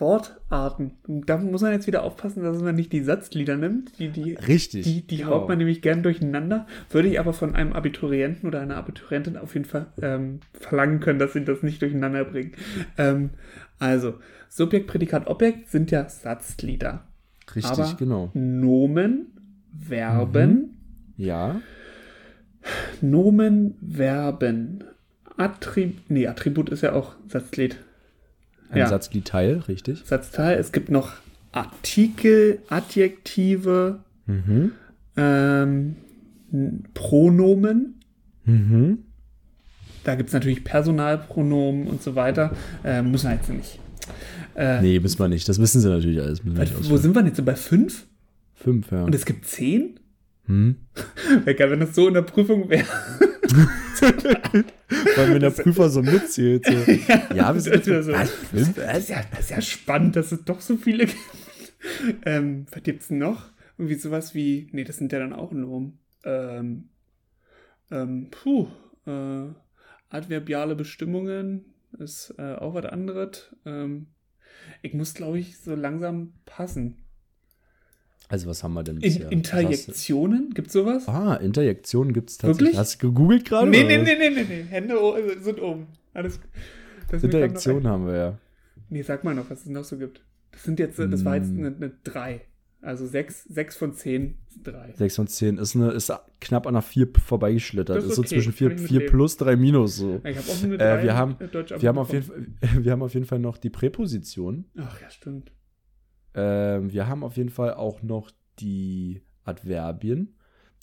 Wortarten. 0.00 0.92
Da 1.26 1.36
muss 1.36 1.62
man 1.62 1.72
jetzt 1.72 1.86
wieder 1.86 2.02
aufpassen, 2.02 2.42
dass 2.42 2.60
man 2.62 2.74
nicht 2.74 2.92
die 2.92 3.02
Satzglieder 3.02 3.56
nimmt. 3.56 3.98
Die, 3.98 4.08
die, 4.08 4.32
Richtig. 4.34 4.84
Die, 4.84 5.06
die 5.06 5.18
genau. 5.18 5.30
haut 5.30 5.48
man 5.48 5.58
nämlich 5.58 5.82
gern 5.82 6.02
durcheinander. 6.02 6.66
Würde 6.88 7.08
ich 7.08 7.20
aber 7.20 7.32
von 7.32 7.54
einem 7.54 7.74
Abiturienten 7.74 8.48
oder 8.48 8.60
einer 8.60 8.76
Abiturientin 8.76 9.36
auf 9.36 9.54
jeden 9.54 9.66
Fall 9.66 9.92
ähm, 10.00 10.40
verlangen 10.54 11.00
können, 11.00 11.18
dass 11.18 11.34
sie 11.34 11.44
das 11.44 11.62
nicht 11.62 11.82
durcheinander 11.82 12.24
bringen. 12.24 12.52
Ähm, 12.96 13.30
also, 13.78 14.14
Subjekt, 14.48 14.86
Prädikat, 14.86 15.26
Objekt 15.26 15.68
sind 15.68 15.90
ja 15.90 16.08
Satzglieder. 16.08 17.04
Richtig, 17.54 17.70
aber 17.70 17.94
genau. 17.98 18.30
Nomen, 18.34 19.26
Verben. 19.78 20.50
Mhm. 20.50 20.70
Ja. 21.16 21.60
Nomen, 23.00 23.76
Verben. 23.86 24.84
Attribut, 25.40 26.10
nee, 26.10 26.26
Attribut 26.26 26.68
ist 26.68 26.82
ja 26.82 26.92
auch 26.92 27.14
Satzglied. 27.28 27.78
Ein 28.68 28.78
ja. 28.78 28.88
Satzgliedteil, 28.88 29.62
richtig. 29.68 30.02
Satzteil. 30.04 30.58
Es 30.58 30.70
gibt 30.70 30.90
noch 30.90 31.14
Artikel, 31.52 32.58
Adjektive, 32.68 34.00
mhm. 34.26 34.72
ähm, 35.16 35.96
Pronomen. 36.92 38.00
Mhm. 38.44 38.98
Da 40.04 40.14
gibt 40.14 40.28
es 40.28 40.34
natürlich 40.34 40.62
Personalpronomen 40.62 41.86
und 41.86 42.02
so 42.02 42.14
weiter. 42.14 42.54
Äh, 42.84 43.02
müssen 43.02 43.30
wir 43.30 43.36
jetzt 43.36 43.48
nicht. 43.48 43.78
Äh, 44.54 44.82
nee, 44.82 45.00
müssen 45.00 45.18
wir 45.18 45.28
nicht. 45.28 45.48
Das 45.48 45.58
wissen 45.58 45.80
sie 45.80 45.88
natürlich 45.88 46.20
alles. 46.20 46.42
Wo 46.44 46.96
sind 46.98 47.14
wir 47.14 47.22
denn 47.22 47.32
jetzt? 47.32 47.44
Bei 47.44 47.56
fünf? 47.56 48.06
Fünf, 48.54 48.92
ja. 48.92 49.04
Und 49.04 49.14
es 49.14 49.24
gibt 49.24 49.46
zehn? 49.46 49.98
Hm? 50.46 50.76
Wäre 51.44 51.56
geil, 51.56 51.70
wenn 51.70 51.80
das 51.80 51.94
so 51.94 52.08
in 52.08 52.14
der 52.14 52.22
Prüfung 52.22 52.68
wäre. 52.68 52.84
Weil 55.16 55.34
wenn 55.34 55.40
der 55.40 55.50
Prüfer 55.50 55.88
so 55.88 56.02
mitzählt. 56.02 56.66
So. 56.66 56.72
ja, 57.34 57.54
wir 57.54 57.60
sind 57.60 57.84
so, 57.84 57.92
was, 58.12 58.30
fünf, 58.30 58.74
das, 58.74 58.98
ist 58.98 59.08
ja, 59.10 59.24
das 59.30 59.40
ist 59.40 59.50
ja 59.50 59.60
spannend, 59.60 60.16
dass 60.16 60.32
es 60.32 60.44
doch 60.44 60.60
so 60.60 60.76
viele 60.76 61.06
gibt. 61.06 61.18
Ähm, 62.26 62.66
was 62.70 62.82
gibt's 62.82 63.08
denn 63.08 63.18
noch? 63.18 63.50
Irgendwie 63.78 63.94
sowas 63.94 64.34
wie, 64.34 64.68
nee, 64.72 64.84
das 64.84 64.96
sind 64.96 65.12
ja 65.12 65.18
dann 65.18 65.32
auch 65.32 65.52
Nomen. 65.52 65.98
Ähm, 66.24 66.90
ähm, 67.90 68.28
puh, 68.30 68.68
äh, 69.06 69.46
adverbiale 70.10 70.76
Bestimmungen 70.76 71.64
ist 71.98 72.34
äh, 72.38 72.54
auch 72.54 72.74
was 72.74 72.84
anderes. 72.86 73.54
Ähm, 73.64 74.08
ich 74.82 74.94
muss, 74.94 75.14
glaube 75.14 75.38
ich, 75.38 75.58
so 75.58 75.74
langsam 75.74 76.34
passen. 76.44 76.98
Also 78.30 78.48
was 78.48 78.62
haben 78.62 78.74
wir 78.74 78.84
denn 78.84 79.00
bisher? 79.00 79.26
In, 79.26 79.38
Interjektionen? 79.38 80.54
Gibt 80.54 80.68
es 80.68 80.72
sowas? 80.72 81.08
Ah, 81.08 81.34
Interjektionen 81.34 82.12
gibt 82.12 82.30
es 82.30 82.38
tatsächlich. 82.38 82.68
Wirklich? 82.68 82.78
Hast 82.78 83.02
du 83.02 83.08
gegoogelt 83.08 83.44
gerade? 83.44 83.68
Nee, 83.68 83.82
nee, 83.82 83.98
nee, 83.98 84.14
nee, 84.16 84.30
nee, 84.30 84.46
nee. 84.48 84.64
Hände 84.68 84.94
sind 85.40 85.60
oben. 85.60 85.88
Alles, 86.14 86.38
Interjektionen 87.10 87.88
haben 87.88 88.06
wir 88.06 88.16
ja. 88.16 88.38
Nee, 88.88 89.02
sag 89.02 89.24
mal 89.24 89.34
noch, 89.34 89.50
was 89.50 89.62
es 89.62 89.66
noch 89.66 89.82
so 89.82 89.98
gibt. 89.98 90.22
Das 90.52 90.62
sind 90.62 90.78
jetzt, 90.78 90.96
das 90.96 91.24
war 91.24 91.36
jetzt 91.36 91.48
hm. 91.48 91.58
eine, 91.58 91.76
eine 91.76 91.92
3. 92.04 92.40
Also 92.82 93.04
6, 93.04 93.44
6 93.44 93.76
von 93.76 93.94
10 93.94 94.38
ist 94.48 94.66
3. 94.66 94.92
6 94.94 95.16
von 95.16 95.26
10 95.26 95.58
ist, 95.58 95.74
eine, 95.74 95.90
ist 95.90 96.12
knapp 96.40 96.68
an 96.68 96.76
einer 96.76 96.82
4 96.82 97.08
vorbeigeschlittert. 97.26 97.96
Das 97.96 98.04
ist, 98.04 98.18
okay. 98.18 98.28
so 98.28 98.34
zwischen 98.34 98.52
4, 98.52 98.78
4 98.78 99.06
plus, 99.06 99.36
3 99.38 99.56
minus. 99.56 99.96
So. 99.96 100.20
Ich 100.24 100.36
habe 100.36 100.50
auch 100.50 100.62
eine 100.62 100.78
3 100.78 100.84
äh, 100.84 101.02
wir, 101.02 101.16
haben, 101.16 101.36
wir, 101.40 101.88
haben 101.88 101.98
auf 101.98 102.12
jeden 102.12 102.24
Fall, 102.24 102.46
wir 102.84 102.92
haben 102.92 103.02
auf 103.02 103.12
jeden 103.12 103.26
Fall 103.26 103.40
noch 103.40 103.58
die 103.58 103.70
Präposition. 103.70 104.66
Ach 104.78 105.00
ja, 105.00 105.10
stimmt. 105.10 105.50
Ähm, 106.34 106.92
wir 106.92 107.08
haben 107.08 107.24
auf 107.24 107.36
jeden 107.36 107.50
Fall 107.50 107.74
auch 107.74 108.02
noch 108.02 108.30
die 108.58 109.22
Adverbien, 109.44 110.34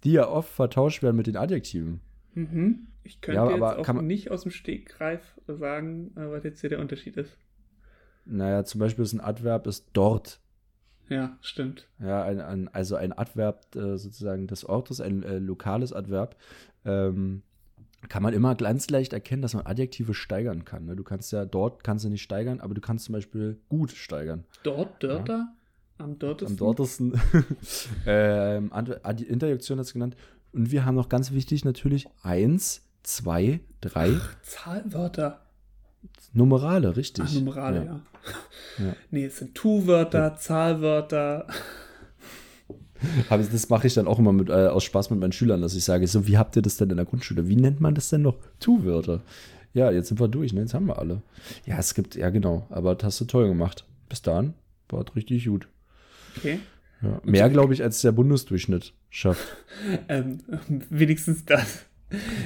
die 0.03 0.13
ja 0.13 0.27
oft 0.27 0.49
vertauscht 0.49 1.03
werden 1.03 1.15
mit 1.15 1.27
den 1.27 1.37
Adjektiven. 1.37 2.01
Mhm. 2.33 2.87
Ich 3.03 3.21
könnte 3.21 3.41
ja, 3.41 3.51
jetzt 3.51 3.89
auch 3.89 4.01
nicht 4.01 4.31
aus 4.31 4.43
dem 4.43 4.51
Stegreif 4.51 5.21
sagen, 5.47 6.11
was 6.15 6.43
jetzt 6.43 6.61
hier 6.61 6.69
der 6.69 6.79
Unterschied 6.79 7.17
ist. 7.17 7.37
Naja, 8.25 8.65
zum 8.65 8.79
Beispiel 8.79 9.03
ist 9.03 9.13
ein 9.13 9.21
Adverb 9.21 9.67
ist 9.67 9.89
dort 9.93 10.41
Ja, 11.07 11.37
stimmt. 11.41 11.87
Ja, 11.99 12.23
ein, 12.23 12.41
ein, 12.41 12.67
also 12.67 12.97
ein 12.97 13.13
Adverb 13.13 13.73
äh, 13.75 13.97
sozusagen 13.97 14.47
des 14.47 14.65
Ortes, 14.65 14.99
ein 14.99 15.23
äh, 15.23 15.39
lokales 15.39 15.93
Adverb. 15.93 16.35
Ähm, 16.83 17.43
kann 18.09 18.23
man 18.23 18.33
immer 18.33 18.55
ganz 18.55 18.89
leicht 18.89 19.13
erkennen, 19.13 19.41
dass 19.41 19.53
man 19.53 19.65
Adjektive 19.65 20.13
steigern 20.13 20.65
kann. 20.65 20.85
Ne? 20.85 20.95
Du 20.95 21.03
kannst 21.03 21.31
ja 21.31 21.45
dort 21.45 21.83
kannst 21.83 22.05
du 22.05 22.09
nicht 22.09 22.21
steigern, 22.21 22.59
aber 22.59 22.73
du 22.73 22.81
kannst 22.81 23.05
zum 23.05 23.13
Beispiel 23.13 23.59
gut 23.69 23.91
steigern. 23.91 24.45
Dort, 24.63 25.01
Dörter? 25.03 25.53
Am 25.97 26.19
dortesten? 26.19 26.53
Am 26.53 26.57
dortesten. 26.57 27.21
ähm, 28.05 28.71
Interjektion 29.27 29.79
hat 29.79 29.87
es 29.87 29.93
genannt. 29.93 30.15
Und 30.53 30.71
wir 30.71 30.85
haben 30.85 30.95
noch 30.95 31.09
ganz 31.09 31.31
wichtig 31.31 31.65
natürlich 31.65 32.07
eins, 32.21 32.83
zwei, 33.03 33.61
drei 33.81 34.19
Zahlwörter. 34.43 35.41
Numerale, 36.33 36.95
richtig. 36.95 37.25
Ach, 37.27 37.33
Numerale, 37.33 37.77
ja. 37.77 38.01
Ja. 38.79 38.85
Ja. 38.85 38.95
Nee, 39.09 39.25
es 39.25 39.37
sind 39.37 39.55
Tu-Wörter, 39.55 40.35
Zahlwörter. 40.37 41.47
Aber 43.29 43.43
das 43.43 43.69
mache 43.69 43.87
ich 43.87 43.93
dann 43.93 44.07
auch 44.07 44.19
immer 44.19 44.33
mit, 44.33 44.49
äh, 44.49 44.67
aus 44.67 44.83
Spaß 44.83 45.09
mit 45.09 45.19
meinen 45.19 45.31
Schülern, 45.31 45.61
dass 45.61 45.75
ich 45.75 45.83
sage, 45.83 46.07
so, 46.07 46.27
wie 46.27 46.37
habt 46.37 46.55
ihr 46.55 46.61
das 46.61 46.77
denn 46.77 46.89
in 46.89 46.97
der 46.97 47.05
Grundschule? 47.05 47.47
Wie 47.47 47.55
nennt 47.55 47.79
man 47.79 47.95
das 47.95 48.09
denn 48.09 48.21
noch? 48.21 48.37
Tu-Wörter. 48.59 49.21
Ja, 49.73 49.91
jetzt 49.91 50.07
sind 50.07 50.19
wir 50.19 50.27
durch, 50.27 50.53
ne? 50.53 50.61
Jetzt 50.61 50.73
haben 50.73 50.87
wir 50.87 50.97
alle. 50.97 51.21
Ja, 51.65 51.77
es 51.77 51.93
gibt, 51.93 52.15
ja 52.15 52.29
genau, 52.29 52.65
aber 52.69 52.95
das 52.95 53.05
hast 53.05 53.21
du 53.21 53.25
toll 53.25 53.47
gemacht. 53.47 53.85
Bis 54.09 54.21
dahin 54.21 54.53
war 54.89 55.05
es 55.07 55.15
richtig 55.15 55.45
gut. 55.45 55.67
Okay. 56.37 56.59
Ja. 57.01 57.21
Mehr, 57.23 57.49
glaube 57.49 57.73
ich, 57.73 57.83
als 57.83 58.01
der 58.01 58.11
Bundesdurchschnitt 58.11 58.93
schafft. 59.09 59.47
Ähm, 60.09 60.39
wenigstens 60.89 61.45
das. 61.45 61.85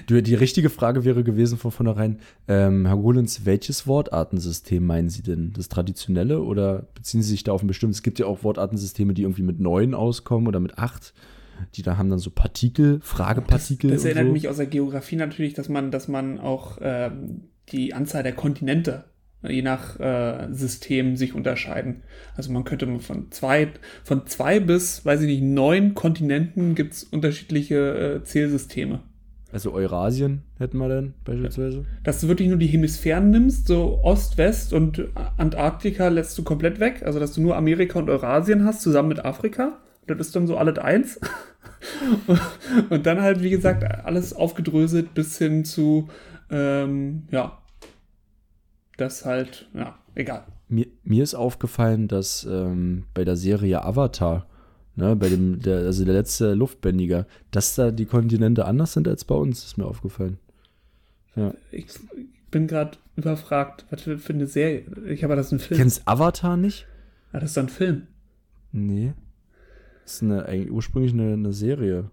Die 0.09 0.35
richtige 0.35 0.69
Frage 0.69 1.05
wäre 1.05 1.23
gewesen 1.23 1.57
von 1.57 1.71
vornherein, 1.71 2.19
ähm, 2.47 2.87
Herr 2.87 2.97
Golens, 2.97 3.45
welches 3.45 3.85
Wortartensystem 3.85 4.83
meinen 4.83 5.09
Sie 5.09 5.21
denn? 5.21 5.53
Das 5.53 5.69
traditionelle 5.69 6.41
oder 6.41 6.87
beziehen 6.95 7.21
Sie 7.21 7.29
sich 7.29 7.43
da 7.43 7.51
auf 7.51 7.61
ein 7.61 7.67
bestimmtes? 7.67 7.97
Es 7.97 8.03
gibt 8.03 8.17
ja 8.19 8.25
auch 8.25 8.43
Wortartensysteme, 8.43 9.13
die 9.13 9.21
irgendwie 9.21 9.43
mit 9.43 9.59
neun 9.59 9.93
auskommen 9.93 10.47
oder 10.47 10.59
mit 10.59 10.77
acht. 10.77 11.13
Die 11.75 11.83
da 11.83 11.95
haben 11.97 12.09
dann 12.09 12.17
so 12.17 12.31
Partikel, 12.31 12.99
Fragepartikel. 13.03 13.91
Das 13.91 14.01
und 14.01 14.07
erinnert 14.07 14.27
so. 14.27 14.33
mich 14.33 14.49
aus 14.49 14.57
der 14.57 14.65
Geografie 14.65 15.15
natürlich, 15.15 15.53
dass 15.53 15.69
man, 15.69 15.91
dass 15.91 16.07
man 16.07 16.39
auch 16.39 16.79
ähm, 16.81 17.41
die 17.69 17.93
Anzahl 17.93 18.23
der 18.23 18.33
Kontinente 18.33 19.05
je 19.47 19.61
nach 19.61 19.99
äh, 19.99 20.47
System 20.51 21.15
sich 21.15 21.33
unterscheiden. 21.33 22.03
Also 22.35 22.51
man 22.51 22.63
könnte 22.63 22.99
von 22.99 23.31
zwei, 23.31 23.69
von 24.03 24.27
zwei 24.27 24.59
bis, 24.59 25.05
weiß 25.05 25.21
ich 25.21 25.27
nicht, 25.27 25.43
neun 25.43 25.95
Kontinenten 25.95 26.75
gibt 26.75 26.93
es 26.93 27.03
unterschiedliche 27.03 28.19
äh, 28.19 28.23
Zählsysteme. 28.23 29.01
Also 29.51 29.73
Eurasien 29.73 30.43
hätten 30.59 30.77
wir 30.77 30.87
dann 30.87 31.13
beispielsweise. 31.25 31.85
Dass 32.03 32.21
du 32.21 32.27
wirklich 32.27 32.47
nur 32.47 32.57
die 32.57 32.67
Hemisphären 32.67 33.29
nimmst, 33.31 33.67
so 33.67 33.99
Ost, 34.03 34.37
West 34.37 34.73
und 34.73 35.07
Antarktika 35.37 36.07
lässt 36.07 36.37
du 36.37 36.43
komplett 36.43 36.79
weg. 36.79 37.03
Also 37.05 37.19
dass 37.19 37.33
du 37.33 37.41
nur 37.41 37.57
Amerika 37.57 37.99
und 37.99 38.09
Eurasien 38.09 38.65
hast, 38.65 38.81
zusammen 38.81 39.09
mit 39.09 39.25
Afrika. 39.25 39.77
Das 40.07 40.19
ist 40.19 40.35
dann 40.35 40.47
so 40.47 40.57
alles 40.57 40.77
eins. 40.79 41.19
und 42.89 43.05
dann 43.05 43.21
halt, 43.21 43.41
wie 43.43 43.49
gesagt, 43.49 43.83
alles 43.83 44.33
aufgedröselt 44.33 45.13
bis 45.13 45.37
hin 45.37 45.65
zu, 45.65 46.09
ähm, 46.49 47.23
ja, 47.31 47.57
das 48.97 49.25
halt, 49.25 49.69
ja, 49.73 49.97
egal. 50.15 50.43
Mir, 50.67 50.87
mir 51.03 51.23
ist 51.23 51.35
aufgefallen, 51.35 52.07
dass 52.07 52.47
ähm, 52.49 53.05
bei 53.13 53.25
der 53.25 53.35
Serie 53.35 53.83
Avatar, 53.83 54.47
ne, 54.95 55.15
bei 55.15 55.29
dem, 55.29 55.59
der, 55.59 55.79
also 55.79 56.05
der 56.05 56.13
letzte 56.13 56.53
Luftbändiger, 56.53 57.25
dass 57.51 57.75
da 57.75 57.91
die 57.91 58.05
Kontinente 58.05 58.65
anders 58.65 58.93
sind 58.93 59.07
als 59.07 59.25
bei 59.25 59.35
uns, 59.35 59.63
ist 59.63 59.77
mir 59.77 59.85
aufgefallen. 59.85 60.37
Ja. 61.35 61.53
Ich 61.71 61.87
bin 62.49 62.67
gerade 62.67 62.97
überfragt, 63.15 63.85
was 63.89 64.01
für, 64.01 64.17
für 64.19 64.33
eine 64.33 64.47
Serie. 64.47 64.85
Ich 65.07 65.23
habe 65.23 65.35
das 65.35 65.51
ein 65.51 65.59
Film. 65.59 65.79
Kennst 65.79 66.07
Avatar 66.07 66.57
nicht? 66.57 66.87
Ah, 67.31 67.39
das 67.39 67.51
ist 67.51 67.57
doch 67.57 67.63
ein 67.63 67.69
Film. 67.69 68.07
Nee. 68.71 69.13
Das 70.03 70.15
ist 70.15 70.23
eine, 70.23 70.45
eigentlich 70.45 70.71
ursprünglich 70.71 71.13
eine, 71.13 71.33
eine 71.33 71.53
Serie. 71.53 72.09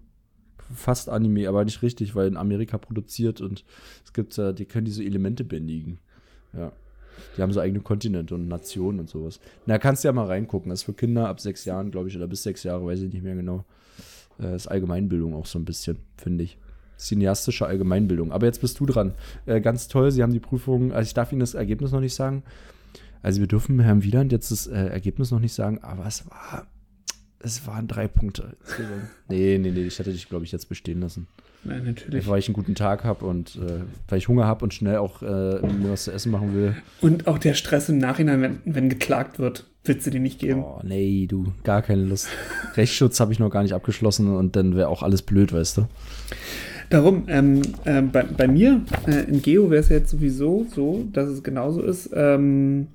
Fast 0.73 1.09
Anime, 1.09 1.49
aber 1.49 1.65
nicht 1.65 1.81
richtig, 1.81 2.15
weil 2.15 2.27
in 2.27 2.37
Amerika 2.37 2.77
produziert 2.77 3.41
und 3.41 3.65
es 4.05 4.13
gibt 4.13 4.37
ja, 4.37 4.53
die 4.53 4.65
können 4.65 4.85
diese 4.85 5.03
Elemente 5.03 5.43
bändigen. 5.43 5.99
Ja. 6.53 6.71
Die 7.37 7.41
haben 7.41 7.51
so 7.51 7.59
eigene 7.59 7.81
Kontinente 7.81 8.35
und 8.35 8.47
Nationen 8.47 8.99
und 8.99 9.09
sowas. 9.09 9.39
Na, 9.65 9.77
kannst 9.77 10.03
du 10.03 10.07
ja 10.07 10.11
mal 10.11 10.25
reingucken. 10.25 10.69
Das 10.69 10.79
ist 10.79 10.85
für 10.85 10.93
Kinder 10.93 11.27
ab 11.27 11.39
sechs 11.39 11.65
Jahren, 11.65 11.91
glaube 11.91 12.09
ich, 12.09 12.15
oder 12.15 12.27
bis 12.27 12.43
sechs 12.43 12.63
Jahre, 12.63 12.85
weiß 12.85 13.01
ich 13.01 13.13
nicht 13.13 13.23
mehr 13.23 13.35
genau. 13.35 13.65
Äh, 14.41 14.55
ist 14.55 14.67
Allgemeinbildung 14.67 15.33
auch 15.33 15.45
so 15.45 15.59
ein 15.59 15.65
bisschen, 15.65 15.97
finde 16.17 16.43
ich. 16.43 16.57
Cineastische 16.97 17.65
Allgemeinbildung. 17.65 18.31
Aber 18.31 18.45
jetzt 18.45 18.61
bist 18.61 18.79
du 18.79 18.85
dran. 18.85 19.13
Äh, 19.45 19.61
ganz 19.61 19.87
toll, 19.87 20.11
Sie 20.11 20.21
haben 20.21 20.33
die 20.33 20.39
Prüfung, 20.39 20.91
also 20.91 21.07
ich 21.07 21.13
darf 21.13 21.31
Ihnen 21.31 21.39
das 21.39 21.53
Ergebnis 21.53 21.91
noch 21.91 22.01
nicht 22.01 22.15
sagen. 22.15 22.43
Also 23.21 23.39
wir 23.41 23.47
dürfen 23.47 23.79
Herrn 23.79 24.03
Wieland 24.03 24.31
jetzt 24.31 24.51
das 24.51 24.67
äh, 24.67 24.75
Ergebnis 24.75 25.31
noch 25.31 25.39
nicht 25.39 25.53
sagen, 25.53 25.79
aber 25.79 26.05
es 26.05 26.29
war, 26.29 26.67
es 27.39 27.65
waren 27.67 27.87
drei 27.87 28.07
Punkte. 28.07 28.55
nee, 29.29 29.57
nee, 29.57 29.71
nee, 29.71 29.83
ich 29.83 29.99
hätte 29.99 30.11
dich, 30.11 30.29
glaube 30.29 30.45
ich, 30.45 30.51
jetzt 30.51 30.69
bestehen 30.69 31.01
lassen. 31.01 31.27
Nein, 31.63 31.83
natürlich. 31.83 32.27
Weil 32.27 32.39
ich 32.39 32.47
einen 32.47 32.53
guten 32.53 32.75
Tag 32.75 33.03
habe 33.03 33.25
und 33.25 33.57
äh, 33.57 33.81
weil 34.07 34.17
ich 34.17 34.27
Hunger 34.27 34.45
habe 34.45 34.63
und 34.63 34.73
schnell 34.73 34.97
auch 34.97 35.21
äh, 35.21 35.25
mir 35.25 35.91
was 35.91 36.05
zu 36.05 36.11
essen 36.11 36.31
machen 36.31 36.55
will. 36.55 36.75
Und 37.01 37.27
auch 37.27 37.37
der 37.37 37.53
Stress 37.53 37.89
im 37.89 37.97
Nachhinein, 37.97 38.41
wenn, 38.41 38.59
wenn 38.65 38.89
geklagt 38.89 39.39
wird, 39.39 39.65
willst 39.83 40.07
du 40.07 40.11
dir 40.11 40.21
nicht 40.21 40.39
geben. 40.39 40.63
Oh, 40.63 40.79
nee, 40.83 41.27
du, 41.27 41.51
gar 41.63 41.81
keine 41.81 42.03
Lust. 42.03 42.29
Rechtsschutz 42.75 43.19
habe 43.19 43.33
ich 43.33 43.39
noch 43.39 43.49
gar 43.49 43.63
nicht 43.63 43.73
abgeschlossen 43.73 44.35
und 44.35 44.55
dann 44.55 44.75
wäre 44.75 44.87
auch 44.87 45.03
alles 45.03 45.21
blöd, 45.21 45.51
weißt 45.51 45.77
du. 45.77 45.87
Darum, 46.89 47.25
ähm, 47.27 47.61
äh, 47.85 48.01
bei, 48.01 48.23
bei 48.23 48.47
mir 48.47 48.81
äh, 49.05 49.25
in 49.25 49.41
Geo 49.41 49.69
wäre 49.69 49.81
es 49.81 49.89
jetzt 49.89 50.09
sowieso 50.09 50.65
so, 50.73 51.07
dass 51.11 51.29
es 51.29 51.43
genauso 51.43 51.81
ist. 51.81 52.09
Ähm, 52.13 52.87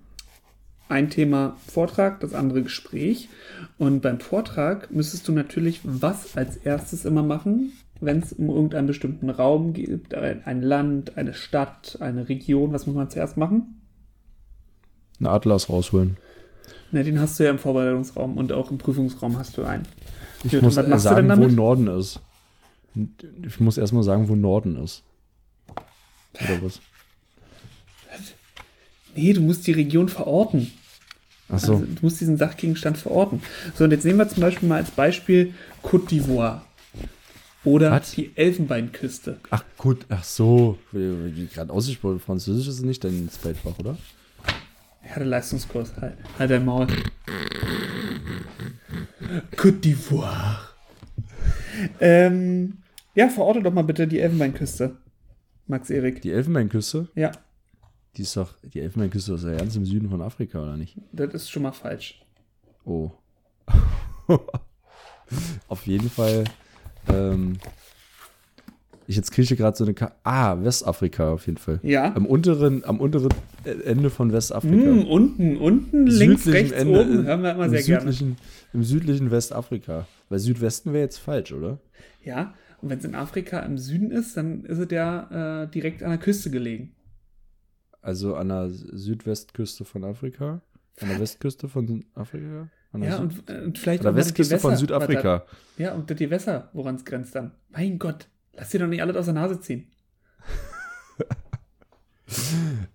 ein 0.89 1.11
Thema 1.11 1.57
Vortrag, 1.67 2.21
das 2.21 2.35
andere 2.35 2.63
Gespräch. 2.63 3.29
Und 3.79 4.01
beim 4.03 4.21
Vortrag 4.21 4.91
müsstest 4.91 5.29
du 5.29 5.33
natürlich 5.33 5.81
was 5.85 6.37
als 6.37 6.57
erstes 6.57 7.05
immer 7.05 7.23
machen, 7.23 7.73
wenn 8.01 8.19
es 8.19 8.33
um 8.33 8.49
irgendeinen 8.49 8.87
bestimmten 8.87 9.31
Raum 9.31 9.73
geht, 9.73 10.15
ein 10.15 10.63
Land, 10.63 11.17
eine 11.17 11.35
Stadt, 11.35 11.99
eine 12.01 12.29
Region. 12.29 12.73
Was 12.73 12.87
muss 12.87 12.97
man 12.97 13.11
zuerst 13.11 13.37
machen? 13.37 13.81
Einen 15.19 15.29
Atlas 15.29 15.69
rausholen. 15.69 16.17
Ne, 16.91 17.05
den 17.05 17.19
hast 17.21 17.39
du 17.39 17.45
ja 17.45 17.51
im 17.51 17.59
Vorbereitungsraum 17.59 18.37
und 18.37 18.53
auch 18.53 18.71
im 18.71 18.79
Prüfungsraum 18.79 19.39
hast 19.39 19.57
du 19.57 19.65
einen. 19.65 19.87
Ich 20.43 20.53
Gut, 20.53 20.63
muss 20.63 20.77
was 20.77 21.03
sagen, 21.03 21.29
wo? 21.29 21.47
Norden 21.47 21.87
ist. 21.89 22.21
Ich 23.47 23.59
muss 23.61 23.79
erstmal 23.79 24.03
sagen, 24.03 24.29
wo 24.29 24.37
Norden 24.37 24.77
ist. 24.77 25.03
Oder 26.35 26.63
was? 26.63 26.81
Nee, 29.17 29.33
du 29.33 29.41
musst 29.41 29.67
die 29.67 29.73
Region 29.73 30.09
verorten. 30.09 30.71
Achso. 31.49 31.75
Also, 31.75 31.85
du 31.85 31.99
musst 32.03 32.21
diesen 32.21 32.37
Sachgegenstand 32.37 32.99
verorten. 32.99 33.43
So, 33.75 33.85
und 33.85 33.91
jetzt 33.91 34.05
nehmen 34.05 34.19
wir 34.19 34.29
zum 34.29 34.41
Beispiel 34.41 34.69
mal 34.69 34.77
als 34.77 34.91
Beispiel 34.91 35.55
Côte 35.83 36.09
d'Ivoire. 36.09 36.61
Oder 37.65 37.91
Was? 37.93 38.13
die 38.13 38.37
Elfenbeinküste. 38.37 39.39
Ach 39.51 39.65
gut, 39.79 40.05
ach 40.11 40.23
so. 40.25 40.79
Gerade 40.93 41.73
ausgesprochen, 41.73 42.21
Französisch 42.21 42.69
ist 42.69 42.83
nicht 42.83 43.03
dein 43.05 43.29
Zweitfach, 43.31 43.79
oder? 43.79 43.97
Ich 45.03 45.11
hatte 45.11 45.25
Leistungskurs. 45.25 45.93
Halt, 46.01 46.17
halt 46.39 46.51
dein 46.51 46.65
Maul. 46.65 46.87
Côte 49.57 49.81
d'Ivoire. 49.81 50.59
Ähm, 52.01 52.79
ja, 53.15 53.29
verorte 53.29 53.63
doch 53.63 53.73
mal 53.73 53.83
bitte 53.83 54.07
die 54.07 54.21
Elfenbeinküste. 54.21 54.97
Max 55.67 55.91
Erik. 55.91 56.21
Die 56.23 56.31
Elfenbeinküste, 56.33 57.09
Ja, 57.15 57.33
die 58.17 58.23
ist 58.23 58.37
doch, 58.37 58.55
die 58.63 58.81
Elfenbeinküste 58.81 59.35
ist 59.35 59.45
ja 59.45 59.57
ganz 59.57 59.75
im 59.77 59.87
Süden 59.87 60.09
von 60.11 60.21
Afrika, 60.23 60.63
oder 60.63 60.77
nicht? 60.77 60.97
das 61.13 61.33
ist 61.35 61.51
schon 61.51 61.63
mal 61.63 61.73
falsch. 61.73 62.23
Oh. 62.85 63.11
Auf 65.69 65.87
jeden 65.87 66.11
Fall. 66.11 66.45
Ähm, 67.09 67.59
ich 69.07 69.17
jetzt 69.17 69.33
kriege 69.33 69.55
gerade 69.57 69.77
so 69.77 69.85
eine 69.85 69.93
Ka 69.95 70.15
Ah, 70.23 70.57
Westafrika 70.63 71.33
auf 71.33 71.47
jeden 71.47 71.59
Fall. 71.59 71.79
Ja. 71.83 72.15
Am 72.15 72.25
unteren, 72.27 72.85
am 72.85 73.01
unteren 73.01 73.29
Ende 73.85 74.09
von 74.11 74.33
Westafrika. 74.33 74.75
Hm, 74.75 75.07
unten, 75.07 75.57
unten, 75.59 76.07
links, 76.07 76.47
rechts, 76.47 76.73
Ende, 76.73 77.01
oben. 77.01 77.25
äh, 77.25 77.27
Hören 77.29 77.43
wir 77.43 77.53
immer 77.53 77.65
im 77.67 77.71
sehr 77.71 77.83
gerne. 77.83 78.13
südlichen, 78.13 78.37
Im 78.73 78.83
südlichen 78.83 79.31
Westafrika. 79.31 80.07
Weil 80.31 80.39
Südwesten 80.39 80.93
wäre 80.93 81.03
jetzt 81.05 81.19
falsch, 81.19 81.53
oder? 81.53 81.79
Ja, 82.23 82.55
und 82.81 82.89
wenn 82.89 82.99
es 82.99 83.05
in 83.05 83.15
Afrika 83.15 83.61
im 83.61 83.77
Süden 83.77 84.11
ist, 84.11 84.37
dann 84.39 84.65
ist 84.65 84.79
es 84.79 84.91
ja 84.91 85.63
äh, 85.65 85.69
direkt 85.71 86.03
an 86.03 86.11
der 86.11 86.19
Küste 86.19 86.51
gelegen. 86.51 86.95
Also 88.01 88.37
an 88.37 88.49
der 88.49 88.71
Südwestküste 88.71 89.85
von 89.85 90.05
Afrika. 90.05 90.63
An 91.01 91.09
der 91.09 91.21
Westküste 91.21 91.69
von 91.69 92.05
Afrika? 92.15 92.69
Ja, 93.03 93.19
und, 93.19 93.49
äh, 93.51 93.61
und 93.63 93.79
vielleicht 93.79 94.05
an 94.07 94.15
der 94.15 94.25
Westküste 94.25 94.59
von 94.59 94.77
Südafrika. 94.77 95.39
da- 95.39 95.83
Ja, 95.83 95.95
und 95.95 96.09
das 96.11 96.17
Gewässer, 96.17 96.71
woran 96.73 96.95
es 96.97 97.05
grenzt 97.05 97.35
dann. 97.35 97.53
Mein 97.71 97.99
Gott, 97.99 98.29
lass 98.55 98.71
dir 98.71 98.81
doch 98.81 98.87
nicht 98.87 99.03
alles 99.03 99.17
aus 99.17 99.25
der 99.25 99.35
Nase 99.35 99.61
ziehen. 99.61 99.87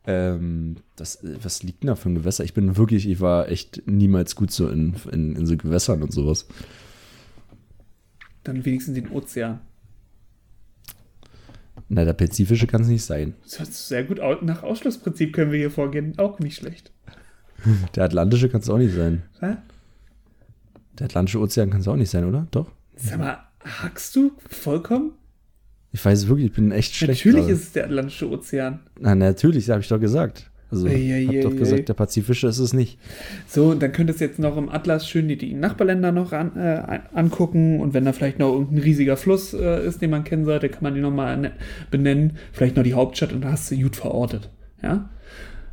Ähm, 0.06 0.78
das, 0.96 1.20
was 1.44 1.62
liegt 1.62 1.84
denn 1.84 1.88
da 1.88 1.96
für 1.96 2.10
ein 2.10 2.16
Gewässer? 2.16 2.44
Ich 2.44 2.54
bin 2.56 2.76
wirklich, 2.78 3.08
ich 3.08 3.22
war 3.22 3.48
echt 3.48 3.84
niemals 3.86 4.36
gut 4.36 4.52
so 4.52 4.68
in, 4.68 4.96
in, 5.12 5.36
in 5.36 5.46
so 5.46 5.56
Gewässern 5.56 6.02
und 6.02 6.12
sowas. 6.12 6.48
Dann 8.44 8.66
wenigstens 8.66 8.96
den 8.96 9.10
Ozean. 9.12 9.62
Na, 11.90 12.06
der 12.06 12.14
Pazifische 12.14 12.66
kann 12.68 12.82
es 12.82 12.88
nicht 12.88 13.04
sein. 13.06 13.36
Das 13.44 13.60
hört 13.60 13.72
sehr 13.74 14.04
gut 14.04 14.20
aus. 14.20 14.40
Nach 14.42 14.64
Ausschlussprinzip 14.64 15.32
können 15.34 15.52
wir 15.52 15.60
hier 15.60 15.72
vorgehen. 15.72 16.18
Auch 16.18 16.40
nicht 16.40 16.56
schlecht. 16.58 16.92
Der 17.96 18.04
Atlantische 18.06 18.50
kann 18.50 18.62
es 18.62 18.70
auch 18.70 18.78
nicht 18.78 18.96
sein. 18.96 19.24
Ja? 19.42 19.62
Der 21.00 21.06
Atlantische 21.06 21.40
Ozean 21.40 21.70
kann 21.70 21.82
es 21.82 21.88
auch 21.88 21.96
nicht 21.96 22.10
sein, 22.10 22.26
oder? 22.26 22.48
Doch? 22.52 22.72
Sag 22.96 23.20
mal, 23.20 23.38
hackst 23.64 24.16
du 24.16 24.32
vollkommen? 24.50 25.12
Ich 25.92 26.04
weiß 26.06 26.28
wirklich, 26.28 26.48
ich 26.48 26.54
bin 26.54 26.72
echt 26.72 26.96
schlecht. 26.96 27.22
Natürlich 27.22 27.42
gerade. 27.42 27.54
ist 27.54 27.64
es 27.64 27.72
der 27.72 27.86
Atlantische 27.86 28.30
Ozean. 28.30 28.80
Na, 29.00 29.16
natürlich, 29.16 29.70
habe 29.70 29.82
ich 29.82 29.88
doch 29.88 30.00
gesagt. 30.00 30.52
Also, 30.72 30.86
ich 30.86 31.28
habe 31.28 31.40
doch 31.42 31.56
gesagt, 31.56 31.90
der 31.90 31.96
Pazifische 31.96 32.46
ist 32.48 32.60
es 32.60 32.74
nicht. 32.74 33.00
So, 33.48 33.72
und 33.72 33.82
dann 33.82 33.92
könntest 33.92 34.20
du 34.22 34.26
jetzt 34.26 34.38
noch 34.38 34.56
im 34.56 34.70
Atlas 34.70 35.10
schön 35.10 35.28
die, 35.28 35.36
die 35.36 35.56
Nachbarländer 35.56 36.12
noch 36.12 36.32
an, 36.32 36.56
äh, 36.58 37.00
angucken 37.12 37.80
und 37.80 37.96
wenn 37.96 38.06
da 38.06 38.14
vielleicht 38.14 38.38
noch 38.38 38.54
irgendein 38.54 38.78
riesiger 38.84 39.18
Fluss 39.18 39.56
äh, 39.56 39.84
ist, 39.88 40.00
den 40.04 40.12
man 40.12 40.24
kennen 40.26 40.46
sollte, 40.46 40.70
kann 40.70 40.84
man 40.84 40.94
die 40.94 41.02
nochmal 41.02 41.38
ne- 41.38 41.54
benennen. 41.90 42.34
Vielleicht 42.54 42.76
noch 42.76 42.84
die 42.84 42.94
Hauptstadt 42.94 43.34
und 43.34 43.42
da 43.42 43.54
hast 43.54 43.72
du 43.72 43.78
gut 43.82 43.96
verortet. 43.96 44.52
Ja? 44.84 45.10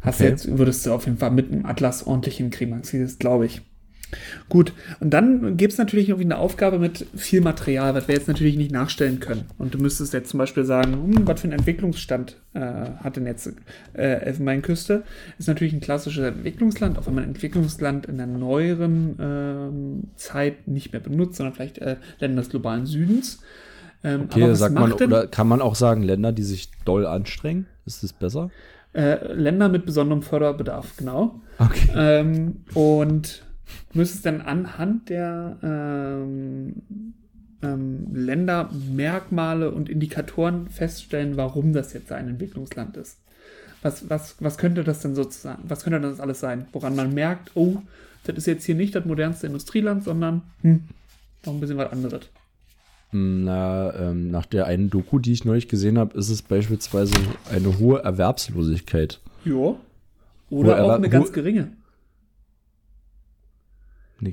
Hast 0.00 0.20
du 0.20 0.24
Okay. 0.24 0.30
jetzt, 0.32 0.56
würdest 0.56 0.86
du 0.86 0.92
auf 0.94 1.04
jeden 1.04 1.18
Fall 1.18 1.30
mit 1.30 1.52
dem 1.52 1.66
Atlas 1.66 2.06
ordentlich 2.06 2.38
hinkriegen, 2.38 2.74
Maxi, 2.74 2.98
das 2.98 3.18
glaube 3.18 3.44
ich. 3.44 3.60
Gut, 4.48 4.72
und 5.00 5.10
dann 5.10 5.56
gibt 5.56 5.72
es 5.72 5.78
natürlich 5.78 6.08
irgendwie 6.08 6.26
eine 6.26 6.38
Aufgabe 6.38 6.78
mit 6.78 7.06
viel 7.16 7.40
Material, 7.40 7.94
was 7.94 8.06
wir 8.06 8.14
jetzt 8.14 8.28
natürlich 8.28 8.56
nicht 8.56 8.70
nachstellen 8.70 9.18
können. 9.18 9.44
Und 9.58 9.74
du 9.74 9.78
müsstest 9.78 10.12
jetzt 10.12 10.30
zum 10.30 10.38
Beispiel 10.38 10.64
sagen, 10.64 10.92
hm, 10.92 11.26
was 11.26 11.40
für 11.40 11.48
einen 11.48 11.58
Entwicklungsstand 11.58 12.36
äh, 12.54 12.60
hat 12.60 13.16
denn 13.16 13.26
jetzt 13.26 13.52
äh, 13.94 14.02
Elfenbeinküste? 14.02 15.02
Ist 15.38 15.48
natürlich 15.48 15.72
ein 15.72 15.80
klassisches 15.80 16.24
Entwicklungsland, 16.24 16.98
auch 16.98 17.06
wenn 17.06 17.14
man 17.14 17.24
Entwicklungsland 17.24 18.06
in 18.06 18.18
der 18.18 18.26
neueren 18.26 19.16
ähm, 19.18 20.04
Zeit 20.14 20.68
nicht 20.68 20.92
mehr 20.92 21.00
benutzt, 21.00 21.36
sondern 21.36 21.54
vielleicht 21.54 21.78
äh, 21.78 21.96
Länder 22.20 22.42
des 22.42 22.50
globalen 22.50 22.86
Südens. 22.86 23.40
Ähm, 24.04 24.22
Okay, 24.30 24.54
sagt 24.54 24.74
man, 24.74 24.92
oder 24.92 25.26
kann 25.26 25.48
man 25.48 25.60
auch 25.60 25.74
sagen, 25.74 26.02
Länder, 26.02 26.32
die 26.32 26.44
sich 26.44 26.70
doll 26.84 27.06
anstrengen? 27.06 27.66
Ist 27.86 28.02
das 28.04 28.12
besser? 28.12 28.50
Äh, 28.92 29.32
Länder 29.32 29.68
mit 29.68 29.84
besonderem 29.84 30.22
Förderbedarf, 30.22 30.96
genau. 30.96 31.40
Okay. 31.58 31.90
Ähm, 31.94 32.64
und 32.74 33.42
müsstest 33.92 34.26
dann 34.26 34.40
anhand 34.40 35.08
der 35.08 35.56
ähm, 35.62 36.82
ähm, 37.62 38.14
Länder 38.14 38.70
Merkmale 38.92 39.70
und 39.70 39.88
Indikatoren 39.88 40.68
feststellen, 40.68 41.36
warum 41.36 41.72
das 41.72 41.92
jetzt 41.92 42.12
ein 42.12 42.28
Entwicklungsland 42.28 42.96
ist. 42.96 43.18
Was, 43.82 44.08
was, 44.10 44.36
was 44.40 44.58
könnte 44.58 44.84
das 44.84 45.00
denn 45.00 45.14
sozusagen, 45.14 45.62
was 45.68 45.84
könnte 45.84 46.00
das 46.00 46.20
alles 46.20 46.40
sein? 46.40 46.66
Woran 46.72 46.96
man 46.96 47.14
merkt, 47.14 47.52
oh, 47.54 47.76
das 48.24 48.36
ist 48.36 48.46
jetzt 48.46 48.64
hier 48.64 48.74
nicht 48.74 48.94
das 48.94 49.04
modernste 49.04 49.46
Industrieland, 49.46 50.02
sondern 50.04 50.42
hm, 50.62 50.84
noch 51.44 51.54
ein 51.54 51.60
bisschen 51.60 51.76
was 51.76 51.92
anderes. 51.92 52.22
Hm, 53.10 53.44
Na, 53.44 53.94
ähm, 53.94 54.30
nach 54.30 54.46
der 54.46 54.66
einen 54.66 54.90
Doku, 54.90 55.18
die 55.20 55.32
ich 55.32 55.44
neulich 55.44 55.68
gesehen 55.68 55.98
habe, 55.98 56.18
ist 56.18 56.28
es 56.30 56.42
beispielsweise 56.42 57.14
eine 57.52 57.78
hohe 57.78 58.02
Erwerbslosigkeit. 58.02 59.20
Ja. 59.44 59.54
Oder 59.54 59.78
Wo 60.50 60.60
auch 60.72 60.76
erwar- 60.76 60.96
eine 60.96 61.08
ganz 61.08 61.32
geringe. 61.32 61.68
Eine 64.20 64.32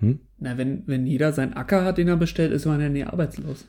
Hm? 0.00 0.20
Na, 0.38 0.56
wenn, 0.58 0.82
wenn 0.86 1.06
jeder 1.06 1.32
seinen 1.32 1.54
Acker 1.54 1.84
hat, 1.84 1.98
den 1.98 2.08
er 2.08 2.16
bestellt, 2.16 2.52
ist 2.52 2.66
man 2.66 2.80
ja 2.80 2.88
nie 2.88 3.04
arbeitslos. 3.04 3.66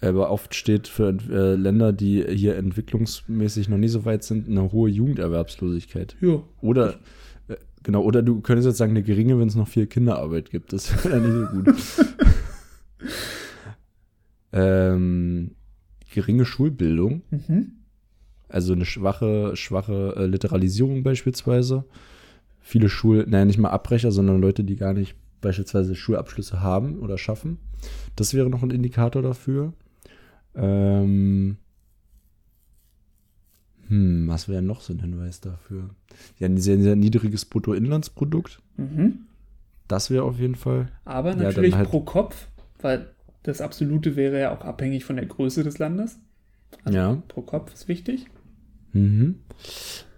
Aber 0.00 0.30
oft 0.30 0.54
steht 0.54 0.88
für 0.88 1.16
äh, 1.30 1.54
Länder, 1.54 1.92
die 1.92 2.24
hier 2.24 2.56
entwicklungsmäßig 2.56 3.68
noch 3.68 3.78
nie 3.78 3.88
so 3.88 4.04
weit 4.04 4.24
sind, 4.24 4.48
eine 4.48 4.72
hohe 4.72 4.90
Jugenderwerbslosigkeit. 4.90 6.16
Ja. 6.20 6.42
Oder, 6.60 6.94
äh, 7.48 7.54
genau, 7.84 8.02
oder 8.02 8.22
du 8.22 8.40
könntest 8.40 8.66
jetzt 8.66 8.78
sagen, 8.78 8.90
eine 8.92 9.02
geringe, 9.04 9.38
wenn 9.38 9.48
es 9.48 9.54
noch 9.54 9.68
viel 9.68 9.86
Kinderarbeit 9.86 10.50
gibt. 10.50 10.72
Das 10.72 11.04
wäre 11.04 11.20
nicht 11.20 11.50
so 11.50 11.56
gut. 11.56 11.74
ähm, 14.52 15.52
geringe 16.12 16.44
Schulbildung, 16.44 17.22
Mhm. 17.30 17.72
also 18.48 18.72
eine 18.72 18.84
schwache, 18.84 19.56
schwache 19.56 20.14
äh, 20.16 20.26
Literalisierung 20.26 21.02
beispielsweise. 21.02 21.84
Viele 22.62 22.88
Schul, 22.88 23.26
naja, 23.28 23.44
nicht 23.44 23.58
mal 23.58 23.70
Abbrecher, 23.70 24.12
sondern 24.12 24.40
Leute, 24.40 24.64
die 24.64 24.76
gar 24.76 24.92
nicht 24.94 25.14
beispielsweise 25.40 25.94
Schulabschlüsse 25.94 26.60
haben 26.60 27.00
oder 27.00 27.18
schaffen. 27.18 27.58
Das 28.16 28.32
wäre 28.34 28.48
noch 28.48 28.62
ein 28.62 28.70
Indikator 28.70 29.20
dafür. 29.22 29.72
Ähm, 30.54 31.56
hm, 33.88 34.28
was 34.28 34.48
wäre 34.48 34.62
noch 34.62 34.80
so 34.80 34.92
ein 34.92 35.00
Hinweis 35.00 35.40
dafür? 35.40 35.90
Ja, 36.38 36.46
ein 36.46 36.58
sehr, 36.58 36.78
sehr 36.80 36.96
niedriges 36.96 37.44
Bruttoinlandsprodukt. 37.44 38.60
Mhm. 38.76 39.26
Das 39.88 40.10
wäre 40.10 40.22
auf 40.24 40.38
jeden 40.38 40.54
Fall. 40.54 40.88
Aber 41.04 41.34
natürlich 41.34 41.74
halt- 41.74 41.88
pro 41.90 42.00
Kopf, 42.00 42.48
weil 42.80 43.08
das 43.42 43.60
Absolute 43.60 44.14
wäre 44.16 44.40
ja 44.40 44.56
auch 44.56 44.60
abhängig 44.62 45.04
von 45.04 45.16
der 45.16 45.26
Größe 45.26 45.64
des 45.64 45.78
Landes. 45.78 46.18
Also 46.84 46.96
Ja. 46.96 47.22
Pro 47.28 47.42
Kopf 47.42 47.74
ist 47.74 47.88
wichtig. 47.88 48.26
Mhm. 48.92 49.40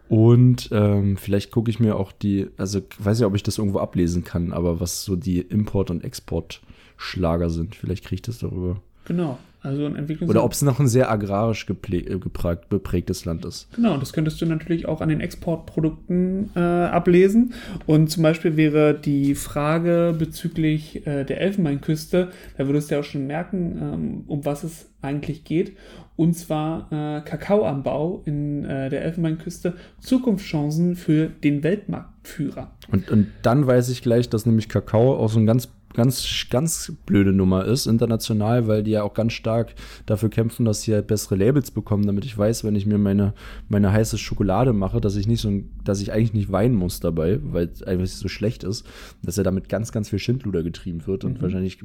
Und 0.09 0.69
ähm, 0.73 1.17
vielleicht 1.17 1.51
gucke 1.51 1.71
ich 1.71 1.81
mir 1.81 1.97
auch 1.97 2.13
die, 2.13 2.49
also 2.57 2.81
weiß 2.99 3.21
ja, 3.21 3.27
ob 3.27 3.35
ich 3.35 3.43
das 3.43 3.59
irgendwo 3.59 3.79
ablesen 3.79 4.25
kann, 4.25 4.53
aber 4.53 4.81
was 4.81 5.05
so 5.05 5.17
die 5.17 5.41
Import- 5.41 5.91
und 5.91 6.05
Exportschlager 6.05 7.51
sind. 7.51 7.75
Vielleicht 7.75 8.05
kriege 8.05 8.17
ich 8.17 8.23
das 8.23 8.39
darüber. 8.39 8.81
Genau. 9.05 9.39
Also 9.65 9.87
ein 9.87 9.97
Entwicklungsland. 9.97 10.37
Oder 10.37 10.45
ob 10.45 10.53
es 10.53 10.61
noch 10.61 10.79
ein 10.79 10.89
sehr 10.89 11.11
agrarisch 11.11 11.67
äh, 11.67 12.19
geprägt, 12.19 12.69
beprägtes 12.69 13.25
Land 13.25 13.47
ist. 13.47 13.75
Genau, 13.75 13.97
das 13.97 14.13
könntest 14.13 14.41
du 14.43 14.47
natürlich 14.47 14.85
auch 14.87 15.01
an 15.01 15.09
den 15.09 15.21
Exportprodukten 15.21 16.51
äh, 16.55 16.61
ablesen. 16.61 17.55
Und 17.87 18.11
zum 18.11 18.23
Beispiel 18.23 18.59
wäre 18.59 18.93
die 18.93 19.35
Frage 19.35 20.15
bezüglich 20.19 21.07
äh, 21.07 21.25
der 21.25 21.41
Elfenbeinküste, 21.41 22.31
da 22.59 22.67
würdest 22.67 22.91
du 22.91 22.97
ja 22.97 23.01
auch 23.01 23.05
schon 23.05 23.27
merken, 23.27 23.79
ähm, 23.81 24.25
um 24.27 24.45
was 24.45 24.65
es 24.65 24.91
eigentlich 25.01 25.45
geht. 25.45 25.77
Und 26.17 26.35
zwar 26.35 26.93
äh, 26.93 27.23
Kakaoanbau 27.23 28.23
in 28.27 28.65
äh, 28.65 28.91
der 28.91 29.03
Elfenbeinküste, 29.03 29.75
Zukunftschancen 29.99 30.95
für 30.95 31.27
den 31.27 31.63
Weltmarktführer. 31.63 32.71
Und, 32.93 33.11
und 33.11 33.29
dann 33.43 33.67
weiß 33.67 33.89
ich 33.89 34.03
gleich, 34.03 34.29
dass 34.29 34.47
nämlich 34.47 34.69
Kakao 34.69 35.17
auch 35.17 35.31
so 35.31 35.41
ein 35.41 35.47
ganz, 35.47 35.71
ganz, 35.95 36.47
ganz 36.51 36.93
blöde 37.07 37.33
Nummer 37.33 37.65
ist, 37.65 37.87
international, 37.87 38.67
weil 38.69 38.83
die 38.83 38.91
ja 38.93 39.03
auch 39.03 39.15
ganz 39.15 39.33
stark 39.33 39.75
dafür 40.07 40.29
kämpfen, 40.29 40.65
dass 40.65 40.83
sie 40.83 40.93
halt 40.93 41.07
bessere 41.07 41.37
Labels 41.37 41.71
bekommen, 41.71 42.07
damit 42.07 42.25
ich 42.25 42.37
weiß, 42.37 42.65
wenn 42.65 42.77
ich 42.77 42.85
mir 42.85 42.99
meine, 42.99 43.33
meine 43.69 43.93
heiße 43.93 44.19
Schokolade 44.19 44.73
mache, 44.73 45.01
dass 45.01 45.17
ich 45.17 45.27
nicht 45.27 45.41
so 45.41 45.51
dass 45.85 46.01
ich 46.01 46.13
eigentlich 46.13 46.35
nicht 46.35 46.51
weinen 46.51 46.75
muss 46.75 47.01
dabei, 47.01 47.39
weil 47.43 47.69
es 47.69 47.83
einfach 47.83 48.07
so 48.07 48.29
schlecht 48.29 48.65
ist, 48.65 48.87
dass 49.23 49.37
ja 49.37 49.43
damit 49.43 49.69
ganz, 49.69 49.93
ganz 49.93 50.09
viel 50.09 50.19
Schindluder 50.19 50.63
getrieben 50.63 51.07
wird 51.07 51.25
und 51.25 51.41
wahrscheinlich 51.43 51.79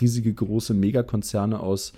riesige 0.00 0.32
große 0.32 0.74
Megakonzerne 0.74 1.60
aus 1.60 1.92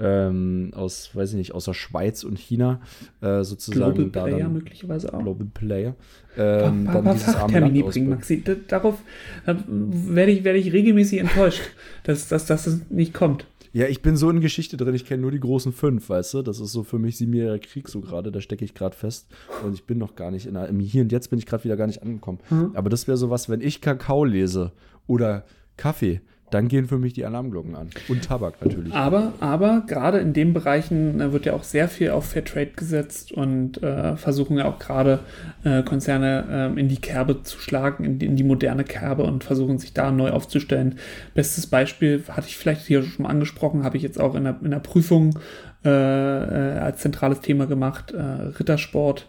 ähm, 0.00 0.70
aus, 0.74 1.14
weiß 1.14 1.30
ich 1.30 1.36
nicht, 1.36 1.54
aus 1.54 1.66
der 1.66 1.74
Schweiz 1.74 2.24
und 2.24 2.38
China 2.38 2.80
äh, 3.20 3.44
sozusagen 3.44 3.94
Global 3.94 4.10
da 4.10 4.22
Player 4.24 4.38
dann, 4.44 4.52
möglicherweise 4.54 5.12
auch. 5.12 5.22
Global 5.22 5.46
Player 5.52 5.94
ähm, 6.36 6.84
paar, 6.84 7.02
dann 7.02 7.14
dieses 7.14 7.34
Fachtermini 7.34 7.82
bringen. 7.82 8.08
Maxi. 8.08 8.42
Da- 8.42 8.54
Darauf 8.66 9.02
da 9.46 9.56
werde 9.68 10.32
ich, 10.32 10.44
werde 10.44 10.58
ich 10.58 10.72
regelmäßig 10.72 11.20
enttäuscht, 11.20 11.60
dass, 12.04 12.28
dass, 12.28 12.46
dass 12.46 12.64
das 12.64 12.80
nicht 12.90 13.12
kommt. 13.14 13.46
Ja, 13.72 13.86
ich 13.86 14.02
bin 14.02 14.16
so 14.16 14.28
in 14.30 14.40
Geschichte 14.40 14.76
drin, 14.76 14.94
ich 14.96 15.04
kenne 15.04 15.22
nur 15.22 15.30
die 15.30 15.38
großen 15.38 15.72
fünf, 15.72 16.08
weißt 16.08 16.34
du? 16.34 16.42
Das 16.42 16.58
ist 16.58 16.72
so 16.72 16.82
für 16.82 16.98
mich 16.98 17.16
siebenjähriger 17.16 17.60
Krieg 17.60 17.88
so 17.88 18.00
gerade, 18.00 18.32
da 18.32 18.40
stecke 18.40 18.64
ich 18.64 18.74
gerade 18.74 18.96
fest. 18.96 19.28
Und 19.64 19.74
ich 19.74 19.84
bin 19.84 19.96
noch 19.98 20.16
gar 20.16 20.32
nicht 20.32 20.46
in 20.46 20.54
der, 20.54 20.66
im 20.68 20.80
Hier 20.80 21.02
und 21.02 21.12
Jetzt 21.12 21.30
bin 21.30 21.38
ich 21.38 21.46
gerade 21.46 21.62
wieder 21.62 21.76
gar 21.76 21.86
nicht 21.86 22.02
angekommen. 22.02 22.38
Mhm. 22.50 22.72
Aber 22.74 22.90
das 22.90 23.06
wäre 23.06 23.16
sowas, 23.16 23.48
wenn 23.48 23.60
ich 23.60 23.80
Kakao 23.80 24.24
lese 24.24 24.72
oder 25.06 25.44
Kaffee, 25.76 26.20
dann 26.50 26.68
gehen 26.68 26.86
für 26.86 26.98
mich 26.98 27.12
die 27.12 27.24
Alarmglocken 27.24 27.76
an. 27.76 27.90
Und 28.08 28.24
Tabak 28.24 28.54
natürlich. 28.64 28.92
Aber, 28.92 29.32
aber 29.40 29.82
gerade 29.86 30.18
in 30.18 30.32
den 30.32 30.52
Bereichen 30.52 31.20
äh, 31.20 31.32
wird 31.32 31.46
ja 31.46 31.52
auch 31.52 31.64
sehr 31.64 31.88
viel 31.88 32.10
auf 32.10 32.26
Fairtrade 32.26 32.72
gesetzt 32.76 33.32
und 33.32 33.82
äh, 33.82 34.16
versuchen 34.16 34.58
ja 34.58 34.66
auch 34.66 34.78
gerade 34.78 35.20
äh, 35.64 35.82
Konzerne 35.82 36.46
ähm, 36.50 36.78
in 36.78 36.88
die 36.88 37.00
Kerbe 37.00 37.42
zu 37.42 37.58
schlagen, 37.58 38.04
in 38.04 38.18
die, 38.18 38.26
in 38.26 38.36
die 38.36 38.44
moderne 38.44 38.84
Kerbe 38.84 39.24
und 39.24 39.44
versuchen 39.44 39.78
sich 39.78 39.92
da 39.92 40.10
neu 40.10 40.30
aufzustellen. 40.30 40.98
Bestes 41.34 41.66
Beispiel 41.66 42.22
hatte 42.28 42.48
ich 42.48 42.56
vielleicht 42.56 42.86
hier 42.86 43.02
schon 43.02 43.24
mal 43.24 43.30
angesprochen, 43.30 43.84
habe 43.84 43.96
ich 43.96 44.02
jetzt 44.02 44.20
auch 44.20 44.34
in 44.34 44.44
der, 44.44 44.56
in 44.62 44.70
der 44.70 44.80
Prüfung 44.80 45.38
äh, 45.84 45.88
äh, 45.88 46.78
als 46.78 47.00
zentrales 47.00 47.40
Thema 47.40 47.66
gemacht, 47.66 48.12
äh, 48.12 48.20
Rittersport 48.20 49.26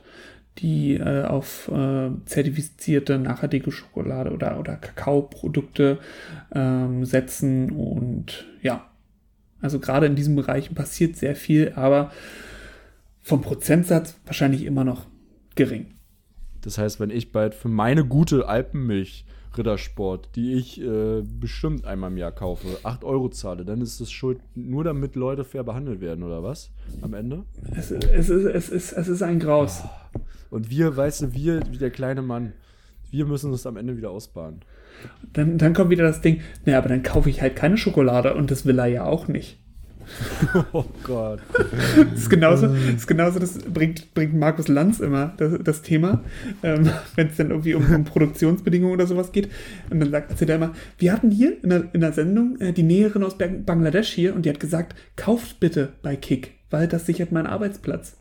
die 0.58 0.96
äh, 0.96 1.24
auf 1.24 1.70
äh, 1.70 2.12
zertifizierte 2.26 3.18
nachhaltige 3.18 3.72
Schokolade 3.72 4.32
oder, 4.32 4.60
oder 4.60 4.76
Kakaoprodukte 4.76 6.00
ähm, 6.54 7.06
setzen. 7.06 7.72
Und 7.72 8.46
ja, 8.62 8.86
also 9.62 9.80
gerade 9.80 10.06
in 10.06 10.16
diesen 10.16 10.36
Bereichen 10.36 10.76
passiert 10.76 11.16
sehr 11.16 11.36
viel, 11.36 11.74
aber 11.76 12.12
vom 13.22 13.42
Prozentsatz 13.42 14.18
wahrscheinlich 14.26 14.66
immer 14.66 14.84
noch 14.84 15.06
gering. 15.56 15.94
Das 16.62 16.78
heißt, 16.78 17.00
wenn 17.00 17.10
ich 17.10 17.32
bald 17.32 17.56
für 17.56 17.70
meine 17.70 18.06
gute 18.06 18.48
Alpenmilch 18.48 19.26
Rittersport, 19.58 20.30
die 20.36 20.54
ich 20.54 20.82
äh, 20.82 21.22
bestimmt 21.24 21.86
einmal 21.86 22.12
im 22.12 22.18
Jahr 22.18 22.32
kaufe, 22.32 22.68
8 22.84 23.04
Euro 23.04 23.30
zahle, 23.30 23.66
dann 23.66 23.82
ist 23.82 24.00
das 24.00 24.12
schuld, 24.12 24.40
nur 24.56 24.84
damit 24.84 25.16
Leute 25.16 25.44
fair 25.44 25.64
behandelt 25.64 26.00
werden, 26.00 26.24
oder 26.24 26.42
was? 26.42 26.72
Am 27.02 27.14
Ende? 27.14 27.44
Es, 27.76 27.92
es, 27.92 28.30
es, 28.30 28.70
ist, 28.70 28.94
es 28.94 29.08
ist 29.08 29.22
ein 29.22 29.40
Graus. 29.40 29.84
Und 30.52 30.70
wir, 30.70 30.96
weißt 30.96 31.22
du, 31.22 31.34
wir, 31.34 31.62
wie 31.72 31.78
der 31.78 31.90
kleine 31.90 32.22
Mann, 32.22 32.54
wir 33.10 33.26
müssen 33.26 33.52
das 33.52 33.66
am 33.66 33.78
Ende 33.78 33.98
wieder 33.98 34.12
ausbaden. 34.12 34.60
Dann, 35.34 35.58
dann 35.58 35.74
kommt 35.74 35.90
wieder 35.90 36.04
das 36.04 36.22
Ding, 36.22 36.42
naja, 36.66 36.78
aber 36.78 36.90
dann 36.90 37.02
kaufe 37.02 37.30
ich 37.30 37.42
halt 37.42 37.56
keine 37.56 37.78
Schokolade 37.78 38.36
und 38.36 38.52
das 38.52 38.66
will 38.66 38.78
er 38.78 38.86
ja 38.86 39.06
auch 39.06 39.28
nicht. 39.28 39.58
Oh 40.74 40.86
Gott. 41.04 41.40
Das 42.12 42.20
ist 42.20 42.30
genauso, 42.30 42.68
das, 42.68 42.96
ist 42.96 43.08
genauso, 43.08 43.40
das 43.40 43.60
bringt, 43.60 44.14
bringt 44.14 44.34
Markus 44.34 44.68
Lanz 44.68 45.00
immer 45.00 45.34
das, 45.38 45.54
das 45.64 45.82
Thema, 45.82 46.22
ähm, 46.64 46.90
wenn 47.16 47.28
es 47.28 47.38
dann 47.38 47.52
irgendwie 47.52 47.76
um, 47.76 47.94
um, 47.94 48.04
Produktionsbedingungen 48.04 48.94
oder 48.94 49.08
sowas 49.08 49.32
geht. 49.32 49.50
Und 49.90 50.00
dann 50.00 50.12
sagt, 50.12 50.32
erzählt 50.32 50.50
er 50.50 50.58
immer, 50.58 50.74
wir 50.98 51.14
hatten 51.14 51.32
hier 51.32 51.64
in 51.64 51.70
der, 51.70 51.84
in 51.94 52.02
der 52.02 52.12
Sendung 52.12 52.60
äh, 52.60 52.74
die 52.74 52.84
Näherin 52.84 53.24
aus 53.24 53.38
Bangladesch 53.38 54.10
hier 54.10 54.36
und 54.36 54.46
die 54.46 54.50
hat 54.50 54.60
gesagt, 54.60 54.96
kauft 55.16 55.60
bitte 55.60 55.94
bei 56.02 56.16
Kick, 56.16 56.56
weil 56.70 56.88
das 56.88 57.06
sichert 57.06 57.32
meinen 57.32 57.48
Arbeitsplatz. 57.48 58.21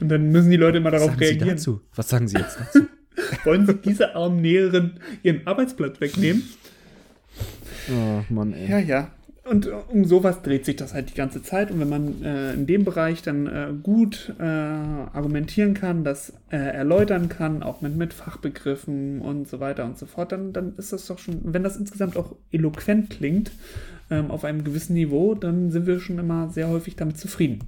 Und 0.00 0.08
dann 0.08 0.30
müssen 0.30 0.50
die 0.50 0.56
Leute 0.56 0.78
immer 0.78 0.90
darauf 0.90 1.10
sagen 1.10 1.20
reagieren. 1.20 1.58
Sie 1.58 1.66
dazu? 1.66 1.80
Was 1.94 2.08
sagen 2.08 2.28
Sie 2.28 2.36
jetzt 2.36 2.58
dazu? 2.58 2.86
Wollen 3.44 3.66
Sie 3.66 3.74
dieser 3.74 4.14
armen 4.14 4.40
Näherin 4.40 4.92
ihren 5.22 5.46
Arbeitsplatz 5.46 6.00
wegnehmen? 6.00 6.42
Oh 7.90 8.22
Mann, 8.32 8.52
ey. 8.52 8.70
Ja, 8.70 8.78
ja. 8.78 9.10
Und 9.48 9.70
um 9.88 10.04
sowas 10.04 10.42
dreht 10.42 10.64
sich 10.64 10.74
das 10.74 10.92
halt 10.92 11.10
die 11.10 11.14
ganze 11.14 11.40
Zeit. 11.40 11.70
Und 11.70 11.78
wenn 11.78 11.88
man 11.88 12.22
äh, 12.24 12.52
in 12.54 12.66
dem 12.66 12.84
Bereich 12.84 13.22
dann 13.22 13.46
äh, 13.46 13.68
gut 13.80 14.34
äh, 14.40 14.42
argumentieren 14.42 15.72
kann, 15.72 16.02
das 16.02 16.32
äh, 16.50 16.56
erläutern 16.56 17.28
kann, 17.28 17.62
auch 17.62 17.80
mit, 17.80 17.96
mit 17.96 18.12
Fachbegriffen 18.12 19.20
und 19.20 19.46
so 19.46 19.60
weiter 19.60 19.84
und 19.84 19.98
so 19.98 20.06
fort, 20.06 20.32
dann, 20.32 20.52
dann 20.52 20.74
ist 20.76 20.92
das 20.92 21.06
doch 21.06 21.20
schon, 21.20 21.40
wenn 21.44 21.62
das 21.62 21.76
insgesamt 21.76 22.16
auch 22.16 22.34
eloquent 22.50 23.10
klingt, 23.10 23.52
ähm, 24.10 24.32
auf 24.32 24.44
einem 24.44 24.64
gewissen 24.64 24.94
Niveau, 24.94 25.34
dann 25.36 25.70
sind 25.70 25.86
wir 25.86 26.00
schon 26.00 26.18
immer 26.18 26.50
sehr 26.50 26.68
häufig 26.68 26.96
damit 26.96 27.18
zufrieden. 27.18 27.60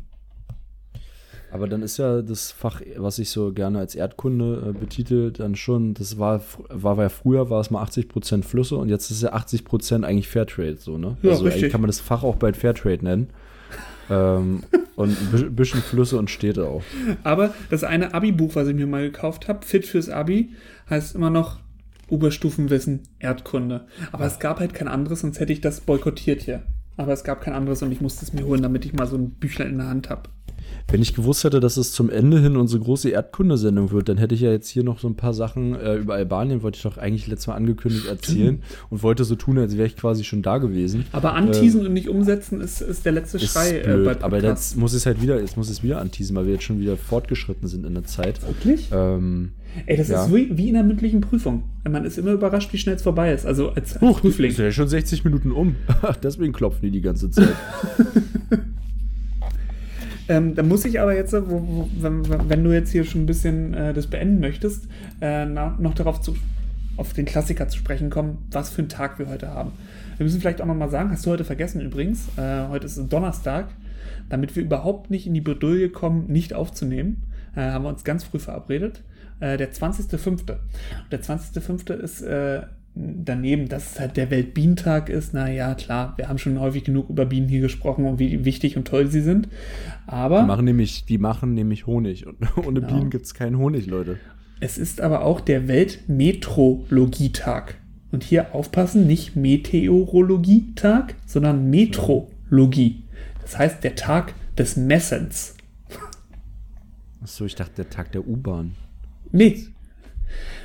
Aber 1.51 1.67
dann 1.67 1.83
ist 1.83 1.97
ja 1.97 2.21
das 2.21 2.53
Fach, 2.53 2.83
was 2.97 3.19
ich 3.19 3.31
so 3.31 3.53
gerne 3.53 3.79
als 3.79 3.95
Erdkunde 3.95 4.69
äh, 4.69 4.73
betitelt, 4.79 5.41
dann 5.41 5.57
schon, 5.57 5.95
das 5.95 6.19
war, 6.19 6.43
war 6.69 6.99
ja 6.99 7.09
früher, 7.09 7.49
war 7.49 7.61
es 7.61 7.71
mal 7.71 7.83
80% 7.83 8.43
Flüsse 8.43 8.77
und 8.77 8.89
jetzt 8.89 9.11
ist 9.11 9.23
ja 9.23 9.35
80% 9.35 10.05
eigentlich 10.05 10.29
Fairtrade, 10.29 10.77
so, 10.77 10.99
ne? 10.99 11.17
Ja, 11.23 11.31
also 11.31 11.45
richtig. 11.45 11.63
eigentlich 11.63 11.73
kann 11.73 11.81
man 11.81 11.89
das 11.89 12.01
Fach 12.01 12.23
auch 12.23 12.37
bald 12.37 12.57
Fairtrade 12.57 13.03
nennen. 13.03 13.31
ähm, 14.11 14.63
und 14.97 15.17
ein 15.33 15.55
bisschen 15.55 15.81
Flüsse 15.81 16.19
und 16.19 16.29
Städte 16.31 16.67
auch. 16.67 16.83
Aber 17.25 17.55
das 17.71 17.85
eine 17.85 18.15
Abi-Buch, 18.15 18.55
was 18.55 18.69
ich 18.69 18.75
mir 18.75 18.87
mal 18.87 19.03
gekauft 19.03 19.49
habe, 19.49 19.65
Fit 19.65 19.87
fürs 19.87 20.11
Abi, 20.11 20.51
heißt 20.91 21.15
immer 21.15 21.31
noch 21.31 21.61
Oberstufenwissen 22.11 23.03
Erdkunde. 23.19 23.87
Aber 24.13 24.25
es 24.25 24.39
gab 24.39 24.61
halt 24.61 24.75
kein 24.75 24.89
anderes, 24.89 25.21
sonst 25.21 25.41
hätte 25.41 25.53
ich 25.53 25.61
das 25.61 25.81
boykottiert 25.81 26.43
hier. 26.43 26.63
Aber 26.97 27.13
es 27.13 27.23
gab 27.23 27.41
kein 27.41 27.55
anderes 27.55 27.83
und 27.83 27.93
ich 27.93 28.01
musste 28.01 28.25
es 28.25 28.33
mir 28.33 28.45
holen, 28.45 28.63
damit 28.63 28.85
ich 28.85 28.93
mal 28.93 29.07
so 29.07 29.17
ein 29.17 29.31
Büchlein 29.31 29.71
in 29.71 29.79
der 29.79 29.89
Hand 29.89 30.11
habe. 30.11 30.31
Wenn 30.91 31.03
ich 31.03 31.15
gewusst 31.15 31.45
hätte, 31.45 31.61
dass 31.61 31.77
es 31.77 31.93
zum 31.93 32.09
Ende 32.09 32.41
hin 32.41 32.57
unsere 32.57 32.83
große 32.83 33.11
Erdkundesendung 33.11 33.91
wird, 33.91 34.09
dann 34.09 34.17
hätte 34.17 34.35
ich 34.35 34.41
ja 34.41 34.51
jetzt 34.51 34.69
hier 34.69 34.85
noch 34.85 34.99
so 34.99 35.07
ein 35.07 35.17
paar 35.17 35.35
Sachen 35.35 35.75
äh, 35.75 35.97
über 35.97 36.15
Albanien, 36.15 36.63
wollte 36.63 36.77
ich 36.77 36.83
doch 36.83 36.97
eigentlich 36.97 37.27
letztes 37.27 37.49
Mal 37.49 37.57
angekündigt 37.57 38.07
erzählen 38.07 38.63
und 38.89 39.03
wollte 39.03 39.25
so 39.25 39.35
tun, 39.35 39.59
als 39.59 39.77
wäre 39.77 39.87
ich 39.87 39.97
quasi 39.97 40.25
schon 40.25 40.41
da 40.41 40.57
gewesen. 40.57 41.05
Aber 41.13 41.35
anteasen 41.35 41.81
ähm, 41.81 41.89
und 41.89 41.93
nicht 41.93 42.09
umsetzen 42.09 42.63
ist, 42.63 42.81
ist 42.81 43.05
der 43.05 43.13
letzte 43.13 43.37
ist 43.37 43.53
Schrei 43.53 43.81
blöd, 43.81 44.21
äh, 44.21 44.23
Aber 44.23 44.43
jetzt 44.43 44.79
muss 44.79 44.95
es 44.95 45.05
halt 45.05 45.21
wieder, 45.21 45.39
jetzt 45.39 45.59
muss 45.59 45.69
es 45.69 45.83
wieder 45.83 46.01
anteasen, 46.01 46.35
weil 46.35 46.47
wir 46.47 46.55
jetzt 46.55 46.65
schon 46.65 46.81
wieder 46.81 46.97
fortgeschritten 46.97 47.69
sind 47.69 47.85
in 47.85 47.93
der 47.93 48.05
Zeit. 48.05 48.41
Wirklich? 48.47 48.89
Ähm, 48.91 49.53
Ey, 49.85 49.99
das 49.99 50.09
ja. 50.09 50.25
ist 50.25 50.35
wie, 50.35 50.57
wie 50.57 50.71
in 50.71 50.77
einer 50.77 50.87
mündlichen 50.87 51.21
Prüfung. 51.21 51.65
Man 51.87 52.07
ist 52.07 52.17
immer 52.17 52.33
überrascht, 52.33 52.73
wie 52.73 52.79
schnell 52.79 52.97
es 52.97 53.03
vorbei 53.03 53.33
ist. 53.35 53.45
Also 53.45 53.69
als, 53.69 53.93
als 53.93 54.01
Huch, 54.01 54.21
Prüfling. 54.23 54.51
Ist 54.51 54.59
ja 54.59 54.73
schon 54.73 54.89
60 54.89 55.25
Minuten 55.25 55.53
um. 55.53 55.77
Deswegen 56.23 56.55
klopfen 56.55 56.81
die 56.83 56.91
die 56.91 57.03
ganze 57.03 57.31
Zeit. 57.31 57.55
Ähm, 60.29 60.55
da 60.55 60.63
muss 60.63 60.85
ich 60.85 61.01
aber 61.01 61.15
jetzt, 61.15 61.33
wo, 61.33 61.41
wo, 61.49 61.89
wenn, 61.99 62.49
wenn, 62.49 62.65
du 62.65 62.73
jetzt 62.73 62.91
hier 62.91 63.05
schon 63.05 63.23
ein 63.23 63.27
bisschen 63.27 63.73
äh, 63.75 63.95
das 63.95 64.07
beenden 64.07 64.41
möchtest, 64.41 64.85
äh, 65.21 65.47
na, 65.47 65.77
noch 65.79 65.95
darauf 65.95 66.21
zu, 66.21 66.37
auf 66.97 67.15
den 67.15 67.25
Klassiker 67.25 67.69
zu 67.69 67.79
sprechen 67.79 68.11
kommen, 68.11 68.47
was 68.51 68.71
für 68.71 68.83
einen 68.83 68.91
Tag 68.91 69.19
wir 69.19 69.29
heute 69.29 69.49
haben. 69.49 69.73
Wir 70.19 70.25
müssen 70.25 70.41
vielleicht 70.41 70.61
auch 70.61 70.67
nochmal 70.67 70.91
sagen, 70.91 71.11
hast 71.11 71.25
du 71.25 71.31
heute 71.31 71.45
vergessen 71.45 71.81
übrigens, 71.81 72.29
äh, 72.37 72.69
heute 72.69 72.87
ist 72.87 73.01
Donnerstag, 73.11 73.69
damit 74.29 74.55
wir 74.55 74.63
überhaupt 74.63 75.11
nicht 75.11 75.27
in 75.27 75.33
die 75.33 75.41
Bredouille 75.41 75.89
kommen, 75.89 76.27
nicht 76.27 76.53
aufzunehmen, 76.53 77.23
äh, 77.57 77.61
haben 77.61 77.85
wir 77.85 77.89
uns 77.89 78.05
ganz 78.05 78.25
früh 78.25 78.39
verabredet. 78.39 79.03
Äh, 79.41 79.57
der 79.57 79.73
20.05. 79.73 80.57
Der 81.11 81.23
20.05. 81.23 81.93
ist 81.95 82.23
äh, 82.23 82.63
daneben, 82.99 83.69
dass 83.69 83.93
es 83.93 84.01
halt 84.01 84.17
der 84.17 84.31
Weltbienentag 84.31 85.09
ist, 85.09 85.35
naja, 85.35 85.75
klar, 85.75 86.15
wir 86.17 86.29
haben 86.29 86.39
schon 86.39 86.59
häufig 86.59 86.85
genug 86.85 87.11
über 87.11 87.27
Bienen 87.27 87.49
hier 87.49 87.61
gesprochen 87.61 88.07
und 88.07 88.19
wie 88.19 88.45
wichtig 88.45 88.77
und 88.77 88.89
toll 88.89 89.07
sie 89.07 89.21
sind. 89.21 89.49
Aber. 90.07 90.41
Die 90.41 90.47
machen 90.47 90.65
nämlich, 90.65 91.05
die 91.05 91.19
machen 91.19 91.55
nämlich 91.55 91.87
Honig. 91.87 92.27
Und 92.27 92.37
ohne 92.67 92.81
Genau. 92.81 92.95
Bienen 92.95 93.11
gibt 93.11 93.27
es 93.27 93.35
keinen 93.35 93.59
Honig, 93.59 93.87
Leute. 93.87 94.19
Es 94.61 94.79
ist 94.79 95.01
aber 95.01 95.25
auch 95.25 95.41
der 95.41 95.69
Weltmetrologietag. 95.69 97.77
Und 98.11 98.25
hier 98.25 98.55
aufpassen, 98.55 99.07
nicht 99.07 99.37
Meteorologietag, 99.37 101.15
sondern 101.27 101.71
Metrologie. 101.71 103.05
Das 103.43 103.59
heißt, 103.59 103.85
der 103.85 103.95
Tag 103.95 104.35
des 104.57 104.77
Messens. 104.77 105.55
Achso, 107.23 107.45
ich 107.45 107.55
dachte, 107.55 107.75
der 107.77 107.91
Tag 107.91 108.11
der 108.13 108.27
U-Bahn. 108.27 108.75
Nee, 109.31 109.67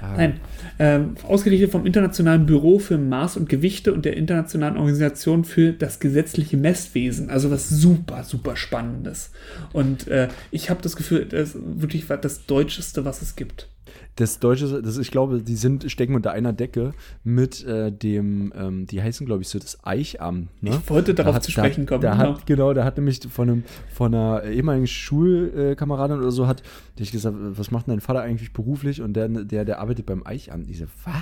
Ah, 0.02 0.16
Nein, 0.18 0.40
ähm, 0.80 1.16
ausgerichtet 1.28 1.72
vom 1.72 1.86
Internationalen 1.86 2.46
Büro 2.46 2.80
für 2.80 2.98
Maß 2.98 3.38
und 3.38 3.50
Gewichte 3.50 3.94
und 3.94 4.06
der 4.06 4.18
Internationalen 4.18 4.78
Organisation 4.78 5.46
für 5.46 5.74
das 5.74 6.00
gesetzliche 6.00 6.58
Messwesen. 6.58 7.30
Also 7.30 7.52
was 7.52 7.70
super, 7.70 8.24
super 8.24 8.56
Spannendes. 8.56 9.32
Und 9.72 10.08
äh, 10.08 10.28
ich 10.52 10.70
habe 10.70 10.82
das 10.82 10.96
Gefühl, 10.96 11.26
das 11.26 11.56
ist 11.56 11.58
wirklich 11.64 12.06
das 12.08 12.46
Deutscheste, 12.46 13.06
was 13.06 13.22
es 13.22 13.36
gibt. 13.36 13.68
Das 14.16 14.40
Deutsche, 14.40 14.82
das, 14.84 14.98
ich 15.00 15.10
glaube, 15.10 15.42
die 15.42 15.56
sind, 15.56 15.90
stecken 15.92 16.14
unter 16.14 16.32
einer 16.32 16.54
Decke 16.54 16.94
mit 17.24 17.64
äh, 17.66 17.92
dem, 17.92 18.54
ähm, 18.56 18.86
die 18.86 19.02
heißen, 19.02 19.26
glaube 19.26 19.42
ich, 19.42 19.50
so 19.50 19.58
das 19.58 19.84
Eichamt. 19.84 20.50
Ne? 20.62 20.70
Ich 20.84 20.90
wollte 20.90 21.16
darauf 21.16 21.32
Da 21.32 21.36
hat- 21.38 21.44
zu 21.44 21.52
sprechen 21.52 21.86
kommen. 21.88 22.02
Da 22.02 22.12
genau. 22.16 22.36
hat, 22.36 22.46
genau, 22.46 22.74
da 22.74 22.84
hat 22.86 22.98
nämlich 22.98 23.20
von, 23.28 23.50
einem, 23.50 23.64
von 23.92 24.14
einer 24.14 24.44
ehemaligen 24.44 24.86
Schulkameradin 24.88 26.20
oder 26.20 26.32
so, 26.32 26.46
hat 26.48 26.62
die 26.98 27.04
ich 27.04 27.12
gesagt, 27.12 27.36
was 27.40 27.72
macht 27.72 27.88
denn 27.88 27.94
dein 27.94 28.02
Vater 28.02 28.22
eigentlich 28.22 28.54
beruflich? 28.54 29.02
Und 29.02 29.14
der, 29.14 29.28
der, 29.30 29.66
der 29.66 29.80
arbeitet 29.80 30.06
beim 30.06 30.26
Eichamt. 30.26 30.70
Ich 30.70 30.78
so, 30.78 30.86
was? 31.06 31.16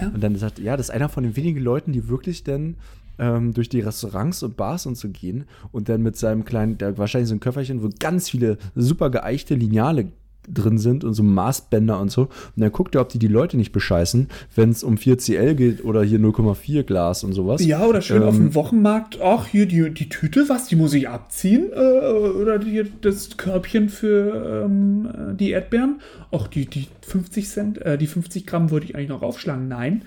Ja. 0.00 0.08
Und 0.08 0.22
dann 0.22 0.36
sagt, 0.36 0.58
ja, 0.58 0.76
das 0.76 0.86
ist 0.86 0.94
einer 0.94 1.08
von 1.08 1.24
den 1.24 1.34
wenigen 1.34 1.60
Leuten, 1.60 1.92
die 1.92 2.08
wirklich 2.08 2.44
dann 2.44 2.76
ähm, 3.18 3.52
durch 3.54 3.68
die 3.68 3.80
Restaurants 3.80 4.42
und 4.42 4.56
Bars 4.56 4.86
und 4.86 4.96
so 4.96 5.08
gehen 5.08 5.44
und 5.72 5.88
dann 5.88 6.02
mit 6.02 6.16
seinem 6.16 6.44
kleinen, 6.44 6.78
der 6.78 6.98
wahrscheinlich 6.98 7.28
so 7.30 7.34
ein 7.34 7.40
Köfferchen, 7.40 7.82
wo 7.82 7.88
ganz 7.98 8.30
viele 8.30 8.58
super 8.76 9.10
geeichte 9.10 9.54
Lineale 9.54 10.12
drin 10.52 10.78
sind 10.78 11.04
und 11.04 11.14
so 11.14 11.22
Maßbänder 11.22 12.00
und 12.00 12.10
so. 12.10 12.22
Und 12.22 12.30
dann 12.56 12.72
guckt 12.72 12.94
er, 12.94 13.00
ob 13.02 13.08
die 13.10 13.18
die 13.18 13.28
Leute 13.28 13.56
nicht 13.56 13.72
bescheißen, 13.72 14.28
wenn 14.54 14.70
es 14.70 14.82
um 14.82 14.96
4CL 14.96 15.54
geht 15.54 15.84
oder 15.84 16.02
hier 16.02 16.18
0,4 16.18 16.82
Glas 16.84 17.24
und 17.24 17.32
sowas. 17.32 17.64
Ja, 17.64 17.84
oder 17.84 18.00
schön 18.00 18.22
auf 18.22 18.34
Ähm, 18.34 18.48
dem 18.48 18.54
Wochenmarkt, 18.54 19.20
ach, 19.22 19.46
hier 19.46 19.66
die, 19.66 19.90
die 19.90 20.08
Tüte, 20.08 20.48
was, 20.48 20.66
die 20.68 20.76
muss 20.76 20.94
ich 20.94 21.08
abziehen? 21.08 21.70
Äh, 21.72 21.76
oder 21.78 22.58
die, 22.58 22.84
das 23.00 23.36
Körbchen 23.36 23.88
für 23.88 24.64
ähm, 24.66 25.36
die 25.38 25.50
Erdbeeren? 25.50 26.00
Ach, 26.32 26.46
die, 26.48 26.66
die 26.66 26.88
50 27.02 27.48
Cent, 27.48 27.78
äh, 27.82 27.98
die 27.98 28.06
50 28.06 28.46
Gramm 28.46 28.70
wollte 28.70 28.86
ich 28.86 28.94
eigentlich 28.94 29.08
noch 29.10 29.22
raufschlagen. 29.22 29.68
Nein. 29.68 30.02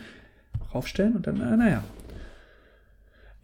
Raufstellen 0.73 1.15
und 1.17 1.27
dann, 1.27 1.41
äh, 1.41 1.57
naja. 1.57 1.83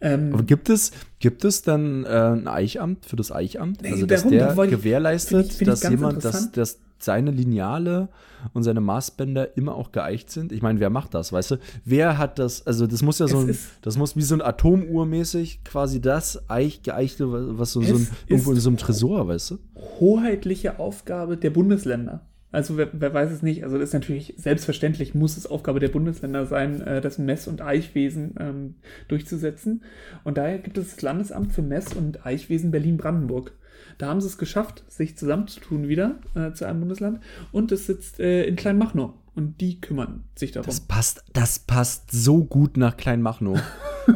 Ähm, 0.00 0.30
Aber 0.32 0.44
gibt 0.44 0.70
es, 0.70 0.92
gibt 1.18 1.44
es 1.44 1.62
dann 1.62 2.04
äh, 2.04 2.08
ein 2.08 2.46
Eichamt 2.46 3.04
für 3.04 3.16
das 3.16 3.32
Eichamt? 3.32 3.82
Nee, 3.82 3.90
also, 3.92 4.06
dass 4.06 4.26
der 4.26 4.54
gewährleistet, 4.54 5.30
finde 5.30 5.46
ich- 5.48 5.56
finde 5.56 5.72
ich 5.74 5.80
dass 5.80 5.90
jemand, 5.90 6.24
dass, 6.24 6.52
dass 6.52 6.78
seine 7.02 7.30
Lineale 7.30 8.08
und 8.52 8.62
seine 8.62 8.80
Maßbänder 8.80 9.56
immer 9.56 9.74
auch 9.74 9.92
geeicht 9.92 10.30
sind? 10.30 10.52
Ich 10.52 10.62
meine, 10.62 10.80
wer 10.80 10.90
macht 10.90 11.14
das, 11.14 11.32
weißt 11.32 11.52
du? 11.52 11.56
Wer 11.84 12.18
hat 12.18 12.38
das, 12.38 12.66
also 12.66 12.86
das 12.86 13.02
muss 13.02 13.18
ja 13.18 13.28
so 13.28 13.38
ein, 13.38 13.56
das 13.82 13.96
muss 13.96 14.16
wie 14.16 14.22
so 14.22 14.34
ein 14.34 14.42
Atomuhr 14.42 15.06
mäßig 15.06 15.64
quasi 15.64 16.00
das 16.00 16.48
Eich, 16.48 16.82
geeichte, 16.82 17.58
was 17.58 17.72
so, 17.72 17.82
so 17.82 17.96
ein, 17.96 18.08
irgendwo 18.26 18.52
in 18.52 18.60
so 18.60 18.70
einem 18.70 18.78
Tresor, 18.78 19.28
weißt 19.28 19.52
du? 19.52 19.58
hoheitliche 20.00 20.78
Aufgabe 20.78 21.36
der 21.36 21.50
Bundesländer. 21.50 22.22
Also 22.50 22.78
wer, 22.78 22.88
wer 22.92 23.12
weiß 23.12 23.30
es 23.30 23.42
nicht, 23.42 23.64
also 23.64 23.76
das 23.76 23.90
ist 23.90 23.94
natürlich 23.94 24.34
selbstverständlich, 24.38 25.14
muss 25.14 25.36
es 25.36 25.46
Aufgabe 25.46 25.80
der 25.80 25.88
Bundesländer 25.88 26.46
sein, 26.46 26.80
äh, 26.80 27.02
das 27.02 27.18
Mess- 27.18 27.46
und 27.46 27.60
Eichwesen 27.60 28.34
ähm, 28.40 28.74
durchzusetzen. 29.08 29.82
Und 30.24 30.38
daher 30.38 30.58
gibt 30.58 30.78
es 30.78 30.92
das 30.92 31.02
Landesamt 31.02 31.52
für 31.52 31.60
Mess- 31.60 31.92
und 31.92 32.24
Eichwesen 32.24 32.70
Berlin-Brandenburg. 32.70 33.52
Da 33.98 34.08
haben 34.08 34.20
sie 34.20 34.28
es 34.28 34.38
geschafft, 34.38 34.84
sich 34.88 35.16
zusammenzutun 35.16 35.88
wieder 35.88 36.18
äh, 36.34 36.52
zu 36.52 36.64
einem 36.66 36.80
Bundesland. 36.80 37.20
Und 37.52 37.72
es 37.72 37.86
sitzt 37.86 38.20
äh, 38.20 38.44
in 38.44 38.56
Kleinmachnow. 38.56 39.12
Und 39.34 39.60
die 39.60 39.80
kümmern 39.80 40.24
sich 40.34 40.50
darum. 40.52 40.66
Das 40.66 40.80
passt, 40.80 41.22
das 41.32 41.60
passt 41.60 42.10
so 42.10 42.44
gut 42.44 42.76
nach 42.76 42.96
Kleinmachnow. 42.96 43.60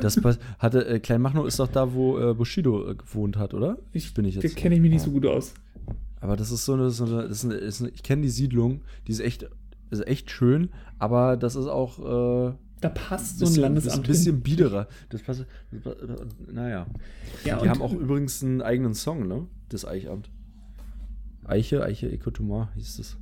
Das 0.01 0.20
passt, 0.20 0.41
hatte, 0.59 0.87
äh, 0.87 0.99
Kleinmachnow 1.01 1.47
ist 1.47 1.61
doch 1.61 1.68
da, 1.68 1.93
wo 1.95 2.18
äh, 2.18 2.35
Bushido 2.35 2.91
äh, 2.91 2.95
gewohnt 2.97 3.37
hat, 3.37 3.55
oder? 3.55 3.78
ich, 3.93 4.14
bin 4.14 4.24
ich 4.24 4.35
Da 4.37 4.41
jetzt. 4.41 4.57
kenne 4.57 4.74
ich 4.74 4.80
mich 4.80 4.91
nicht 4.91 5.03
so 5.03 5.11
gut 5.12 5.26
aus. 5.26 5.55
Aber 6.20 6.37
das 6.37 6.51
ist 6.51 6.64
so 6.64 6.72
eine, 6.74 6.91
so 6.91 7.05
eine, 7.05 7.22
ist 7.22 7.45
eine, 7.45 7.55
ist 7.55 7.80
eine 7.83 7.91
ich 7.91 8.03
kenne 8.03 8.22
die 8.22 8.30
Siedlung, 8.30 8.80
die 9.07 9.12
ist 9.12 9.20
echt, 9.20 9.49
ist 9.91 10.07
echt 10.07 10.30
schön, 10.30 10.70
aber 10.99 11.37
das 11.37 11.57
ist 11.57 11.66
auch 11.66 11.99
äh, 12.49 12.55
Da 12.80 12.89
passt 12.89 13.39
so 13.39 13.45
ein 13.45 13.49
bisschen, 13.49 13.62
Landesamt 13.62 14.07
bisschen 14.07 14.35
hin. 14.37 14.43
biederer. 14.43 14.89
Das 15.11 15.22
passt, 15.22 15.47
das, 15.70 15.95
naja. 16.51 16.87
Ja, 17.45 17.61
die 17.61 17.68
haben 17.68 17.83
auch 17.83 17.93
übrigens 17.93 18.43
einen 18.43 18.62
eigenen 18.62 18.95
Song, 18.95 19.28
ne? 19.28 19.47
Das 19.73 19.87
Eichamt. 19.87 20.29
Eiche, 21.47 21.83
Eiche, 21.83 22.11
Ekotomar 22.11 22.70
hieß 22.75 22.99
das. 22.99 23.16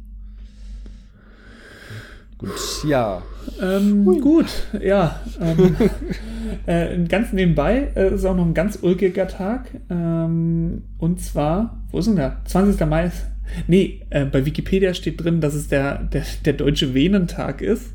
Gut, 2.38 2.50
ja. 2.88 3.22
Ähm, 3.60 4.04
gut, 4.04 4.46
ja. 4.80 5.20
Ähm, 5.40 5.76
äh, 6.66 7.04
ganz 7.04 7.32
nebenbei 7.32 7.92
äh, 7.94 8.14
ist 8.14 8.24
auch 8.24 8.34
noch 8.34 8.46
ein 8.46 8.54
ganz 8.54 8.78
ulkiger 8.82 9.28
Tag. 9.28 9.70
Ähm, 9.90 10.82
und 10.98 11.20
zwar, 11.20 11.82
wo 11.90 11.98
ist 11.98 12.06
denn 12.06 12.16
der? 12.16 12.40
20. 12.46 12.84
Mai. 12.88 13.06
Ist, 13.06 13.26
nee, 13.68 14.00
äh, 14.10 14.24
bei 14.24 14.44
Wikipedia 14.44 14.92
steht 14.94 15.22
drin, 15.22 15.40
dass 15.40 15.54
es 15.54 15.68
der, 15.68 16.02
der, 16.02 16.24
der 16.44 16.54
Deutsche 16.54 16.94
Venentag 16.94 17.60
ist. 17.60 17.92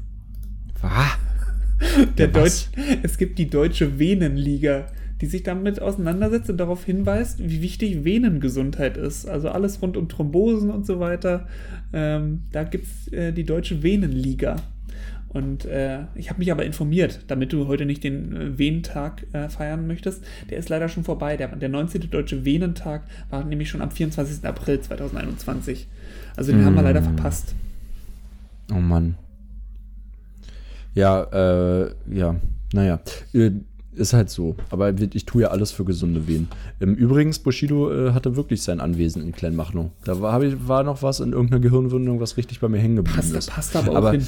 Was? 0.81 1.17
Der 2.17 2.27
Deutsch, 2.29 2.67
es 3.03 3.17
gibt 3.17 3.37
die 3.37 3.49
Deutsche 3.49 3.99
Venenliga, 3.99 4.85
die 5.21 5.27
sich 5.27 5.43
damit 5.43 5.81
auseinandersetzt 5.81 6.49
und 6.49 6.57
darauf 6.57 6.83
hinweist, 6.83 7.39
wie 7.39 7.61
wichtig 7.61 8.03
Venengesundheit 8.03 8.97
ist. 8.97 9.27
Also 9.27 9.49
alles 9.49 9.81
rund 9.81 9.97
um 9.97 10.09
Thrombosen 10.09 10.69
und 10.69 10.85
so 10.85 10.99
weiter. 10.99 11.47
Ähm, 11.93 12.43
da 12.51 12.63
gibt 12.63 12.85
es 12.85 13.13
äh, 13.13 13.31
die 13.31 13.45
Deutsche 13.45 13.81
Venenliga. 13.81 14.57
Und 15.29 15.65
äh, 15.65 16.03
ich 16.15 16.29
habe 16.29 16.39
mich 16.39 16.49
aber 16.49 16.65
informiert, 16.65 17.19
damit 17.27 17.51
du 17.51 17.67
heute 17.67 17.85
nicht 17.85 18.05
den 18.05 18.33
äh, 18.33 18.57
Venentag 18.57 19.25
äh, 19.33 19.49
feiern 19.49 19.85
möchtest. 19.85 20.23
Der 20.49 20.57
ist 20.57 20.69
leider 20.69 20.87
schon 20.87 21.03
vorbei. 21.03 21.35
Der, 21.35 21.49
der 21.49 21.67
19. 21.67 22.09
Deutsche 22.09 22.45
Venentag 22.45 23.03
war 23.29 23.43
nämlich 23.43 23.69
schon 23.69 23.81
am 23.81 23.91
24. 23.91 24.45
April 24.45 24.79
2021. 24.79 25.87
Also 26.37 26.53
den 26.53 26.61
mm. 26.61 26.65
haben 26.65 26.75
wir 26.75 26.83
leider 26.83 27.01
verpasst. 27.01 27.53
Oh 28.71 28.79
Mann. 28.79 29.15
Ja, 30.93 31.23
äh, 31.23 31.91
ja, 32.09 32.35
naja. 32.73 33.01
Ist 33.95 34.13
halt 34.13 34.29
so. 34.29 34.55
Aber 34.69 34.93
ich 34.99 35.25
tue 35.25 35.43
ja 35.43 35.47
alles 35.49 35.71
für 35.71 35.85
gesunde 35.85 36.27
Wehen. 36.27 36.47
Übrigens, 36.79 37.39
Bushido 37.39 37.91
äh, 37.91 38.11
hatte 38.11 38.35
wirklich 38.35 38.61
sein 38.61 38.79
Anwesen 38.79 39.21
in 39.21 39.31
Kleinmachnow. 39.31 39.91
Da 40.03 40.21
war, 40.21 40.41
ich, 40.43 40.67
war 40.67 40.83
noch 40.83 41.01
was 41.01 41.19
in 41.19 41.31
irgendeiner 41.31 41.61
Gehirnwundung, 41.61 42.19
was 42.19 42.37
richtig 42.37 42.59
bei 42.59 42.67
mir 42.67 42.79
hängen 42.79 42.97
geblieben 42.97 43.17
passt, 43.17 43.35
ist. 43.35 43.49
Passt 43.49 43.75
aber 43.75 43.91
auch 43.91 43.95
aber 43.95 44.11
hin. 44.11 44.27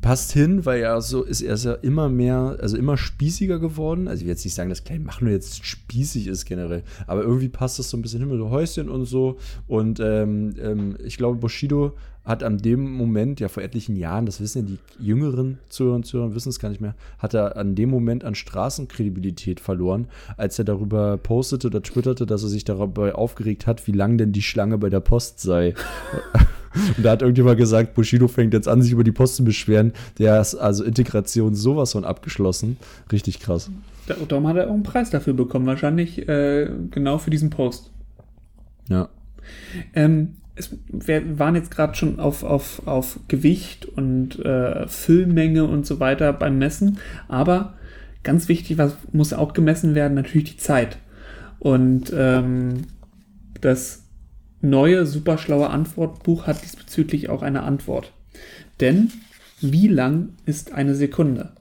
Passt 0.00 0.32
hin, 0.32 0.64
weil 0.64 0.80
er 0.80 1.02
so 1.02 1.22
ist, 1.22 1.42
er 1.42 1.54
ist 1.54 1.64
ja 1.64 1.74
immer 1.74 2.08
mehr, 2.08 2.56
also 2.60 2.76
immer 2.76 2.96
spießiger 2.96 3.58
geworden. 3.58 4.08
Also 4.08 4.20
ich 4.20 4.26
will 4.26 4.32
jetzt 4.32 4.44
nicht 4.44 4.54
sagen, 4.54 4.70
dass 4.70 4.84
Kleinmachnow 4.84 5.30
jetzt 5.30 5.64
spießig 5.64 6.26
ist 6.26 6.46
generell, 6.46 6.82
aber 7.06 7.22
irgendwie 7.22 7.50
passt 7.50 7.78
das 7.78 7.90
so 7.90 7.98
ein 7.98 8.02
bisschen 8.02 8.20
hin 8.20 8.30
mit 8.30 8.38
so 8.38 8.48
Häuschen 8.48 8.88
und 8.88 9.04
so. 9.04 9.36
Und 9.68 10.00
ähm, 10.00 10.54
ähm, 10.58 10.96
ich 11.04 11.18
glaube, 11.18 11.38
Bushido 11.38 11.94
hat 12.24 12.42
an 12.42 12.58
dem 12.58 12.92
Moment, 12.92 13.40
ja 13.40 13.48
vor 13.48 13.62
etlichen 13.62 13.96
Jahren, 13.96 14.26
das 14.26 14.40
wissen 14.40 14.66
ja 14.66 14.76
die 14.76 15.04
jüngeren 15.04 15.58
Zuhörer 15.68 15.96
und 15.96 16.06
Zuhörer, 16.06 16.34
wissen 16.34 16.50
es 16.50 16.58
gar 16.58 16.68
nicht 16.68 16.80
mehr, 16.80 16.94
hat 17.18 17.34
er 17.34 17.56
an 17.56 17.74
dem 17.74 17.90
Moment 17.90 18.24
an 18.24 18.34
Straßenkredibilität 18.34 19.60
verloren, 19.60 20.06
als 20.36 20.58
er 20.58 20.64
darüber 20.64 21.16
postete 21.16 21.66
oder 21.66 21.82
twitterte, 21.82 22.26
dass 22.26 22.42
er 22.42 22.48
sich 22.48 22.64
darüber 22.64 23.18
aufgeregt 23.18 23.66
hat, 23.66 23.86
wie 23.86 23.92
lang 23.92 24.18
denn 24.18 24.32
die 24.32 24.42
Schlange 24.42 24.78
bei 24.78 24.90
der 24.90 25.00
Post 25.00 25.40
sei. 25.40 25.74
Und 26.96 27.04
da 27.04 27.12
hat 27.12 27.22
irgendjemand 27.22 27.58
gesagt, 27.58 27.94
Bushido 27.94 28.28
fängt 28.28 28.54
jetzt 28.54 28.68
an, 28.68 28.82
sich 28.82 28.92
über 28.92 29.04
die 29.04 29.12
Post 29.12 29.36
zu 29.36 29.44
beschweren. 29.44 29.92
Der 30.18 30.40
ist 30.40 30.54
also 30.54 30.84
Integration 30.84 31.54
sowas 31.54 31.92
von 31.92 32.04
abgeschlossen. 32.04 32.76
Richtig 33.10 33.40
krass. 33.40 33.70
Darum 34.06 34.46
hat 34.46 34.56
er 34.56 34.68
auch 34.68 34.74
einen 34.74 34.82
Preis 34.82 35.10
dafür 35.10 35.34
bekommen, 35.34 35.66
wahrscheinlich 35.66 36.28
äh, 36.28 36.68
genau 36.90 37.18
für 37.18 37.30
diesen 37.30 37.50
Post. 37.50 37.90
Ja. 38.88 39.08
Ähm, 39.94 40.36
es, 40.56 40.76
wir 40.88 41.38
waren 41.38 41.54
jetzt 41.54 41.70
gerade 41.70 41.94
schon 41.94 42.18
auf, 42.18 42.42
auf, 42.42 42.86
auf 42.86 43.20
Gewicht 43.28 43.86
und 43.86 44.38
äh, 44.44 44.86
Füllmenge 44.88 45.64
und 45.64 45.86
so 45.86 46.00
weiter 46.00 46.32
beim 46.32 46.58
Messen, 46.58 46.98
aber 47.28 47.74
ganz 48.22 48.48
wichtig, 48.48 48.78
was 48.78 48.96
muss 49.12 49.32
auch 49.32 49.54
gemessen 49.54 49.94
werden, 49.94 50.14
natürlich 50.14 50.52
die 50.52 50.58
Zeit. 50.58 50.98
Und 51.58 52.12
ähm, 52.14 52.82
das 53.60 54.04
neue, 54.60 55.06
super 55.06 55.38
schlaue 55.38 55.70
Antwortbuch 55.70 56.46
hat 56.46 56.62
diesbezüglich 56.62 57.28
auch 57.28 57.42
eine 57.42 57.62
Antwort. 57.62 58.12
Denn 58.80 59.10
wie 59.60 59.88
lang 59.88 60.30
ist 60.46 60.72
eine 60.72 60.94
Sekunde? 60.94 61.52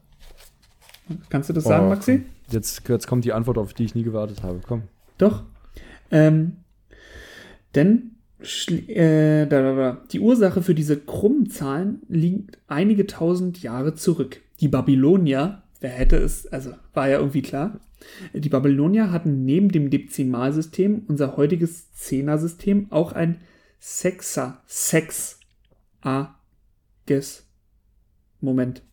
Kannst 1.29 1.49
du 1.49 1.53
das 1.53 1.63
sagen, 1.63 1.87
oh, 1.87 1.89
Maxi? 1.89 2.23
Jetzt, 2.49 2.87
jetzt 2.87 3.07
kommt 3.07 3.25
die 3.25 3.33
Antwort, 3.33 3.57
auf 3.57 3.73
die 3.73 3.83
ich 3.83 3.95
nie 3.95 4.03
gewartet 4.03 4.43
habe. 4.43 4.61
Komm. 4.65 4.83
Doch. 5.17 5.43
Ähm, 6.11 6.57
denn 7.75 8.11
äh, 8.87 9.47
die 10.11 10.19
Ursache 10.19 10.61
für 10.61 10.75
diese 10.75 10.97
krummen 10.97 11.49
Zahlen 11.49 12.01
liegt 12.07 12.57
einige 12.67 13.05
tausend 13.05 13.61
Jahre 13.61 13.95
zurück. 13.95 14.41
Die 14.61 14.67
Babylonier, 14.67 15.63
wer 15.81 15.89
hätte 15.89 16.17
es, 16.17 16.47
also 16.47 16.71
war 16.93 17.09
ja 17.09 17.19
irgendwie 17.19 17.41
klar, 17.41 17.79
die 18.33 18.49
Babylonier 18.49 19.11
hatten 19.11 19.45
neben 19.45 19.69
dem 19.69 19.89
Dezimalsystem, 19.89 21.03
unser 21.07 21.37
heutiges 21.37 21.91
Zehnersystem, 21.93 22.87
auch 22.91 23.13
ein 23.13 23.39
Sexer, 23.79 24.61
Sex, 24.65 25.39
A, 26.01 26.35
Ges, 27.05 27.45
Moment. 28.41 28.83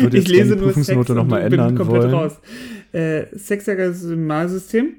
Ich, 0.00 0.14
ich 0.14 0.28
lese 0.28 0.56
nur 0.56 0.72
Sex 0.72 1.08
noch 1.08 1.26
mal 1.26 1.40
ändern 1.40 1.68
bin 1.68 1.76
komplett 1.78 2.02
wollen. 2.02 2.14
raus. 2.14 2.40
Äh, 2.92 3.26
Sexagemalsystem 3.36 4.96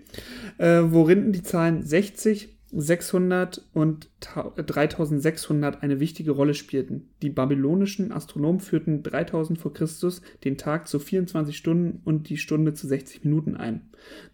äh, 0.57 0.81
worin 0.83 1.31
die 1.31 1.43
Zahlen 1.43 1.83
60, 1.83 2.56
600 2.71 3.65
und 3.73 4.09
3600 4.19 5.83
eine 5.83 5.99
wichtige 5.99 6.31
Rolle 6.31 6.53
spielten. 6.53 7.07
Die 7.21 7.29
babylonischen 7.29 8.11
Astronomen 8.11 8.59
führten 8.59 9.03
3000 9.03 9.57
vor 9.57 9.73
Christus 9.73 10.21
den 10.43 10.57
Tag 10.57 10.87
zu 10.87 10.99
24 10.99 11.55
Stunden 11.55 12.01
und 12.03 12.29
die 12.29 12.37
Stunde 12.37 12.73
zu 12.73 12.87
60 12.87 13.23
Minuten 13.23 13.55
ein. 13.55 13.81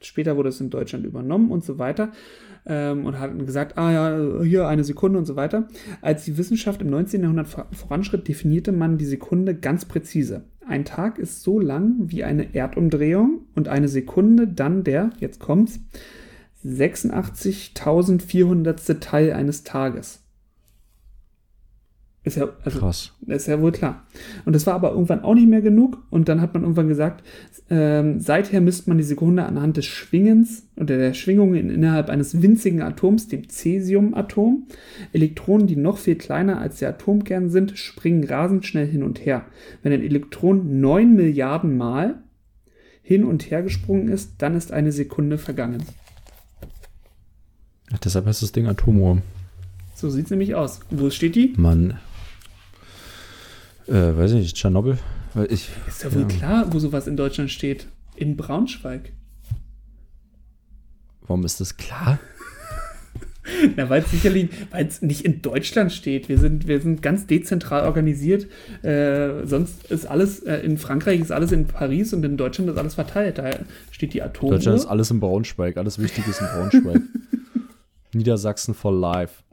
Später 0.01 0.36
wurde 0.36 0.49
es 0.49 0.59
in 0.61 0.71
Deutschland 0.71 1.05
übernommen 1.05 1.51
und 1.51 1.63
so 1.63 1.77
weiter 1.77 2.11
ähm, 2.65 3.05
und 3.05 3.19
hatten 3.19 3.45
gesagt, 3.45 3.77
ah 3.77 3.91
ja, 3.91 4.43
hier 4.43 4.67
eine 4.67 4.84
Sekunde 4.84 5.19
und 5.19 5.25
so 5.25 5.36
weiter. 5.36 5.67
Als 6.01 6.25
die 6.25 6.38
Wissenschaft 6.38 6.81
im 6.81 6.89
19. 6.89 7.21
Jahrhundert 7.21 7.47
voranschritt, 7.71 8.27
definierte 8.27 8.71
man 8.71 8.97
die 8.97 9.05
Sekunde 9.05 9.55
ganz 9.55 9.86
präzise. 9.86 10.43
Ein 10.67 10.86
Tag 10.86 11.19
ist 11.19 11.43
so 11.43 11.59
lang 11.59 11.95
wie 11.99 12.23
eine 12.23 12.55
Erdumdrehung 12.55 13.45
und 13.53 13.67
eine 13.67 13.89
Sekunde 13.89 14.47
dann 14.47 14.84
der, 14.84 15.11
jetzt 15.19 15.39
kommt's, 15.39 15.79
86.400. 16.66 18.99
Teil 18.99 19.34
eines 19.34 19.64
Tages. 19.64 20.24
Ist 22.26 22.38
ja, 22.38 22.47
also, 22.64 22.80
Krass. 22.80 23.11
Ist 23.28 23.47
ja 23.47 23.59
wohl 23.59 23.74
klar. 23.74 24.07
Und 24.45 24.55
das 24.55 24.66
war 24.66 24.76
aber 24.76 24.91
irgendwann 24.91 25.24
auch 25.24 25.36
nicht 25.36 25.49
mehr 25.49 25.61
genug. 25.61 26.01
Und 26.09 26.30
dann 26.30 26.39
hat 26.39 26.53
man 26.53 26.64
irgendwann 26.64 26.88
gesagt, 26.88 27.22
ähm, 27.70 28.22
seither 28.22 28.61
misst 28.61 28.88
man 28.88 28.97
die 28.97 29.03
Sekunde 29.03 29.43
anhand 29.43 29.76
des 29.76 29.86
Schwingens 29.86 30.66
oder 30.78 30.97
der 30.97 31.14
Schwingungen 31.14 31.70
innerhalb 31.70 32.09
eines 32.09 32.41
winzigen 32.41 32.82
Atoms, 32.82 33.28
dem 33.28 33.49
Cäsiumatom. 33.49 34.68
Elektronen, 35.11 35.68
die 35.68 35.76
noch 35.76 35.97
viel 35.97 36.16
kleiner 36.16 36.61
als 36.61 36.80
der 36.80 36.89
Atomkern 36.89 37.49
sind, 37.49 37.78
springen 37.78 38.24
rasend 38.24 38.66
schnell 38.66 38.88
hin 38.88 39.03
und 39.03 39.26
her. 39.26 39.45
Wenn 39.82 39.91
ein 39.91 40.01
Elektron 40.01 40.80
9 40.80 41.14
Milliarden 41.14 41.76
Mal 41.76 42.24
hin 43.01 43.26
und 43.26 43.51
her 43.51 43.64
gesprungen 43.64 44.07
ist, 44.07 44.36
dann 44.38 44.55
ist 44.55 44.72
eine 44.72 44.93
Sekunde 44.93 45.38
vergangen. 45.38 45.84
Ach, 47.93 47.99
deshalb 47.99 48.25
heißt 48.25 48.41
das 48.41 48.51
Ding 48.51 48.67
Atomuhr. 48.67 49.21
So 49.95 50.09
sieht 50.09 50.25
es 50.25 50.31
nämlich 50.31 50.55
aus. 50.55 50.79
Wo 50.89 51.09
steht 51.09 51.35
die? 51.35 51.53
Mann, 51.55 51.99
äh, 53.87 53.93
weiß 53.93 54.31
ich 54.31 54.37
nicht, 54.37 54.55
Tschernobyl? 54.55 54.97
Ich, 55.49 55.69
ist 55.87 56.03
ja 56.03 56.13
wohl 56.13 56.27
klar, 56.27 56.71
wo 56.71 56.79
sowas 56.79 57.07
in 57.07 57.17
Deutschland 57.17 57.49
steht. 57.49 57.87
In 58.15 58.37
Braunschweig. 58.37 59.11
Warum 61.21 61.43
ist 61.45 61.59
das 61.59 61.77
klar? 61.77 62.19
Na, 63.75 63.89
weil 63.89 64.03
es 64.03 64.11
sicherlich, 64.11 64.49
weil 64.71 64.85
es 64.85 65.01
nicht 65.01 65.25
in 65.25 65.41
Deutschland 65.41 65.91
steht. 65.91 66.29
Wir 66.29 66.37
sind, 66.37 66.67
wir 66.67 66.79
sind 66.79 67.01
ganz 67.01 67.25
dezentral 67.25 67.85
organisiert. 67.85 68.47
Äh, 68.83 69.45
sonst 69.45 69.91
ist 69.91 70.05
alles, 70.05 70.39
äh, 70.39 70.57
in 70.57 70.77
Frankreich 70.77 71.19
ist 71.19 71.31
alles 71.31 71.51
in 71.51 71.65
Paris 71.65 72.13
und 72.13 72.23
in 72.23 72.37
Deutschland 72.37 72.69
ist 72.69 72.77
alles 72.77 72.93
verteilt. 72.93 73.39
Da 73.39 73.51
steht 73.91 74.13
die 74.13 74.21
Atom. 74.21 74.51
Deutschland 74.51 74.77
ist 74.77 74.85
alles 74.85 75.11
in 75.11 75.19
Braunschweig. 75.19 75.77
Alles 75.77 75.99
Wichtige 75.99 76.29
ist 76.29 76.41
in 76.41 76.47
Braunschweig. 76.47 77.01
Niedersachsen 78.14 78.74
for 78.74 78.93
life. 78.93 79.43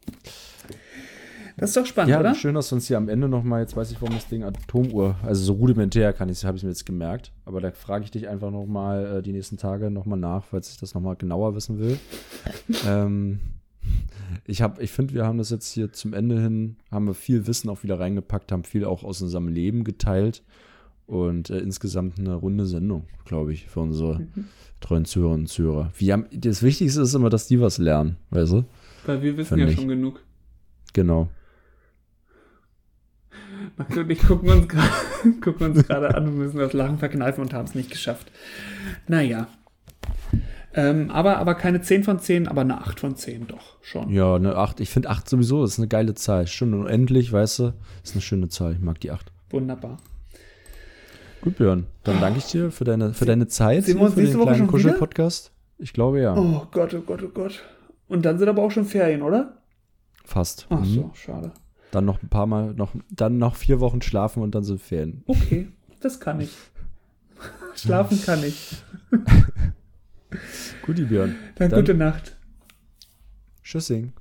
Das 1.56 1.70
ist 1.70 1.76
doch 1.76 1.84
spannend, 1.84 2.10
ja, 2.10 2.20
oder? 2.20 2.34
schön, 2.34 2.54
dass 2.54 2.72
wir 2.72 2.76
uns 2.76 2.86
hier 2.86 2.96
am 2.96 3.10
Ende 3.10 3.28
nochmal, 3.28 3.60
jetzt 3.60 3.76
weiß 3.76 3.90
ich, 3.90 4.00
warum 4.00 4.14
das 4.14 4.28
Ding 4.28 4.44
Atomuhr, 4.44 5.16
also 5.22 5.44
so 5.44 5.52
rudimentär 5.52 6.14
kann 6.14 6.30
ich, 6.30 6.42
habe 6.46 6.56
ich 6.56 6.62
mir 6.62 6.70
jetzt 6.70 6.86
gemerkt. 6.86 7.32
Aber 7.44 7.60
da 7.60 7.70
frage 7.70 8.04
ich 8.04 8.10
dich 8.10 8.28
einfach 8.28 8.50
nochmal 8.50 9.18
äh, 9.18 9.22
die 9.22 9.32
nächsten 9.32 9.58
Tage 9.58 9.90
nochmal 9.90 10.18
nach, 10.18 10.44
falls 10.44 10.70
ich 10.70 10.78
das 10.78 10.94
nochmal 10.94 11.16
genauer 11.16 11.54
wissen 11.54 11.78
will. 11.78 11.98
ähm, 12.86 13.40
ich 14.46 14.62
habe, 14.62 14.82
ich 14.82 14.90
finde, 14.90 15.12
wir 15.12 15.26
haben 15.26 15.36
das 15.36 15.50
jetzt 15.50 15.70
hier 15.70 15.92
zum 15.92 16.14
Ende 16.14 16.40
hin, 16.40 16.76
haben 16.90 17.06
wir 17.06 17.14
viel 17.14 17.46
Wissen 17.46 17.68
auch 17.68 17.82
wieder 17.82 18.00
reingepackt, 18.00 18.52
haben 18.52 18.64
viel 18.64 18.86
auch 18.86 19.04
aus 19.04 19.20
unserem 19.20 19.48
Leben 19.48 19.84
geteilt 19.84 20.42
und 21.10 21.50
äh, 21.50 21.58
insgesamt 21.58 22.20
eine 22.20 22.34
runde 22.34 22.66
Sendung, 22.66 23.04
glaube 23.24 23.52
ich, 23.52 23.66
für 23.66 23.80
unsere 23.80 24.20
mhm. 24.20 24.44
treuen 24.80 25.04
Zuhörerinnen 25.04 25.42
und 25.42 25.48
Zuhörer. 25.48 25.90
Wir 25.98 26.12
haben, 26.12 26.26
das 26.32 26.62
Wichtigste 26.62 27.02
ist 27.02 27.14
immer, 27.14 27.30
dass 27.30 27.48
die 27.48 27.60
was 27.60 27.78
lernen, 27.78 28.16
weißt 28.30 28.52
du? 28.52 28.64
Weil 29.06 29.20
wir 29.20 29.36
wissen 29.36 29.58
ja 29.58 29.66
ich. 29.66 29.74
schon 29.74 29.88
genug. 29.88 30.22
Genau. 30.92 31.28
Max 33.76 33.96
und 33.96 34.08
ich 34.08 34.20
gucken 34.20 34.50
uns 34.50 34.68
gerade 35.86 36.14
an 36.14 36.28
und 36.28 36.38
müssen 36.38 36.58
das 36.58 36.72
Lachen 36.72 36.98
verkneifen 36.98 37.42
und 37.42 37.52
haben 37.52 37.64
es 37.64 37.74
nicht 37.74 37.90
geschafft. 37.90 38.30
Naja. 39.08 39.48
Ähm, 40.72 41.10
aber, 41.10 41.38
aber 41.38 41.56
keine 41.56 41.80
10 41.80 42.04
von 42.04 42.20
10, 42.20 42.46
aber 42.46 42.60
eine 42.60 42.80
8 42.80 43.00
von 43.00 43.16
10 43.16 43.48
doch 43.48 43.82
schon. 43.82 44.10
Ja, 44.10 44.36
eine 44.36 44.54
8. 44.54 44.78
Ich 44.78 44.90
finde 44.90 45.10
8 45.10 45.28
sowieso 45.28 45.64
ist 45.64 45.78
eine 45.78 45.88
geile 45.88 46.14
Zahl. 46.14 46.46
Schon 46.46 46.72
unendlich, 46.72 47.32
weißt 47.32 47.58
du, 47.58 47.72
ist 48.04 48.14
eine 48.14 48.22
schöne 48.22 48.48
Zahl. 48.48 48.74
Ich 48.74 48.80
mag 48.80 49.00
die 49.00 49.10
8. 49.10 49.32
Wunderbar. 49.50 49.96
Gut, 51.42 51.56
Björn. 51.56 51.86
Dann 52.04 52.20
danke 52.20 52.38
ich 52.38 52.46
dir 52.46 52.70
für 52.70 52.84
deine, 52.84 53.14
für 53.14 53.24
deine 53.24 53.46
Zeit. 53.48 53.84
sehen 53.84 53.96
wir 53.98 54.02
uns 54.04 54.14
für 54.14 54.20
nächste 54.20 54.36
den 54.38 54.42
Woche 54.44 54.54
kleinen? 54.54 54.68
Kuschel-Podcast. 54.68 55.52
Ich 55.78 55.92
glaube 55.92 56.20
ja. 56.20 56.36
Oh 56.36 56.66
Gott, 56.70 56.92
oh 56.94 57.00
Gott, 57.00 57.22
oh 57.22 57.28
Gott. 57.28 57.62
Und 58.08 58.24
dann 58.26 58.38
sind 58.38 58.48
aber 58.48 58.62
auch 58.62 58.70
schon 58.70 58.84
Ferien, 58.84 59.22
oder? 59.22 59.58
Fast. 60.24 60.66
Ach 60.68 60.80
Mhm. 60.80 60.84
so, 60.84 61.10
schade. 61.14 61.52
Dann 61.92 62.04
noch 62.04 62.22
ein 62.22 62.28
paar 62.28 62.46
Mal, 62.46 62.74
noch, 62.74 62.92
dann 63.10 63.38
noch 63.38 63.56
vier 63.56 63.80
Wochen 63.80 64.02
schlafen 64.02 64.42
und 64.42 64.54
dann 64.54 64.62
sind 64.64 64.80
Ferien. 64.82 65.24
Okay, 65.26 65.68
das 66.00 66.20
kann 66.20 66.40
ich. 66.40 66.54
Schlafen 67.74 68.20
kann 68.22 68.44
ich. 68.44 68.76
Guti, 70.84 71.04
Björn. 71.04 71.34
Dann, 71.56 71.70
Dann- 71.70 71.80
gute 71.80 71.94
Nacht. 71.94 72.36
Tschüssing. 73.62 74.12